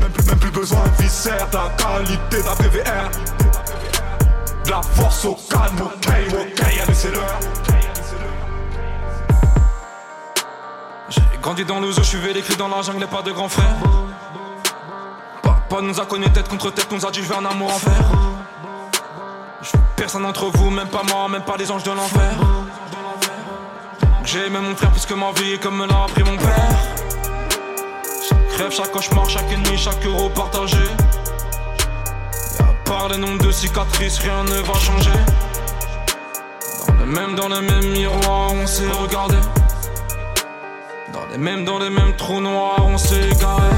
Même 0.00 0.10
plus, 0.10 0.26
même 0.26 0.38
plus 0.38 0.50
besoin 0.50 0.80
de 0.84 1.02
viscère, 1.02 1.48
de 1.48 1.56
la 1.56 1.70
qualité 1.78 2.42
d'un 2.42 2.56
PVR. 2.56 3.10
De 4.66 4.70
la 4.70 4.82
force 4.82 5.24
au 5.24 5.34
calme, 5.48 5.80
ok, 5.80 6.12
ok, 6.32 6.62
allez, 6.62 6.94
c'est 6.94 7.10
l'heure. 7.10 7.40
J'ai 11.08 11.22
grandi 11.40 11.64
dans 11.64 11.80
le 11.80 11.90
zoo, 11.90 12.02
je 12.02 12.08
suis 12.08 12.18
vécu 12.18 12.54
dans 12.54 12.68
la 12.68 12.82
jungle, 12.82 13.02
et 13.02 13.06
pas 13.06 13.22
de 13.22 13.32
grand 13.32 13.48
frère. 13.48 13.76
Papa 15.42 15.80
nous 15.80 15.98
a 15.98 16.04
connus 16.04 16.30
tête 16.30 16.48
contre 16.48 16.70
tête, 16.70 16.92
nous 16.92 17.06
a 17.06 17.10
dit 17.10 17.22
je 17.24 17.32
un 17.32 17.46
amour 17.46 17.72
en 17.74 17.78
fer. 17.78 18.04
Personne 19.96 20.24
d'entre 20.24 20.50
vous, 20.50 20.68
même 20.68 20.88
pas 20.88 21.02
moi, 21.10 21.28
même 21.30 21.44
pas 21.44 21.56
les 21.56 21.70
anges 21.70 21.84
de 21.84 21.92
l'enfer. 21.92 22.59
J'ai 24.24 24.46
aimé 24.46 24.58
mon 24.60 24.76
frère 24.76 24.90
plus 24.90 25.06
que 25.06 25.14
ma 25.14 25.32
vie, 25.32 25.58
comme 25.58 25.78
me 25.78 25.86
l'a 25.86 26.04
appris 26.04 26.22
mon 26.22 26.36
père. 26.36 26.78
Chaque 28.28 28.58
rêve, 28.58 28.70
chaque 28.70 28.92
cauchemar, 28.92 29.28
chaque 29.28 29.50
ennemi, 29.50 29.76
chaque 29.76 30.04
euro 30.06 30.28
partagé. 30.28 30.76
Et 32.58 32.62
à 32.62 32.88
part 32.88 33.08
les 33.08 33.16
nombres 33.16 33.44
de 33.44 33.50
cicatrices, 33.50 34.18
rien 34.18 34.44
ne 34.44 34.60
va 34.60 34.74
changer. 34.74 35.10
Dans 36.86 36.94
le 36.94 37.06
même, 37.06 37.34
dans 37.34 37.48
le 37.48 37.60
même 37.60 37.90
miroir, 37.90 38.52
on 38.52 38.66
s'est 38.66 38.90
regardé. 39.02 39.36
Dans 41.12 41.26
les 41.32 41.38
mêmes, 41.38 41.64
dans 41.64 41.78
les 41.78 41.90
mêmes 41.90 42.14
trous 42.16 42.40
noirs, 42.40 42.84
on 42.86 42.98
s'est 42.98 43.30
égaré. 43.30 43.70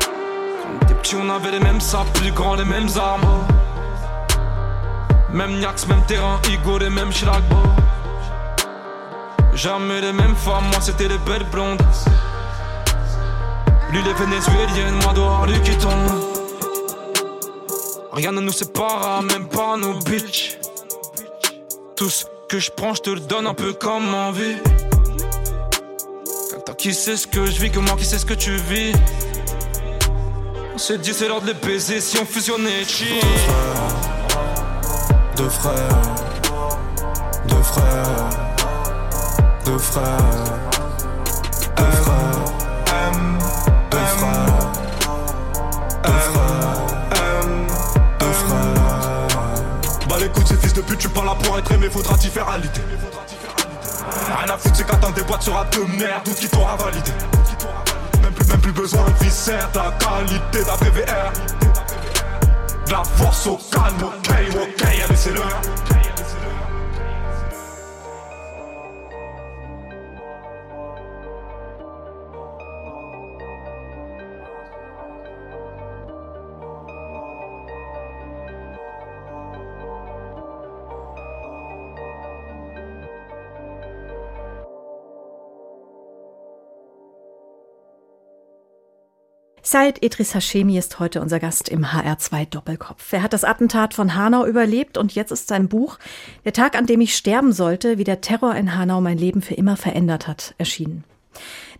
Quand 0.00 0.68
on 0.70 0.84
était 0.84 0.94
petits, 0.94 1.16
on 1.16 1.28
avait 1.30 1.50
les 1.50 1.60
mêmes 1.60 1.80
sables, 1.80 2.10
plus 2.10 2.30
grands, 2.30 2.54
les 2.54 2.64
mêmes 2.64 2.88
armes. 2.96 3.46
Même 5.32 5.58
Niax, 5.58 5.88
même 5.88 6.02
terrain, 6.02 6.40
Igo, 6.48 6.78
les 6.78 6.90
mêmes 6.90 7.12
schlagbo. 7.12 7.56
Jamais 9.56 10.02
les 10.02 10.12
mêmes 10.12 10.36
femmes, 10.36 10.64
moi 10.70 10.80
c'était 10.82 11.08
les 11.08 11.16
belles 11.16 11.46
blondes. 11.50 11.80
Lui 13.90 14.02
les 14.02 14.12
vénézuéliennes, 14.12 14.94
moi 15.02 15.14
dehors, 15.14 15.46
lui 15.46 15.58
qui 15.62 15.74
tombe. 15.78 15.92
Rien 18.12 18.32
ne 18.32 18.40
nous 18.42 18.52
sépare, 18.52 19.22
même 19.22 19.48
pas 19.48 19.78
nos 19.78 19.94
bitches. 20.00 20.58
Tout 21.96 22.10
ce 22.10 22.26
que 22.50 22.58
je 22.58 22.70
prends, 22.70 22.92
je 22.92 23.00
te 23.00 23.10
le 23.10 23.20
donne 23.20 23.46
un 23.46 23.54
peu 23.54 23.72
comme 23.72 24.14
envie. 24.14 24.56
Toi 26.66 26.74
qui 26.76 26.92
sais 26.92 27.16
ce 27.16 27.26
que 27.26 27.46
je 27.46 27.58
vis, 27.58 27.70
que 27.70 27.78
moi 27.78 27.96
qui 27.96 28.04
sais 28.04 28.18
ce 28.18 28.26
que 28.26 28.34
tu 28.34 28.56
vis. 28.56 28.92
On 30.74 30.78
s'est 30.78 30.98
dit 30.98 31.14
c'est 31.14 31.28
l'heure 31.28 31.40
de 31.40 31.46
les 31.46 31.54
baiser 31.54 32.02
si 32.02 32.18
on 32.18 32.26
fusionnait 32.26 32.84
cheat. 32.84 33.24
Deux 35.34 35.48
frères, 35.48 35.74
deux 37.48 37.62
frères, 37.62 37.62
deux 37.62 37.62
frères, 37.62 38.45
deux 39.66 39.78
frères, 39.78 40.04
deux 41.76 41.82
frères, 41.82 42.44
deux 43.90 43.98
frères, 43.98 44.46
M, 47.10 47.66
deux 48.20 48.26
frères. 48.26 49.28
Bah 50.08 50.16
l'écoute, 50.20 50.46
ces 50.46 50.56
fils 50.56 50.72
de 50.72 50.82
pute, 50.82 50.98
tu 50.98 51.08
parles 51.08 51.26
là 51.26 51.34
pour 51.42 51.58
être 51.58 51.72
aimé, 51.72 51.88
faudra 51.90 52.16
t'y 52.16 52.28
faire 52.28 52.48
à 52.48 52.58
l'idée. 52.58 52.80
Rien 54.38 54.54
à 54.54 54.56
foutre, 54.56 54.76
c'est 54.76 54.86
qu'attendre 54.86 55.14
des 55.14 55.22
boîtes 55.22 55.42
sur 55.42 55.54
rap 55.54 55.68
de 55.74 55.80
merde, 55.98 56.22
tout 56.24 56.34
qui 56.34 56.48
t'aura 56.48 56.76
validé. 56.76 57.10
Même 58.22 58.32
plus, 58.32 58.46
même 58.46 58.60
plus 58.60 58.72
besoin 58.72 59.04
de 59.04 59.24
viscère, 59.24 59.68
ta 59.72 59.92
qualité 59.98 60.62
d'un 60.62 60.76
PVR. 60.76 61.32
De 62.86 62.92
la 62.92 63.02
force 63.02 63.48
au 63.48 63.58
calme, 63.72 63.96
ok, 64.00 64.30
ok, 64.52 64.84
allez 64.84 65.16
c'est 65.16 65.32
l'heure. 65.32 65.60
Said 89.68 90.00
Idris 90.04 90.32
Hashemi 90.32 90.78
ist 90.78 91.00
heute 91.00 91.20
unser 91.20 91.40
Gast 91.40 91.68
im 91.68 91.86
HR2 91.86 92.48
Doppelkopf. 92.48 93.12
Er 93.12 93.24
hat 93.24 93.32
das 93.32 93.42
Attentat 93.42 93.94
von 93.94 94.14
Hanau 94.14 94.46
überlebt 94.46 94.96
und 94.96 95.12
jetzt 95.16 95.32
ist 95.32 95.48
sein 95.48 95.66
Buch 95.66 95.98
Der 96.44 96.52
Tag, 96.52 96.78
an 96.78 96.86
dem 96.86 97.00
ich 97.00 97.16
sterben 97.16 97.50
sollte, 97.52 97.98
wie 97.98 98.04
der 98.04 98.20
Terror 98.20 98.54
in 98.54 98.76
Hanau 98.76 99.00
mein 99.00 99.18
Leben 99.18 99.42
für 99.42 99.54
immer 99.54 99.76
verändert 99.76 100.28
hat, 100.28 100.54
erschienen. 100.58 101.02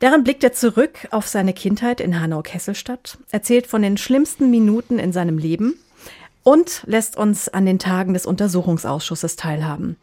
Darin 0.01 0.25
blickt 0.25 0.43
er 0.43 0.53
zurück 0.53 1.07
auf 1.13 1.29
seine 1.29 1.53
Kindheit 1.53 2.01
in 2.01 2.21
Hanau-Kesselstadt, 2.21 3.19
erzählt 3.31 3.69
von 3.69 3.83
den 3.83 3.99
schlimmsten 3.99 4.51
Minuten 4.51 4.99
in 4.99 5.13
seinem 5.13 5.39
Leben 5.39 5.79
und 6.43 6.83
lässt 6.87 7.17
uns 7.17 7.49
an 7.49 7.67
den 7.67 7.79
Tagen 7.79 8.15
des 8.15 8.27
Untersuchungsausschusses 8.27 9.37
teilhaben. 9.37 9.97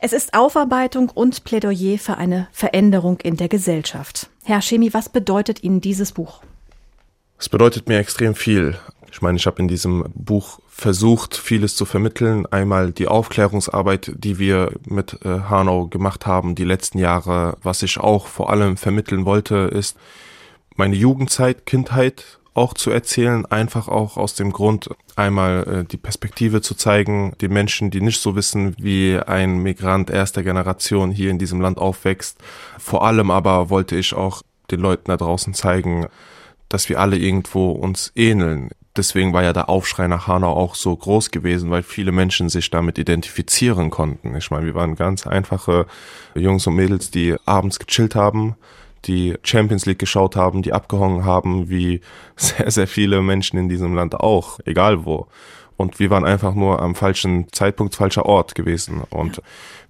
Es 0.00 0.12
ist 0.12 0.34
Aufarbeitung 0.34 1.08
und 1.08 1.44
Plädoyer 1.44 1.98
für 1.98 2.16
eine 2.16 2.48
Veränderung 2.50 3.20
in 3.20 3.36
der 3.36 3.48
Gesellschaft. 3.48 4.28
Herr 4.42 4.60
Schemi, 4.60 4.92
was 4.92 5.08
bedeutet 5.08 5.62
Ihnen 5.62 5.80
dieses 5.80 6.10
Buch? 6.10 6.40
Es 7.38 7.48
bedeutet 7.48 7.88
mir 7.88 7.98
extrem 7.98 8.34
viel. 8.34 8.76
Ich 9.12 9.22
meine, 9.22 9.38
ich 9.38 9.46
habe 9.46 9.62
in 9.62 9.68
diesem 9.68 10.04
Buch 10.14 10.58
versucht, 10.68 11.36
vieles 11.36 11.76
zu 11.76 11.84
vermitteln. 11.84 12.46
Einmal 12.46 12.90
die 12.90 13.06
Aufklärungsarbeit, 13.06 14.12
die 14.16 14.38
wir 14.38 14.72
mit 14.86 15.24
äh, 15.24 15.40
Hanau 15.48 15.86
gemacht 15.86 16.26
haben 16.26 16.56
die 16.56 16.64
letzten 16.64 16.98
Jahre. 16.98 17.56
Was 17.62 17.82
ich 17.82 17.98
auch 17.98 18.26
vor 18.26 18.50
allem 18.50 18.76
vermitteln 18.76 19.24
wollte, 19.24 19.56
ist 19.56 19.96
meine 20.74 20.96
Jugendzeit, 20.96 21.64
Kindheit 21.64 22.38
auch 22.54 22.74
zu 22.74 22.90
erzählen. 22.90 23.46
Einfach 23.46 23.86
auch 23.86 24.16
aus 24.16 24.34
dem 24.34 24.52
Grund, 24.52 24.90
einmal 25.14 25.64
äh, 25.66 25.84
die 25.84 25.96
Perspektive 25.96 26.60
zu 26.60 26.74
zeigen, 26.74 27.34
den 27.40 27.52
Menschen, 27.52 27.92
die 27.92 28.00
nicht 28.00 28.20
so 28.20 28.34
wissen, 28.34 28.74
wie 28.78 29.16
ein 29.16 29.58
Migrant 29.58 30.10
erster 30.10 30.42
Generation 30.42 31.12
hier 31.12 31.30
in 31.30 31.38
diesem 31.38 31.60
Land 31.60 31.78
aufwächst. 31.78 32.38
Vor 32.78 33.06
allem 33.06 33.30
aber 33.30 33.70
wollte 33.70 33.94
ich 33.94 34.12
auch 34.12 34.42
den 34.72 34.80
Leuten 34.80 35.04
da 35.06 35.16
draußen 35.16 35.54
zeigen, 35.54 36.08
dass 36.68 36.88
wir 36.88 37.00
alle 37.00 37.16
irgendwo 37.16 37.70
uns 37.70 38.12
ähneln. 38.14 38.70
Deswegen 38.96 39.32
war 39.32 39.44
ja 39.44 39.52
der 39.52 39.68
Aufschrei 39.68 40.08
nach 40.08 40.26
Hanau 40.26 40.52
auch 40.52 40.74
so 40.74 40.94
groß 40.94 41.30
gewesen, 41.30 41.70
weil 41.70 41.82
viele 41.82 42.10
Menschen 42.10 42.48
sich 42.48 42.70
damit 42.70 42.98
identifizieren 42.98 43.90
konnten. 43.90 44.34
Ich 44.36 44.50
meine, 44.50 44.66
wir 44.66 44.74
waren 44.74 44.96
ganz 44.96 45.26
einfache 45.26 45.86
Jungs 46.34 46.66
und 46.66 46.74
Mädels, 46.74 47.10
die 47.10 47.36
abends 47.44 47.78
gechillt 47.78 48.14
haben, 48.14 48.56
die 49.04 49.34
Champions 49.44 49.86
League 49.86 50.00
geschaut 50.00 50.34
haben, 50.34 50.62
die 50.62 50.72
abgehangen 50.72 51.24
haben, 51.24 51.70
wie 51.70 52.00
sehr, 52.36 52.70
sehr 52.70 52.88
viele 52.88 53.22
Menschen 53.22 53.58
in 53.58 53.68
diesem 53.68 53.94
Land 53.94 54.14
auch, 54.14 54.58
egal 54.64 55.04
wo. 55.04 55.28
Und 55.76 56.00
wir 56.00 56.10
waren 56.10 56.24
einfach 56.24 56.54
nur 56.54 56.82
am 56.82 56.96
falschen 56.96 57.52
Zeitpunkt, 57.52 57.94
falscher 57.94 58.26
Ort 58.26 58.56
gewesen. 58.56 59.02
Und 59.10 59.40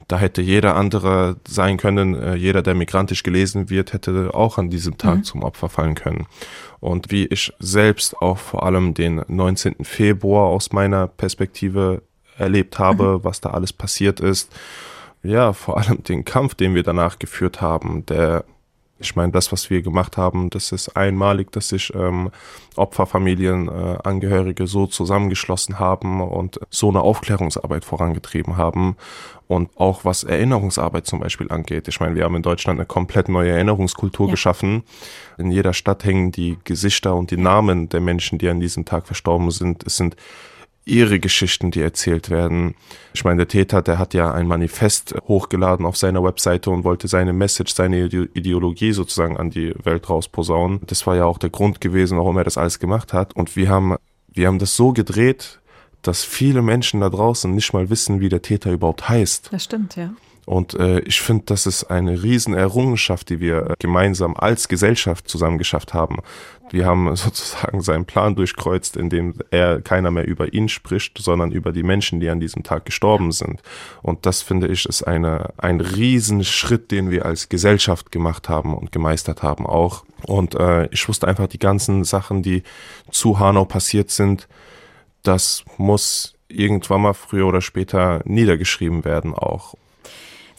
da 0.08 0.18
hätte 0.18 0.40
jeder 0.40 0.74
andere 0.74 1.36
sein 1.46 1.76
können, 1.76 2.14
äh, 2.14 2.34
jeder, 2.34 2.62
der 2.62 2.74
migrantisch 2.74 3.22
gelesen 3.22 3.68
wird, 3.68 3.92
hätte 3.92 4.34
auch 4.34 4.56
an 4.56 4.70
diesem 4.70 4.96
Tag 4.96 5.18
mhm. 5.18 5.24
zum 5.24 5.42
Opfer 5.42 5.68
fallen 5.68 5.94
können. 5.94 6.26
Und 6.80 7.10
wie 7.10 7.26
ich 7.26 7.52
selbst 7.58 8.20
auch 8.20 8.38
vor 8.38 8.64
allem 8.64 8.94
den 8.94 9.22
19. 9.28 9.84
Februar 9.84 10.46
aus 10.46 10.72
meiner 10.72 11.06
Perspektive 11.06 12.02
erlebt 12.38 12.78
habe, 12.78 13.18
mhm. 13.18 13.24
was 13.24 13.40
da 13.40 13.50
alles 13.50 13.72
passiert 13.72 14.20
ist. 14.20 14.50
Ja, 15.22 15.52
vor 15.52 15.76
allem 15.76 16.02
den 16.04 16.24
Kampf, 16.24 16.54
den 16.54 16.74
wir 16.74 16.82
danach 16.82 17.18
geführt 17.18 17.60
haben, 17.60 18.06
der 18.06 18.44
ich 19.00 19.14
meine, 19.14 19.32
das, 19.32 19.52
was 19.52 19.70
wir 19.70 19.82
gemacht 19.82 20.16
haben, 20.16 20.50
das 20.50 20.72
ist 20.72 20.96
einmalig, 20.96 21.52
dass 21.52 21.68
sich 21.68 21.94
ähm, 21.94 22.30
Opferfamilien, 22.76 23.68
äh, 23.68 23.98
Angehörige 24.02 24.66
so 24.66 24.86
zusammengeschlossen 24.86 25.78
haben 25.78 26.20
und 26.20 26.60
so 26.70 26.88
eine 26.88 27.02
Aufklärungsarbeit 27.02 27.84
vorangetrieben 27.84 28.56
haben. 28.56 28.96
Und 29.46 29.70
auch 29.76 30.04
was 30.04 30.24
Erinnerungsarbeit 30.24 31.06
zum 31.06 31.20
Beispiel 31.20 31.50
angeht. 31.50 31.88
Ich 31.88 32.00
meine, 32.00 32.14
wir 32.14 32.24
haben 32.24 32.36
in 32.36 32.42
Deutschland 32.42 32.78
eine 32.78 32.86
komplett 32.86 33.30
neue 33.30 33.50
Erinnerungskultur 33.52 34.26
ja. 34.26 34.32
geschaffen. 34.32 34.82
In 35.38 35.50
jeder 35.50 35.72
Stadt 35.72 36.04
hängen 36.04 36.32
die 36.32 36.58
Gesichter 36.64 37.14
und 37.14 37.30
die 37.30 37.38
Namen 37.38 37.88
der 37.88 38.00
Menschen, 38.00 38.38
die 38.38 38.48
an 38.48 38.60
diesem 38.60 38.84
Tag 38.84 39.06
verstorben 39.06 39.50
sind. 39.50 39.86
Es 39.86 39.96
sind 39.96 40.16
ihre 40.88 41.20
Geschichten, 41.20 41.70
die 41.70 41.80
erzählt 41.80 42.30
werden. 42.30 42.74
Ich 43.14 43.24
meine, 43.24 43.38
der 43.38 43.48
Täter, 43.48 43.82
der 43.82 43.98
hat 43.98 44.14
ja 44.14 44.32
ein 44.32 44.46
Manifest 44.46 45.14
hochgeladen 45.26 45.86
auf 45.86 45.96
seiner 45.96 46.22
Webseite 46.24 46.70
und 46.70 46.84
wollte 46.84 47.08
seine 47.08 47.32
Message, 47.32 47.74
seine 47.74 48.06
Ideologie 48.06 48.92
sozusagen 48.92 49.36
an 49.36 49.50
die 49.50 49.74
Welt 49.84 50.08
rausposaunen. 50.08 50.80
Das 50.86 51.06
war 51.06 51.16
ja 51.16 51.24
auch 51.24 51.38
der 51.38 51.50
Grund 51.50 51.80
gewesen, 51.80 52.18
warum 52.18 52.36
er 52.36 52.44
das 52.44 52.58
alles 52.58 52.78
gemacht 52.78 53.12
hat. 53.12 53.36
Und 53.36 53.56
wir 53.56 53.68
haben, 53.68 53.96
wir 54.28 54.46
haben 54.46 54.58
das 54.58 54.76
so 54.76 54.92
gedreht, 54.92 55.60
dass 56.02 56.24
viele 56.24 56.62
Menschen 56.62 57.00
da 57.00 57.10
draußen 57.10 57.54
nicht 57.54 57.72
mal 57.72 57.90
wissen, 57.90 58.20
wie 58.20 58.28
der 58.28 58.42
Täter 58.42 58.72
überhaupt 58.72 59.08
heißt. 59.08 59.50
Das 59.52 59.64
stimmt, 59.64 59.96
ja. 59.96 60.10
Und 60.48 60.72
äh, 60.72 61.00
ich 61.00 61.20
finde, 61.20 61.44
das 61.44 61.66
ist 61.66 61.84
eine 61.90 62.22
Riesenerrungenschaft, 62.22 63.28
die 63.28 63.38
wir 63.38 63.66
äh, 63.66 63.74
gemeinsam 63.78 64.34
als 64.34 64.68
Gesellschaft 64.68 65.28
zusammen 65.28 65.58
geschafft 65.58 65.92
haben. 65.92 66.20
Wir 66.70 66.86
haben 66.86 67.14
sozusagen 67.16 67.82
seinen 67.82 68.06
Plan 68.06 68.34
durchkreuzt, 68.34 68.96
indem 68.96 69.34
er 69.50 69.82
keiner 69.82 70.10
mehr 70.10 70.26
über 70.26 70.54
ihn 70.54 70.70
spricht, 70.70 71.18
sondern 71.18 71.52
über 71.52 71.72
die 71.72 71.82
Menschen, 71.82 72.18
die 72.18 72.30
an 72.30 72.40
diesem 72.40 72.62
Tag 72.62 72.86
gestorben 72.86 73.30
sind. 73.30 73.60
Und 74.00 74.24
das 74.24 74.40
finde 74.40 74.68
ich 74.68 74.86
ist 74.86 75.02
eine, 75.02 75.50
ein 75.58 75.82
Riesenschritt, 75.82 76.90
den 76.92 77.10
wir 77.10 77.26
als 77.26 77.50
Gesellschaft 77.50 78.10
gemacht 78.10 78.48
haben 78.48 78.74
und 78.74 78.90
gemeistert 78.90 79.42
haben 79.42 79.66
auch. 79.66 80.06
Und 80.22 80.54
äh, 80.54 80.86
ich 80.86 81.06
wusste 81.10 81.28
einfach 81.28 81.48
die 81.48 81.58
ganzen 81.58 82.04
Sachen, 82.04 82.42
die 82.42 82.62
zu 83.10 83.38
Hanau 83.38 83.66
passiert 83.66 84.10
sind, 84.10 84.48
das 85.22 85.62
muss 85.76 86.36
irgendwann 86.48 87.02
mal 87.02 87.12
früher 87.12 87.44
oder 87.44 87.60
später 87.60 88.22
niedergeschrieben 88.24 89.04
werden 89.04 89.34
auch. 89.34 89.74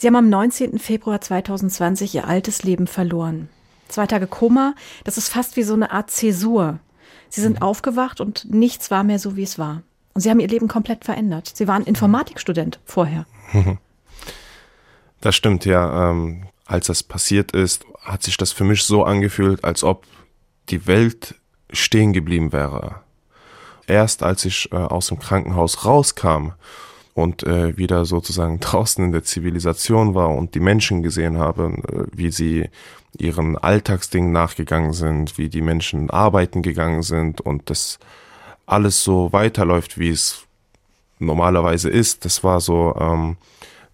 Sie 0.00 0.06
haben 0.06 0.16
am 0.16 0.30
19. 0.30 0.78
Februar 0.78 1.20
2020 1.20 2.14
Ihr 2.14 2.26
altes 2.26 2.62
Leben 2.62 2.86
verloren. 2.86 3.50
Zwei 3.88 4.06
Tage 4.06 4.26
Koma, 4.26 4.74
das 5.04 5.18
ist 5.18 5.28
fast 5.28 5.58
wie 5.58 5.62
so 5.62 5.74
eine 5.74 5.90
Art 5.90 6.10
Zäsur. 6.10 6.78
Sie 7.28 7.42
sind 7.42 7.56
mhm. 7.56 7.62
aufgewacht 7.62 8.22
und 8.22 8.46
nichts 8.50 8.90
war 8.90 9.04
mehr 9.04 9.18
so, 9.18 9.36
wie 9.36 9.42
es 9.42 9.58
war. 9.58 9.82
Und 10.14 10.22
Sie 10.22 10.30
haben 10.30 10.40
Ihr 10.40 10.48
Leben 10.48 10.68
komplett 10.68 11.04
verändert. 11.04 11.52
Sie 11.54 11.68
waren 11.68 11.84
Informatikstudent 11.84 12.80
vorher. 12.86 13.26
Das 15.22 15.36
stimmt, 15.36 15.66
ja. 15.66 16.12
Ähm, 16.12 16.44
als 16.64 16.86
das 16.86 17.02
passiert 17.02 17.52
ist, 17.52 17.84
hat 18.00 18.22
sich 18.22 18.38
das 18.38 18.52
für 18.52 18.64
mich 18.64 18.84
so 18.84 19.04
angefühlt, 19.04 19.62
als 19.64 19.84
ob 19.84 20.06
die 20.70 20.86
Welt 20.86 21.34
stehen 21.70 22.14
geblieben 22.14 22.54
wäre. 22.54 23.02
Erst 23.86 24.22
als 24.22 24.46
ich 24.46 24.72
äh, 24.72 24.76
aus 24.76 25.08
dem 25.08 25.18
Krankenhaus 25.18 25.84
rauskam 25.84 26.52
und 27.14 27.42
äh, 27.42 27.76
wieder 27.76 28.04
sozusagen 28.04 28.60
draußen 28.60 29.04
in 29.04 29.12
der 29.12 29.24
Zivilisation 29.24 30.14
war 30.14 30.30
und 30.30 30.54
die 30.54 30.60
Menschen 30.60 31.02
gesehen 31.02 31.38
habe, 31.38 31.74
äh, 31.88 32.04
wie 32.16 32.30
sie 32.30 32.68
ihren 33.18 33.58
Alltagsdingen 33.58 34.32
nachgegangen 34.32 34.92
sind, 34.92 35.36
wie 35.36 35.48
die 35.48 35.62
Menschen 35.62 36.10
arbeiten 36.10 36.62
gegangen 36.62 37.02
sind 37.02 37.40
und 37.40 37.68
das 37.70 37.98
alles 38.66 39.02
so 39.02 39.32
weiterläuft, 39.32 39.98
wie 39.98 40.10
es 40.10 40.46
normalerweise 41.18 41.90
ist. 41.90 42.24
Das 42.24 42.44
war 42.44 42.60
so, 42.60 42.94
ähm, 42.98 43.36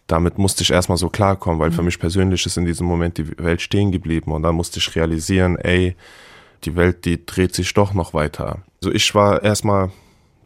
damit 0.07 0.39
musste 0.39 0.63
ich 0.63 0.71
erstmal 0.71 0.99
so 0.99 1.09
klarkommen, 1.09 1.59
weil 1.59 1.71
mhm. 1.71 1.75
für 1.75 1.83
mich 1.83 1.99
persönlich 1.99 2.45
ist 2.47 2.57
in 2.57 2.67
diesem 2.67 2.87
Moment 2.87 3.19
die 3.19 3.39
Welt 3.39 3.63
stehen 3.63 3.91
geblieben 3.91 4.33
und 4.33 4.43
dann 4.43 4.55
musste 4.55 4.79
ich 4.79 4.95
realisieren, 4.95 5.57
ey, 5.57 5.97
die 6.65 6.77
Welt, 6.77 7.05
die 7.05 7.25
dreht 7.25 7.55
sich 7.55 7.73
doch 7.75 7.95
noch 7.95 8.15
weiter. 8.15 8.59
Also 8.83 8.93
ich 8.93 9.15
war 9.15 9.43
erstmal 9.43 9.91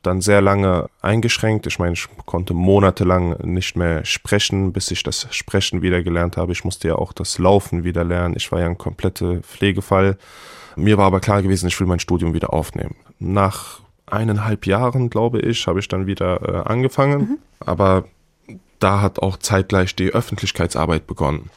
dann 0.03 0.21
sehr 0.21 0.41
lange 0.41 0.89
eingeschränkt. 1.03 1.67
Ich 1.67 1.79
meine, 1.79 1.93
ich 1.93 2.07
konnte 2.25 2.55
monatelang 2.55 3.37
nicht 3.43 3.77
mehr 3.77 4.05
sprechen, 4.05 4.73
bis 4.73 4.91
ich 4.91 5.03
das 5.03 5.27
Sprechen 5.31 5.83
wieder 5.83 6.03
gelernt 6.03 6.37
habe. 6.37 6.53
Ich 6.53 6.65
musste 6.65 6.89
ja 6.89 6.95
auch 6.95 7.13
das 7.13 7.39
Laufen 7.39 7.85
wieder 7.85 8.05
lernen. 8.05 8.35
Ich 8.37 8.51
war 8.51 8.61
ja 8.61 8.67
ein 8.67 8.79
kompletter 8.79 9.41
Pflegefall. 9.41 10.17
Mir 10.77 10.97
war 10.97 11.07
aber 11.07 11.21
klar 11.21 11.43
gewesen, 11.43 11.69
ich 11.69 11.79
will 11.81 11.87
mein 11.87 12.01
Studium 12.01 12.33
wieder 12.33 12.53
aufnehmen. 12.53 12.97
Nach 13.19 13.81
eineinhalb 14.07 14.67
Jahren, 14.67 15.11
glaube 15.11 15.41
ich, 15.41 15.67
habe 15.67 15.81
ich 15.81 15.89
dann 15.89 16.07
wieder 16.07 16.43
äh, 16.43 16.69
angefangen. 16.69 17.19
Mhm. 17.21 17.39
Aber 17.61 18.05
da 18.79 19.03
hat 19.03 19.19
auch 19.19 19.37
zeitgleich 19.37 19.95
die 19.95 20.11
Öffentlichkeitsarbeit 20.11 21.07
begonnen. 21.07 21.51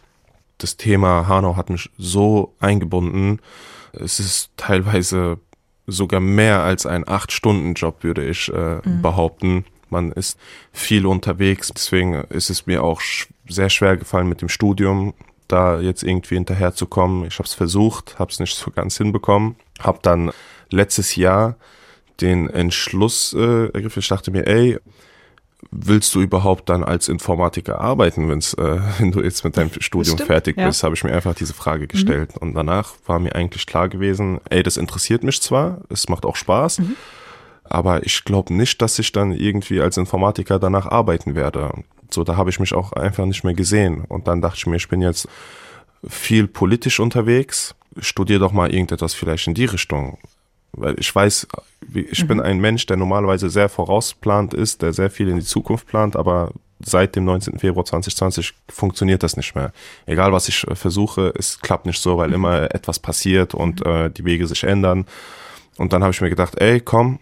Das 0.57 0.77
Thema 0.77 1.27
Hanau 1.27 1.55
hat 1.55 1.69
mich 1.69 1.89
so 1.97 2.53
eingebunden. 2.59 3.39
Es 3.93 4.19
ist 4.19 4.51
teilweise 4.57 5.39
sogar 5.87 6.19
mehr 6.19 6.63
als 6.63 6.85
ein 6.85 7.07
Acht-Stunden-Job, 7.07 8.03
würde 8.03 8.25
ich 8.25 8.51
äh, 8.53 8.79
mhm. 8.83 9.01
behaupten. 9.01 9.65
Man 9.89 10.11
ist 10.11 10.39
viel 10.71 11.05
unterwegs, 11.05 11.71
deswegen 11.73 12.15
ist 12.29 12.49
es 12.49 12.65
mir 12.65 12.83
auch 12.83 13.01
sch 13.01 13.27
sehr 13.47 13.69
schwer 13.69 13.97
gefallen 13.97 14.29
mit 14.29 14.41
dem 14.41 14.47
Studium, 14.47 15.13
da 15.49 15.79
jetzt 15.79 16.03
irgendwie 16.03 16.35
hinterherzukommen. 16.35 17.25
Ich 17.25 17.39
habe 17.39 17.47
es 17.47 17.53
versucht, 17.53 18.17
habe 18.17 18.31
es 18.31 18.39
nicht 18.39 18.55
so 18.55 18.71
ganz 18.71 18.97
hinbekommen, 18.97 19.57
habe 19.79 19.99
dann 20.01 20.31
letztes 20.69 21.17
Jahr 21.17 21.57
den 22.21 22.49
Entschluss 22.49 23.33
äh, 23.33 23.65
ergriffen. 23.65 23.99
Ich 23.99 24.07
dachte 24.07 24.31
mir, 24.31 24.47
ey, 24.47 24.79
willst 25.71 26.13
du 26.15 26.21
überhaupt 26.21 26.69
dann 26.69 26.83
als 26.83 27.09
Informatiker 27.09 27.79
arbeiten, 27.81 28.29
wenn's, 28.29 28.53
äh, 28.53 28.79
wenn 28.99 29.11
du 29.11 29.21
jetzt 29.21 29.43
mit 29.43 29.57
deinem 29.57 29.71
Studium 29.79 30.17
Stimmt, 30.17 30.27
fertig 30.27 30.55
bist, 30.55 30.81
ja. 30.81 30.85
habe 30.85 30.95
ich 30.95 31.03
mir 31.03 31.13
einfach 31.13 31.35
diese 31.35 31.53
Frage 31.53 31.87
gestellt. 31.87 32.31
Mhm. 32.35 32.47
Und 32.47 32.53
danach 32.55 32.93
war 33.05 33.19
mir 33.19 33.35
eigentlich 33.35 33.65
klar 33.65 33.89
gewesen, 33.89 34.39
ey, 34.49 34.63
das 34.63 34.77
interessiert 34.77 35.23
mich 35.23 35.41
zwar, 35.41 35.81
es 35.89 36.09
macht 36.09 36.25
auch 36.25 36.35
Spaß, 36.35 36.79
mhm. 36.79 36.95
aber 37.63 38.05
ich 38.05 38.23
glaube 38.23 38.53
nicht, 38.53 38.81
dass 38.81 38.99
ich 38.99 39.11
dann 39.11 39.31
irgendwie 39.31 39.81
als 39.81 39.97
Informatiker 39.97 40.59
danach 40.59 40.87
arbeiten 40.87 41.35
werde. 41.35 41.71
So, 42.09 42.23
da 42.23 42.37
habe 42.37 42.49
ich 42.49 42.59
mich 42.59 42.73
auch 42.73 42.93
einfach 42.93 43.25
nicht 43.25 43.43
mehr 43.43 43.55
gesehen. 43.55 44.05
Und 44.07 44.27
dann 44.27 44.41
dachte 44.41 44.57
ich 44.57 44.67
mir, 44.67 44.75
ich 44.75 44.87
bin 44.87 45.01
jetzt 45.01 45.27
viel 46.07 46.47
politisch 46.47 46.99
unterwegs, 46.99 47.75
studier 47.97 48.39
doch 48.39 48.51
mal 48.51 48.71
irgendetwas 48.71 49.13
vielleicht 49.13 49.47
in 49.47 49.53
die 49.53 49.65
Richtung. 49.65 50.17
Weil 50.73 50.95
ich 50.99 51.13
weiß, 51.13 51.47
ich 51.93 52.23
mhm. 52.23 52.27
bin 52.27 52.41
ein 52.41 52.59
Mensch, 52.59 52.85
der 52.85 52.97
normalerweise 52.97 53.49
sehr 53.49 53.69
vorausplant 53.69 54.53
ist, 54.53 54.81
der 54.81 54.93
sehr 54.93 55.09
viel 55.09 55.29
in 55.29 55.37
die 55.37 55.45
Zukunft 55.45 55.87
plant, 55.87 56.15
aber 56.15 56.51
seit 56.83 57.15
dem 57.15 57.25
19. 57.25 57.59
Februar 57.59 57.85
2020 57.85 58.53
funktioniert 58.69 59.23
das 59.23 59.37
nicht 59.37 59.55
mehr. 59.55 59.71
Egal 60.05 60.33
was 60.33 60.47
ich 60.47 60.67
äh, 60.67 60.75
versuche, 60.75 61.33
es 61.37 61.59
klappt 61.59 61.85
nicht 61.85 62.01
so, 62.01 62.17
weil 62.17 62.29
mhm. 62.29 62.35
immer 62.35 62.75
etwas 62.75 62.99
passiert 62.99 63.53
und 63.53 63.85
mhm. 63.85 63.91
äh, 63.91 64.09
die 64.09 64.25
Wege 64.25 64.47
sich 64.47 64.63
ändern. 64.63 65.05
Und 65.77 65.93
dann 65.93 66.03
habe 66.03 66.11
ich 66.11 66.21
mir 66.21 66.29
gedacht, 66.29 66.59
ey, 66.59 66.79
komm, 66.79 67.19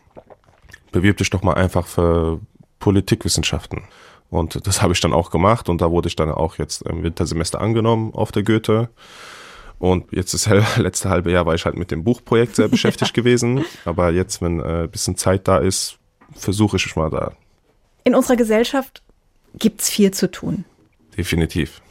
bewirb 0.91 1.17
dich 1.17 1.29
doch 1.29 1.41
mal 1.41 1.53
einfach 1.53 1.87
für 1.87 2.39
Politikwissenschaften. 2.79 3.83
Und 4.29 4.65
das 4.65 4.81
habe 4.81 4.93
ich 4.93 4.99
dann 4.99 5.13
auch 5.13 5.29
gemacht 5.29 5.69
und 5.69 5.81
da 5.81 5.91
wurde 5.91 6.07
ich 6.07 6.15
dann 6.15 6.31
auch 6.31 6.57
jetzt 6.57 6.81
im 6.83 7.03
Wintersemester 7.03 7.61
angenommen 7.61 8.13
auf 8.13 8.31
der 8.31 8.43
Goethe. 8.43 8.89
Und 9.81 10.11
jetzt 10.11 10.35
das 10.35 10.47
letzte 10.77 11.09
halbe 11.09 11.31
Jahr 11.31 11.47
war 11.47 11.55
ich 11.55 11.65
halt 11.65 11.75
mit 11.75 11.89
dem 11.89 12.03
Buchprojekt 12.03 12.55
sehr 12.55 12.67
beschäftigt 12.69 13.15
gewesen. 13.15 13.65
Aber 13.83 14.11
jetzt, 14.11 14.41
wenn 14.41 14.59
äh, 14.59 14.87
bisschen 14.89 15.17
Zeit 15.17 15.47
da 15.47 15.57
ist, 15.57 15.97
versuche 16.35 16.77
ich 16.77 16.95
mal 16.95 17.09
da. 17.09 17.33
In 18.03 18.13
unserer 18.13 18.35
Gesellschaft 18.35 19.01
gibt's 19.55 19.89
viel 19.89 20.11
zu 20.11 20.29
tun. 20.29 20.65
Definitiv. 21.17 21.81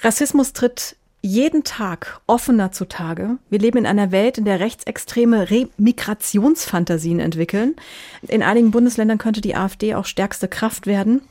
Rassismus 0.00 0.52
tritt 0.54 0.96
jeden 1.22 1.62
Tag 1.62 2.20
offener 2.26 2.72
zutage. 2.72 3.38
Wir 3.48 3.60
leben 3.60 3.78
in 3.78 3.86
einer 3.86 4.10
Welt, 4.10 4.38
in 4.38 4.44
der 4.44 4.58
Rechtsextreme 4.58 5.48
Remigrationsfantasien 5.48 7.20
entwickeln. 7.20 7.76
In 8.22 8.42
einigen 8.42 8.72
Bundesländern 8.72 9.18
könnte 9.18 9.40
die 9.40 9.54
AfD 9.54 9.94
auch 9.94 10.04
stärkste 10.04 10.48
Kraft 10.48 10.86
werden. 10.86 11.22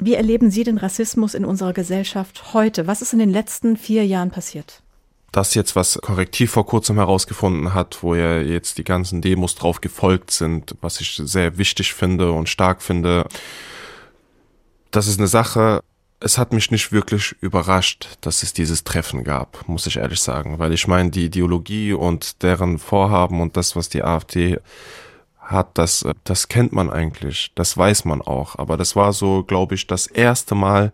Wie 0.00 0.14
erleben 0.14 0.50
Sie 0.50 0.64
den 0.64 0.78
Rassismus 0.78 1.34
in 1.34 1.44
unserer 1.44 1.72
Gesellschaft 1.72 2.52
heute? 2.52 2.88
Was 2.88 3.00
ist 3.00 3.12
in 3.12 3.20
den 3.20 3.30
letzten 3.30 3.76
vier 3.76 4.04
Jahren 4.04 4.30
passiert? 4.30 4.82
Das 5.36 5.54
jetzt, 5.54 5.76
was 5.76 5.98
Korrektiv 6.02 6.50
vor 6.50 6.66
kurzem 6.66 6.96
herausgefunden 6.96 7.74
hat, 7.74 8.02
wo 8.02 8.14
ja 8.14 8.40
jetzt 8.40 8.78
die 8.78 8.84
ganzen 8.84 9.20
Demos 9.20 9.54
drauf 9.54 9.80
gefolgt 9.80 10.30
sind, 10.30 10.74
was 10.80 11.00
ich 11.00 11.20
sehr 11.22 11.58
wichtig 11.58 11.92
finde 11.92 12.32
und 12.32 12.48
stark 12.48 12.82
finde, 12.82 13.26
das 14.90 15.06
ist 15.06 15.18
eine 15.18 15.28
Sache, 15.28 15.82
es 16.20 16.38
hat 16.38 16.54
mich 16.54 16.70
nicht 16.70 16.90
wirklich 16.90 17.36
überrascht, 17.40 18.16
dass 18.22 18.42
es 18.42 18.54
dieses 18.54 18.84
Treffen 18.84 19.24
gab, 19.24 19.68
muss 19.68 19.86
ich 19.86 19.98
ehrlich 19.98 20.20
sagen, 20.20 20.58
weil 20.58 20.72
ich 20.72 20.88
meine, 20.88 21.10
die 21.10 21.26
Ideologie 21.26 21.92
und 21.92 22.42
deren 22.42 22.78
Vorhaben 22.78 23.42
und 23.42 23.58
das, 23.58 23.76
was 23.76 23.90
die 23.90 24.02
AfD 24.02 24.58
hat, 25.38 25.76
das, 25.76 26.06
das 26.24 26.48
kennt 26.48 26.72
man 26.72 26.88
eigentlich, 26.88 27.52
das 27.54 27.76
weiß 27.76 28.06
man 28.06 28.22
auch, 28.22 28.56
aber 28.56 28.78
das 28.78 28.96
war 28.96 29.12
so, 29.12 29.42
glaube 29.44 29.74
ich, 29.74 29.86
das 29.86 30.06
erste 30.06 30.54
Mal, 30.54 30.92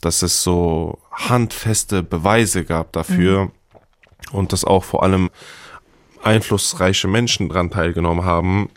dass 0.00 0.22
es 0.22 0.42
so 0.42 0.98
handfeste 1.12 2.02
Beweise 2.02 2.64
gab 2.64 2.92
dafür. 2.92 3.44
Mhm. 3.44 3.52
Und 4.32 4.52
dass 4.52 4.64
auch 4.64 4.84
vor 4.84 5.02
allem 5.02 5.30
einflussreiche 6.22 7.08
Menschen 7.08 7.48
dran 7.48 7.70
teilgenommen 7.70 8.24
haben, 8.24 8.70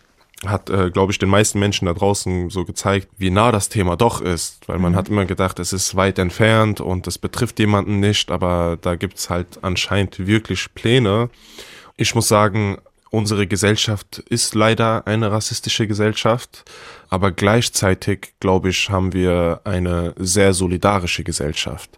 hat, 0.45 0.69
äh, 0.69 0.89
glaube 0.89 1.11
ich, 1.11 1.19
den 1.19 1.29
meisten 1.29 1.59
Menschen 1.59 1.85
da 1.85 1.93
draußen 1.93 2.49
so 2.49 2.63
gezeigt, 2.63 3.09
wie 3.17 3.29
nah 3.29 3.51
das 3.51 3.67
Thema 3.67 3.97
doch 3.97 4.21
ist. 4.21 4.67
Weil 4.67 4.79
man 4.79 4.93
mhm. 4.93 4.95
hat 4.95 5.09
immer 5.09 5.25
gedacht, 5.25 5.59
es 5.59 5.73
ist 5.73 5.95
weit 5.95 6.17
entfernt 6.17 6.79
und 6.79 7.07
es 7.07 7.17
betrifft 7.17 7.59
jemanden 7.59 7.99
nicht, 7.99 8.31
aber 8.31 8.77
da 8.79 8.95
gibt's 8.95 9.29
halt 9.29 9.59
anscheinend 9.63 10.27
wirklich 10.27 10.73
Pläne. 10.73 11.29
Ich 11.97 12.15
muss 12.15 12.29
sagen, 12.29 12.77
unsere 13.09 13.47
Gesellschaft 13.47 14.19
ist 14.29 14.55
leider 14.55 15.07
eine 15.07 15.31
rassistische 15.31 15.87
Gesellschaft, 15.87 16.63
aber 17.09 17.31
gleichzeitig, 17.31 18.33
glaube 18.39 18.69
ich, 18.69 18.89
haben 18.89 19.11
wir 19.13 19.61
eine 19.65 20.13
sehr 20.17 20.53
solidarische 20.53 21.23
Gesellschaft. 21.23 21.97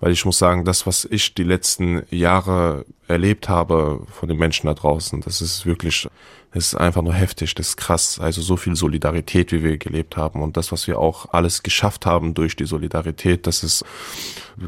Weil 0.00 0.12
ich 0.12 0.24
muss 0.24 0.38
sagen, 0.38 0.64
das, 0.64 0.86
was 0.86 1.04
ich 1.04 1.34
die 1.34 1.44
letzten 1.44 2.02
Jahre 2.10 2.86
erlebt 3.06 3.48
habe 3.48 4.06
von 4.10 4.28
den 4.28 4.38
Menschen 4.38 4.66
da 4.66 4.74
draußen, 4.74 5.20
das 5.20 5.42
ist 5.42 5.66
wirklich 5.66 6.08
es 6.52 6.68
ist 6.68 6.74
einfach 6.74 7.02
nur 7.02 7.14
heftig, 7.14 7.54
das 7.54 7.68
ist 7.68 7.76
krass. 7.76 8.18
Also 8.18 8.42
so 8.42 8.56
viel 8.56 8.74
Solidarität, 8.74 9.52
wie 9.52 9.62
wir 9.62 9.78
gelebt 9.78 10.16
haben 10.16 10.42
und 10.42 10.56
das, 10.56 10.72
was 10.72 10.86
wir 10.88 10.98
auch 10.98 11.26
alles 11.32 11.62
geschafft 11.62 12.06
haben 12.06 12.34
durch 12.34 12.56
die 12.56 12.64
Solidarität, 12.64 13.46
das 13.46 13.62
ist 13.62 13.84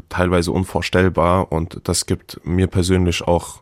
teilweise 0.07 0.51
unvorstellbar 0.51 1.51
und 1.51 1.81
das 1.83 2.05
gibt 2.05 2.39
mir 2.45 2.67
persönlich 2.67 3.23
auch 3.23 3.61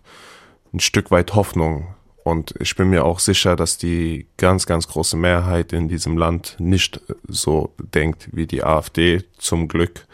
ein 0.72 0.80
Stück 0.80 1.10
weit 1.10 1.34
Hoffnung. 1.34 1.96
Und 2.24 2.54
ich 2.60 2.76
bin 2.76 2.92
mir 2.92 3.04
auch 3.06 3.18
sicher, 3.18 3.56
dass 3.56 3.80
die 3.80 4.28
ganz, 4.38 4.68
ganz 4.68 4.88
große 4.88 5.18
Mehrheit 5.18 5.74
in 5.74 5.88
diesem 5.88 6.16
Land 6.16 6.56
nicht 6.60 7.02
so 7.28 7.74
denkt 7.80 8.30
wie 8.32 8.46
die 8.46 8.64
AfD, 8.64 9.24
zum 9.40 9.68
Glück. 9.68 10.06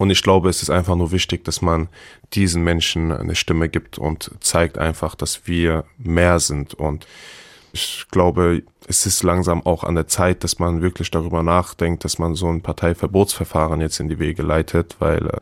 Und 0.00 0.08
ich 0.08 0.22
glaube, 0.22 0.48
es 0.48 0.62
ist 0.62 0.70
einfach 0.70 0.96
nur 0.96 1.12
wichtig, 1.12 1.44
dass 1.44 1.60
man 1.60 1.90
diesen 2.32 2.64
Menschen 2.64 3.12
eine 3.12 3.34
Stimme 3.34 3.68
gibt 3.68 3.98
und 3.98 4.30
zeigt 4.40 4.78
einfach, 4.78 5.14
dass 5.14 5.46
wir 5.46 5.84
mehr 5.98 6.40
sind 6.40 6.72
und 6.72 7.06
ich 7.72 8.06
glaube, 8.10 8.62
es 8.88 9.04
ist 9.04 9.22
langsam 9.22 9.64
auch 9.66 9.84
an 9.84 9.96
der 9.96 10.08
Zeit, 10.08 10.42
dass 10.42 10.58
man 10.58 10.80
wirklich 10.80 11.10
darüber 11.10 11.42
nachdenkt, 11.42 12.02
dass 12.04 12.18
man 12.18 12.34
so 12.34 12.48
ein 12.48 12.62
Parteiverbotsverfahren 12.62 13.82
jetzt 13.82 14.00
in 14.00 14.08
die 14.08 14.18
Wege 14.18 14.42
leitet, 14.42 14.96
weil 15.00 15.26
äh, 15.26 15.38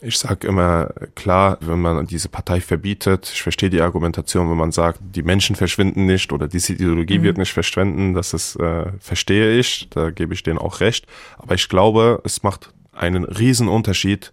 ich 0.00 0.16
sage 0.16 0.46
immer 0.46 0.90
klar, 1.16 1.58
wenn 1.60 1.80
man 1.80 2.06
diese 2.06 2.28
Partei 2.28 2.60
verbietet, 2.60 3.28
ich 3.34 3.42
verstehe 3.42 3.68
die 3.68 3.82
Argumentation, 3.82 4.48
wenn 4.48 4.56
man 4.56 4.70
sagt, 4.70 5.00
die 5.02 5.24
Menschen 5.24 5.56
verschwinden 5.56 6.06
nicht 6.06 6.32
oder 6.32 6.46
diese 6.46 6.74
Ideologie 6.74 7.18
mhm. 7.18 7.24
wird 7.24 7.38
nicht 7.38 7.52
verschwinden, 7.52 8.14
das 8.14 8.32
ist, 8.32 8.54
äh, 8.60 8.92
verstehe 9.00 9.58
ich, 9.58 9.88
da 9.90 10.10
gebe 10.10 10.34
ich 10.34 10.44
denen 10.44 10.58
auch 10.58 10.78
recht. 10.78 11.08
Aber 11.36 11.56
ich 11.56 11.68
glaube, 11.68 12.22
es 12.24 12.44
macht 12.44 12.72
einen 12.98 13.24
riesen 13.24 13.68
Unterschied, 13.68 14.32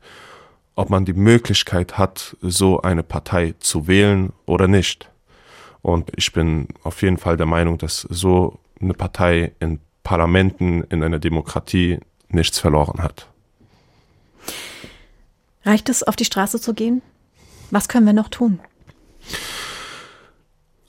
ob 0.76 0.90
man 0.90 1.06
die 1.06 1.14
Möglichkeit 1.14 1.98
hat, 1.98 2.36
so 2.42 2.82
eine 2.82 3.04
Partei 3.04 3.56
zu 3.60 3.88
wählen 3.88 4.34
oder 4.46 4.68
nicht. 4.68 5.10
Und 5.82 6.12
ich 6.16 6.34
bin 6.34 6.68
auf 6.84 7.02
jeden 7.02 7.18
Fall 7.18 7.38
der 7.38 7.46
Meinung, 7.46 7.78
dass 7.78 8.02
so 8.02 8.60
eine 8.82 8.94
Partei 8.94 9.54
in 9.60 9.80
Parlamenten, 10.04 10.84
in 10.84 11.04
einer 11.04 11.20
Demokratie 11.20 12.00
nichts 12.28 12.60
verloren 12.60 13.02
hat. 13.02 13.28
Reicht 15.64 15.90
es, 15.90 16.04
auf 16.04 16.16
die 16.16 16.26
Straße 16.26 16.60
zu 16.60 16.74
gehen? 16.74 17.02
Was 17.72 17.88
können 17.88 18.06
wir 18.06 18.14
noch 18.14 18.30
tun? 18.30 18.60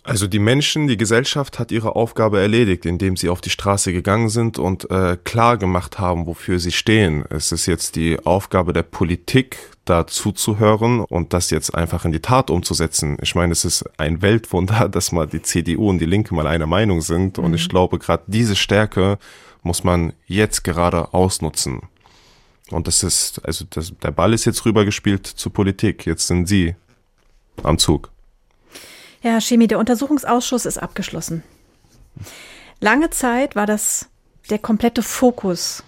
Also 0.07 0.29
die 0.29 0.39
Menschen, 0.39 0.87
die 0.87 0.97
Gesellschaft 0.97 1.59
hat 1.59 1.73
ihre 1.73 1.97
Aufgabe 1.97 2.41
erledigt, 2.41 2.87
indem 2.87 3.17
sie 3.17 3.29
auf 3.29 3.41
die 3.41 3.51
Straße 3.51 3.93
gegangen 3.93 4.29
sind 4.29 4.57
und 4.57 4.89
äh, 4.89 5.19
klar 5.25 5.57
gemacht 5.57 5.99
haben, 5.99 6.27
wofür 6.27 6.61
sie 6.61 6.71
stehen. 6.71 7.25
Es 7.29 7.51
ist 7.51 7.67
jetzt 7.67 7.97
die 7.97 8.25
Aufgabe 8.25 8.73
der 8.73 8.85
Politik, 8.85 9.59
da 9.85 10.07
zuzuhören 10.07 11.01
und 11.01 11.33
das 11.33 11.51
jetzt 11.51 11.75
einfach 11.75 12.05
in 12.05 12.13
die 12.13 12.21
Tat 12.21 12.51
umzusetzen. 12.51 13.17
Ich 13.21 13.35
meine, 13.35 13.51
es 13.51 13.65
ist 13.65 13.85
ein 13.99 14.23
Weltwunder, 14.23 14.89
dass 14.93 15.11
mal 15.11 15.27
die 15.27 15.43
CDU 15.43 15.91
und 15.91 15.99
die 15.99 16.07
Linke 16.07 16.37
mal 16.37 16.47
einer 16.47 16.67
Meinung 16.67 17.01
sind. 17.01 17.39
Mhm. 17.39 17.45
Und 17.45 17.55
ich 17.55 17.65
mhm. 17.65 17.71
glaube, 17.71 17.99
gerade 17.99 18.23
diese 18.29 18.55
Stärke 18.55 19.19
muss 19.65 19.83
man 19.83 20.13
jetzt 20.29 20.63
gerade 20.63 21.15
ausnutzen. 21.15 21.81
Und 22.71 22.87
das 22.87 23.03
ist, 23.03 23.45
also 23.45 23.65
das, 23.71 23.93
der 24.01 24.13
Ball 24.13 24.33
ist 24.35 24.45
jetzt 24.45 24.65
rübergespielt 24.65 25.27
zur 25.27 25.53
Politik. 25.53 26.07
Jetzt 26.07 26.29
sind 26.29 26.47
Sie 26.47 26.77
am 27.65 27.79
Zug. 27.79 28.13
Herr 29.33 29.41
Chemie, 29.41 29.67
der 29.67 29.79
Untersuchungsausschuss 29.79 30.67
ist 30.67 30.79
abgeschlossen. 30.79 31.43
Lange 32.81 33.11
Zeit 33.11 33.57
war 33.57 33.67
das 33.67 34.09
der 34.51 34.59
komplette 34.59 35.03
Fokus 35.03 35.83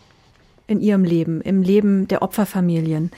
in 0.67 0.81
Ihrem 0.81 1.05
Leben, 1.05 1.41
im 1.41 1.63
Leben 1.63 2.09
der 2.09 2.23
Opferfamilien. 2.23 3.11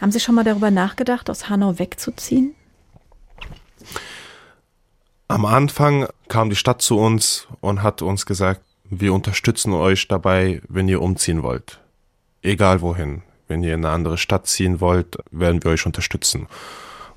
Haben 0.00 0.12
Sie 0.12 0.20
schon 0.20 0.34
mal 0.34 0.44
darüber 0.44 0.70
nachgedacht, 0.70 1.28
aus 1.28 1.48
Hanau 1.48 1.78
wegzuziehen? 1.78 2.54
Am 5.28 5.44
Anfang 5.44 6.08
kam 6.28 6.48
die 6.48 6.56
Stadt 6.56 6.80
zu 6.80 6.98
uns 6.98 7.46
und 7.60 7.82
hat 7.82 8.00
uns 8.00 8.24
gesagt, 8.24 8.62
wir 8.84 9.12
unterstützen 9.12 9.74
euch 9.74 10.08
dabei, 10.08 10.62
wenn 10.68 10.88
ihr 10.88 11.02
umziehen 11.02 11.42
wollt. 11.42 11.80
Egal 12.42 12.80
wohin. 12.80 13.22
Wenn 13.46 13.62
ihr 13.62 13.74
in 13.74 13.84
eine 13.84 13.94
andere 13.94 14.18
Stadt 14.18 14.46
ziehen 14.46 14.80
wollt, 14.80 15.18
werden 15.30 15.62
wir 15.62 15.70
euch 15.72 15.84
unterstützen. 15.84 16.46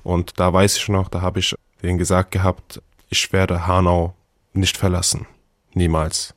Und 0.02 0.38
da 0.40 0.52
weiß 0.52 0.76
ich 0.76 0.88
noch, 0.88 1.08
da 1.08 1.20
habe 1.20 1.38
ich 1.38 1.54
denen 1.82 1.98
gesagt 1.98 2.30
gehabt, 2.30 2.80
ich 3.10 3.32
werde 3.32 3.66
Hanau 3.66 4.14
nicht 4.52 4.76
verlassen. 4.76 5.26
Niemals. 5.74 6.34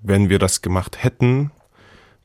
Wenn 0.00 0.28
wir 0.28 0.38
das 0.38 0.62
gemacht 0.62 1.02
hätten, 1.02 1.50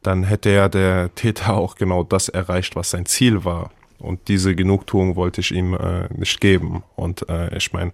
dann 0.01 0.23
hätte 0.23 0.49
ja 0.49 0.69
der 0.69 1.13
Täter 1.15 1.55
auch 1.55 1.75
genau 1.75 2.03
das 2.03 2.29
erreicht, 2.29 2.75
was 2.75 2.91
sein 2.91 3.05
Ziel 3.05 3.43
war. 3.43 3.71
Und 3.99 4.27
diese 4.27 4.55
Genugtuung 4.55 5.15
wollte 5.15 5.41
ich 5.41 5.51
ihm 5.51 5.73
äh, 5.73 6.07
nicht 6.13 6.39
geben. 6.39 6.83
Und 6.95 7.27
äh, 7.29 7.55
ich 7.57 7.73
meine, 7.73 7.93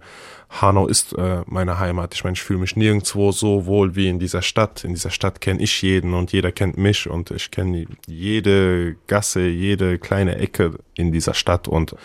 Hanau 0.50 0.86
ist 0.86 1.14
äh, 1.14 1.42
meine 1.46 1.78
Heimat. 1.78 2.14
Ich 2.14 2.24
meine, 2.24 2.34
ich 2.34 2.42
fühle 2.42 2.60
mich 2.60 2.76
nirgendwo 2.76 3.32
so 3.32 3.64
wohl 3.64 3.96
wie 3.96 4.08
in 4.08 4.18
dieser 4.18 4.42
Stadt. 4.42 4.84
In 4.84 4.92
dieser 4.92 5.10
Stadt 5.10 5.40
kenne 5.40 5.62
ich 5.62 5.80
jeden 5.80 6.12
und 6.12 6.32
jeder 6.32 6.52
kennt 6.52 6.76
mich 6.76 7.08
und 7.08 7.30
ich 7.30 7.50
kenne 7.50 7.86
jede 8.06 8.96
Gasse, 9.06 9.46
jede 9.48 9.98
kleine 9.98 10.36
Ecke 10.36 10.78
in 10.94 11.10
dieser 11.10 11.34
Stadt 11.34 11.68
und 11.68 11.96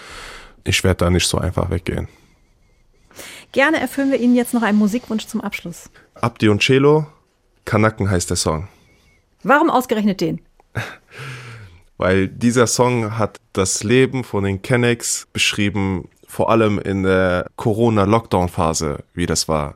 ich 0.64 0.84
werde 0.84 1.06
da 1.06 1.10
nicht 1.10 1.28
so 1.28 1.38
einfach 1.38 1.70
weggehen. 1.70 2.08
Gerne 3.52 3.80
erfüllen 3.80 4.12
wir 4.12 4.20
Ihnen 4.20 4.36
jetzt 4.36 4.54
noch 4.54 4.62
einen 4.62 4.78
Musikwunsch 4.78 5.26
zum 5.26 5.42
Abschluss. 5.42 5.90
Abdi 6.16 6.50
und 6.50 6.62
Cello, 6.62 7.08
Kanaken 7.66 8.10
heißt 8.10 8.30
der 8.30 8.38
Song. 8.38 8.68
Warum 9.44 9.70
ausgerechnet 9.70 10.22
den? 10.22 10.42
Weil 11.98 12.28
dieser 12.28 12.68
Song 12.68 13.18
hat 13.18 13.40
das 13.54 13.84
Leben 13.84 14.24
von 14.24 14.44
den 14.44 14.62
Kennex 14.62 15.28
beschrieben, 15.34 16.08
vor 16.28 16.52
allem 16.52 16.80
in 16.80 17.04
der 17.04 17.48
Corona-Lockdown-Phase, 17.56 19.04
wie 19.14 19.26
das 19.26 19.48
war. 19.48 19.76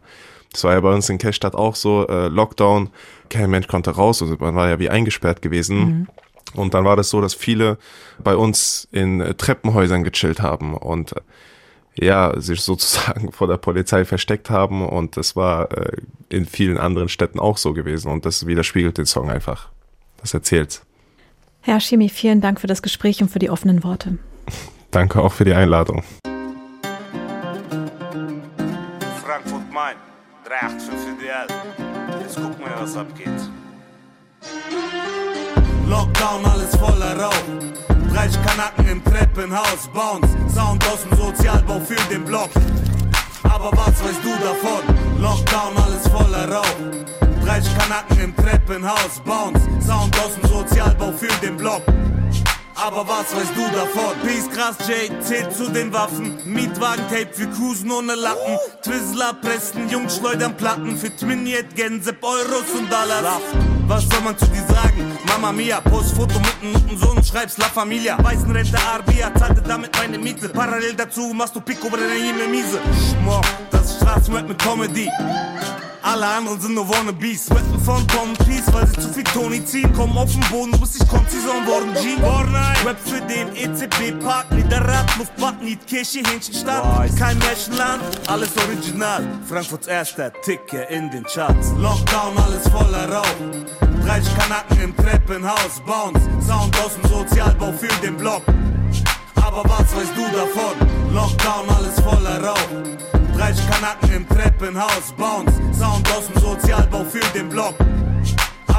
Das 0.51 0.63
war 0.63 0.73
ja 0.73 0.81
bei 0.81 0.93
uns 0.93 1.09
in 1.09 1.17
Kestadt 1.17 1.55
auch 1.55 1.75
so, 1.75 2.07
äh, 2.07 2.27
Lockdown, 2.27 2.91
kein 3.29 3.49
Mensch 3.49 3.67
konnte 3.67 3.91
raus, 3.91 4.21
also 4.21 4.35
man 4.39 4.55
war 4.55 4.69
ja 4.69 4.79
wie 4.79 4.89
eingesperrt 4.89 5.41
gewesen. 5.41 5.77
Mhm. 5.77 6.07
Und 6.53 6.75
dann 6.75 6.85
war 6.85 6.95
das 6.95 7.09
so, 7.09 7.19
dass 7.19 7.33
viele 7.33 7.79
bei 8.23 8.35
uns 8.35 8.87
in 8.91 9.33
Treppenhäusern 9.37 10.03
gechillt 10.03 10.41
haben 10.41 10.75
und 10.75 11.15
ja, 11.95 12.39
sich 12.39 12.61
sozusagen 12.61 13.31
vor 13.31 13.47
der 13.47 13.57
Polizei 13.57 14.05
versteckt 14.05 14.49
haben 14.49 14.85
und 14.85 15.17
das 15.17 15.35
war 15.35 15.71
äh, 15.77 15.97
in 16.29 16.45
vielen 16.45 16.77
anderen 16.77 17.09
Städten 17.09 17.39
auch 17.39 17.57
so 17.57 17.73
gewesen 17.73 18.11
und 18.11 18.25
das 18.25 18.47
widerspiegelt 18.47 18.97
den 18.97 19.05
Song 19.05 19.29
einfach. 19.29 19.69
Das 20.17 20.33
erzählt's. 20.33 20.83
Herr 21.61 21.79
Schimi, 21.79 22.09
vielen 22.09 22.41
Dank 22.41 22.59
für 22.59 22.67
das 22.67 22.81
Gespräch 22.81 23.21
und 23.21 23.29
für 23.29 23.39
die 23.39 23.49
offenen 23.49 23.83
Worte. 23.83 24.17
Danke 24.91 25.21
auch 25.21 25.33
für 25.33 25.45
die 25.45 25.53
Einladung. 25.53 26.03
Frankfurt 29.23 29.71
Main, 29.71 29.95
385 30.45 31.17
DL. 31.19 31.47
Jetzt 32.21 32.35
gucken 32.35 32.59
wir, 32.59 32.81
was 32.81 32.97
abgeht. 32.97 33.27
Lockdown, 35.87 36.45
alles 36.45 36.75
voller 36.75 37.19
Rauch. 37.19 37.92
30 38.13 38.39
Kanaken 38.43 38.87
im 38.87 39.03
Treppenhaus, 39.03 39.89
Bounce, 39.91 40.29
Sound 40.53 40.85
aus 40.85 41.01
dem 41.01 41.17
Sozialbau 41.17 41.79
für 41.79 42.09
den 42.13 42.23
Block. 42.23 42.51
Aber 43.43 43.71
was 43.71 44.03
weißt 44.03 44.23
du 44.23 44.29
davon? 44.43 44.83
Lockdown, 45.19 45.75
alles 45.77 46.07
voller 46.09 46.47
Rauch. 46.51 47.43
30 47.43 47.75
Kanaken 47.75 48.19
im 48.19 48.35
Treppenhaus, 48.35 49.19
Bounce, 49.25 49.61
Sound 49.83 50.15
aus 50.19 50.35
dem 50.35 50.47
Sozialbau 50.47 51.11
für 51.11 51.33
den 51.41 51.57
Block. 51.57 51.81
Aber 52.75 53.07
was 53.07 53.35
weißt 53.35 53.55
du 53.55 53.63
davon? 53.75 54.15
Peace 54.23 54.47
krass, 54.49 54.75
Jay, 54.87 55.09
zählt 55.19 55.51
zu 55.51 55.71
den 55.71 55.91
Waffen. 55.91 56.37
Mietwagen, 56.45 57.03
Tape, 57.09 57.29
wir 57.35 57.47
cruisen 57.47 57.91
ohne 57.91 58.13
Lappen. 58.13 58.59
Twizzler, 58.83 59.33
Presten, 59.41 59.89
Jungs 59.89 60.17
schleudern 60.17 60.55
Platten. 60.55 60.97
Für 60.97 61.15
Twinjet, 61.15 61.75
Gänse, 61.75 62.15
Euros 62.21 62.69
und 62.77 62.91
Dollars. 62.91 63.41
Was 63.87 64.07
soll 64.09 64.21
man 64.21 64.37
zu 64.37 64.45
dir 64.47 64.63
sagen? 64.67 65.17
Mama 65.27 65.51
Mia, 65.51 65.81
post 65.81 66.15
Foto 66.15 66.39
mit 66.39 66.55
einem 66.61 66.97
Sohn, 66.97 67.23
schreibst 67.23 67.57
La 67.57 67.65
Familia. 67.65 68.17
Weißenrente 68.23 68.77
Arbia, 68.79 69.33
zahlte 69.35 69.61
damit 69.61 69.91
meine 69.97 70.17
Miete. 70.17 70.49
Parallel 70.49 70.93
dazu 70.95 71.33
machst 71.33 71.55
du 71.55 71.61
Pico, 71.61 71.87
Jime 71.87 72.47
Miese. 72.49 72.79
Schmock, 73.09 73.45
das 73.71 73.91
ist 73.91 73.95
Straßenrap 73.97 74.47
mit 74.47 74.59
Comedy. 74.59 75.09
Alle 76.01 76.27
anderen 76.27 76.59
sind 76.59 76.75
nur 76.75 76.87
Wannabes. 76.89 77.49
Wetten 77.49 77.79
von 77.79 78.05
Tom 78.09 78.33
Peace, 78.45 78.71
weil 78.73 78.85
sie 78.87 78.99
zu 78.99 79.07
viel 79.09 79.23
Tony 79.23 79.63
ziehen. 79.63 79.91
Kommen 79.93 80.17
auf 80.17 80.31
den 80.31 80.41
Boden, 80.51 80.71
du 80.73 80.79
bist 80.79 80.99
nicht 80.99 81.09
Konzison 81.09 81.65
worden, 81.65 81.93
G. 81.93 82.15
Rap 82.85 82.97
für 83.05 83.21
den 83.21 83.32
ECB 83.55 84.19
Park, 84.23 84.51
Niederrad, 84.51 85.05
Luftbad, 85.17 85.61
Niet 85.61 85.85
Kirche, 85.85 86.21
Hähnchenstadt. 86.27 86.83
Kein 87.17 87.37
Märchenland, 87.39 88.01
alles 88.27 88.49
original. 88.57 89.21
Frankfurts 89.47 89.87
erster 89.87 90.31
Ticker 90.41 90.89
in 90.89 91.09
den 91.11 91.23
Charts. 91.23 91.71
Lockdown, 91.77 92.37
alles 92.37 92.67
voller 92.69 93.09
Rauch. 93.11 93.25
30 94.05 94.37
Kanaken 94.37 94.81
im 94.81 94.95
Treppenhaus, 94.95 95.81
Bounce. 95.85 96.21
Sound 96.45 96.77
aus 96.79 96.95
dem 96.95 97.09
Sozialbau 97.09 97.71
für 97.71 98.01
den 98.01 98.17
Block. 98.17 98.43
Aber 99.35 99.63
was 99.65 99.95
weißt 99.95 100.13
du 100.15 100.23
davon? 100.35 100.75
Lockdown, 101.13 101.69
alles 101.69 101.99
voller 101.99 102.43
Rauch. 102.43 103.37
30 103.37 103.69
Kanaken 103.69 104.11
im 104.13 104.27
Treppenhaus, 104.29 105.13
Bounce, 105.17 105.53
Sound 105.77 106.09
aus 106.11 106.27
dem 106.27 106.41
Sozialbau 106.41 107.03
für 107.03 107.25
den 107.33 107.49
Block. 107.49 107.75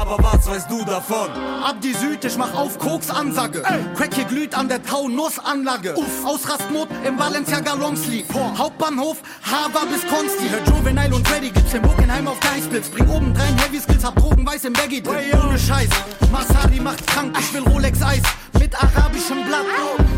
Aber 0.05 0.23
was 0.33 0.47
weißt 0.47 0.69
du 0.69 0.85
davon? 0.85 1.29
Ab 1.63 1.77
die 1.81 1.93
Süd, 1.93 2.23
ich 2.23 2.37
mach 2.37 2.53
auf 2.53 2.77
Koks 2.77 3.09
Ansage. 3.09 3.63
Ey. 3.65 3.83
Crack 3.95 4.13
hier 4.13 4.25
glüht 4.25 4.53
an 4.53 4.69
der 4.69 4.83
Taunus-Anlage. 4.83 5.95
Ausrastmod 6.23 6.89
im 7.05 7.17
Balenciaga 7.17 7.73
Longsleeve. 7.73 8.27
Hauptbahnhof, 8.57 9.17
Hava 9.41 9.85
bis 9.85 10.01
Konsti. 10.01 10.47
Hör 10.49 10.75
Juvenile 10.75 11.15
und 11.15 11.27
Freddy, 11.27 11.49
gibt's 11.49 11.73
in 11.73 11.81
Bockenheim 11.81 12.27
auf 12.27 12.39
Geisblitz. 12.39 12.89
Bring 12.89 13.09
oben 13.09 13.33
drein 13.33 13.57
Heavy 13.57 13.79
Skills, 13.79 14.05
hab 14.05 14.15
Drogen 14.15 14.45
weiß 14.45 14.65
im 14.65 14.73
Baggy 14.73 15.01
drin. 15.01 15.17
Ohne 15.43 15.57
Scheiß, 15.57 15.89
Masari 16.31 16.79
macht 16.79 17.05
krank, 17.07 17.35
ich 17.39 17.53
will 17.53 17.63
Rolex 17.63 18.01
Eis 18.03 18.21
mit 18.59 18.75
arabischem 18.75 19.43
Blatt. 19.45 19.65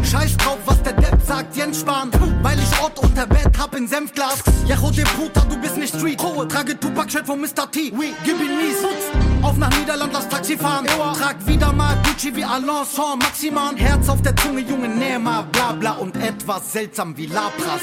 Scheiß 0.04 0.36
drauf, 0.38 0.58
was 0.66 0.82
der 0.84 0.94
Depp 0.94 1.22
sagt, 1.26 1.56
Jens 1.56 1.80
Spahn. 1.80 2.12
Weil 2.42 2.60
ich 2.60 2.82
Ort 2.82 3.00
unter 3.00 3.26
Bett 3.26 3.58
hab 3.58 3.74
in 3.76 3.88
Senfglas. 3.88 4.44
Jacho 4.66 4.92
de 4.92 5.06
Puta, 5.06 5.42
du 5.50 5.58
bist 5.58 5.78
nicht 5.78 5.96
Street. 5.96 6.20
Trage 6.50 6.80
Tupac-Shirt 6.80 7.26
von 7.26 7.40
Mr. 7.40 7.70
T. 7.72 7.92
Gib 8.24 8.40
ihn 8.40 8.58
mies. 8.58 9.37
Auf 9.58 9.70
nach 9.70 9.80
Niederland, 9.80 10.14
lass 10.14 10.30
Taxi 10.30 10.56
fahren. 10.56 10.86
Trag 10.86 11.36
wieder 11.48 11.74
mal 11.74 11.98
Gucci 12.04 12.36
wie 12.36 12.46
Alençon, 12.46 13.18
Maximan. 13.18 13.76
Herz 13.76 14.08
auf 14.08 14.22
der 14.22 14.36
Zunge, 14.36 14.62
Junge, 14.62 14.88
näh 14.88 15.18
mal, 15.18 15.44
bla 15.52 15.72
bla. 15.72 15.94
Und 15.94 16.16
etwas 16.18 16.74
seltsam 16.74 17.18
wie 17.18 17.26
Lapras. 17.26 17.82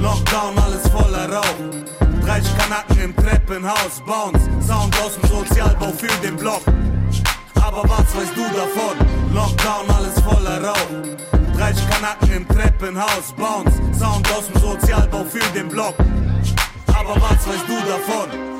Lockdown, 0.00 0.58
alles 0.58 0.88
voller 0.88 1.30
Rauch. 1.30 2.24
30 2.24 2.56
Kanaken 2.56 2.98
im 2.98 3.16
Treppenhaus, 3.16 4.00
Bounce. 4.06 4.48
Sound 4.66 4.98
aus 5.02 5.20
dem 5.20 5.28
Sozialbau 5.28 5.92
für 5.92 6.26
den 6.26 6.36
Block. 6.36 6.62
Aber 7.56 7.82
was 7.82 8.16
weißt 8.16 8.34
du 8.34 8.44
davon? 8.56 8.96
Lockdown, 9.34 9.90
alles 9.94 10.18
voller 10.20 10.64
Rauch. 10.64 11.58
30 11.58 11.90
Kanaken 11.90 12.32
im 12.32 12.48
Treppenhaus, 12.48 13.34
Bounce. 13.36 13.76
Sound 13.98 14.26
aus 14.32 14.46
dem 14.46 14.60
Sozialbau 14.62 15.24
für 15.24 15.46
den 15.52 15.68
Block. 15.68 15.94
Aber 16.86 17.16
was 17.16 17.46
weißt 17.46 17.68
du 17.68 17.74
davon? 17.86 18.59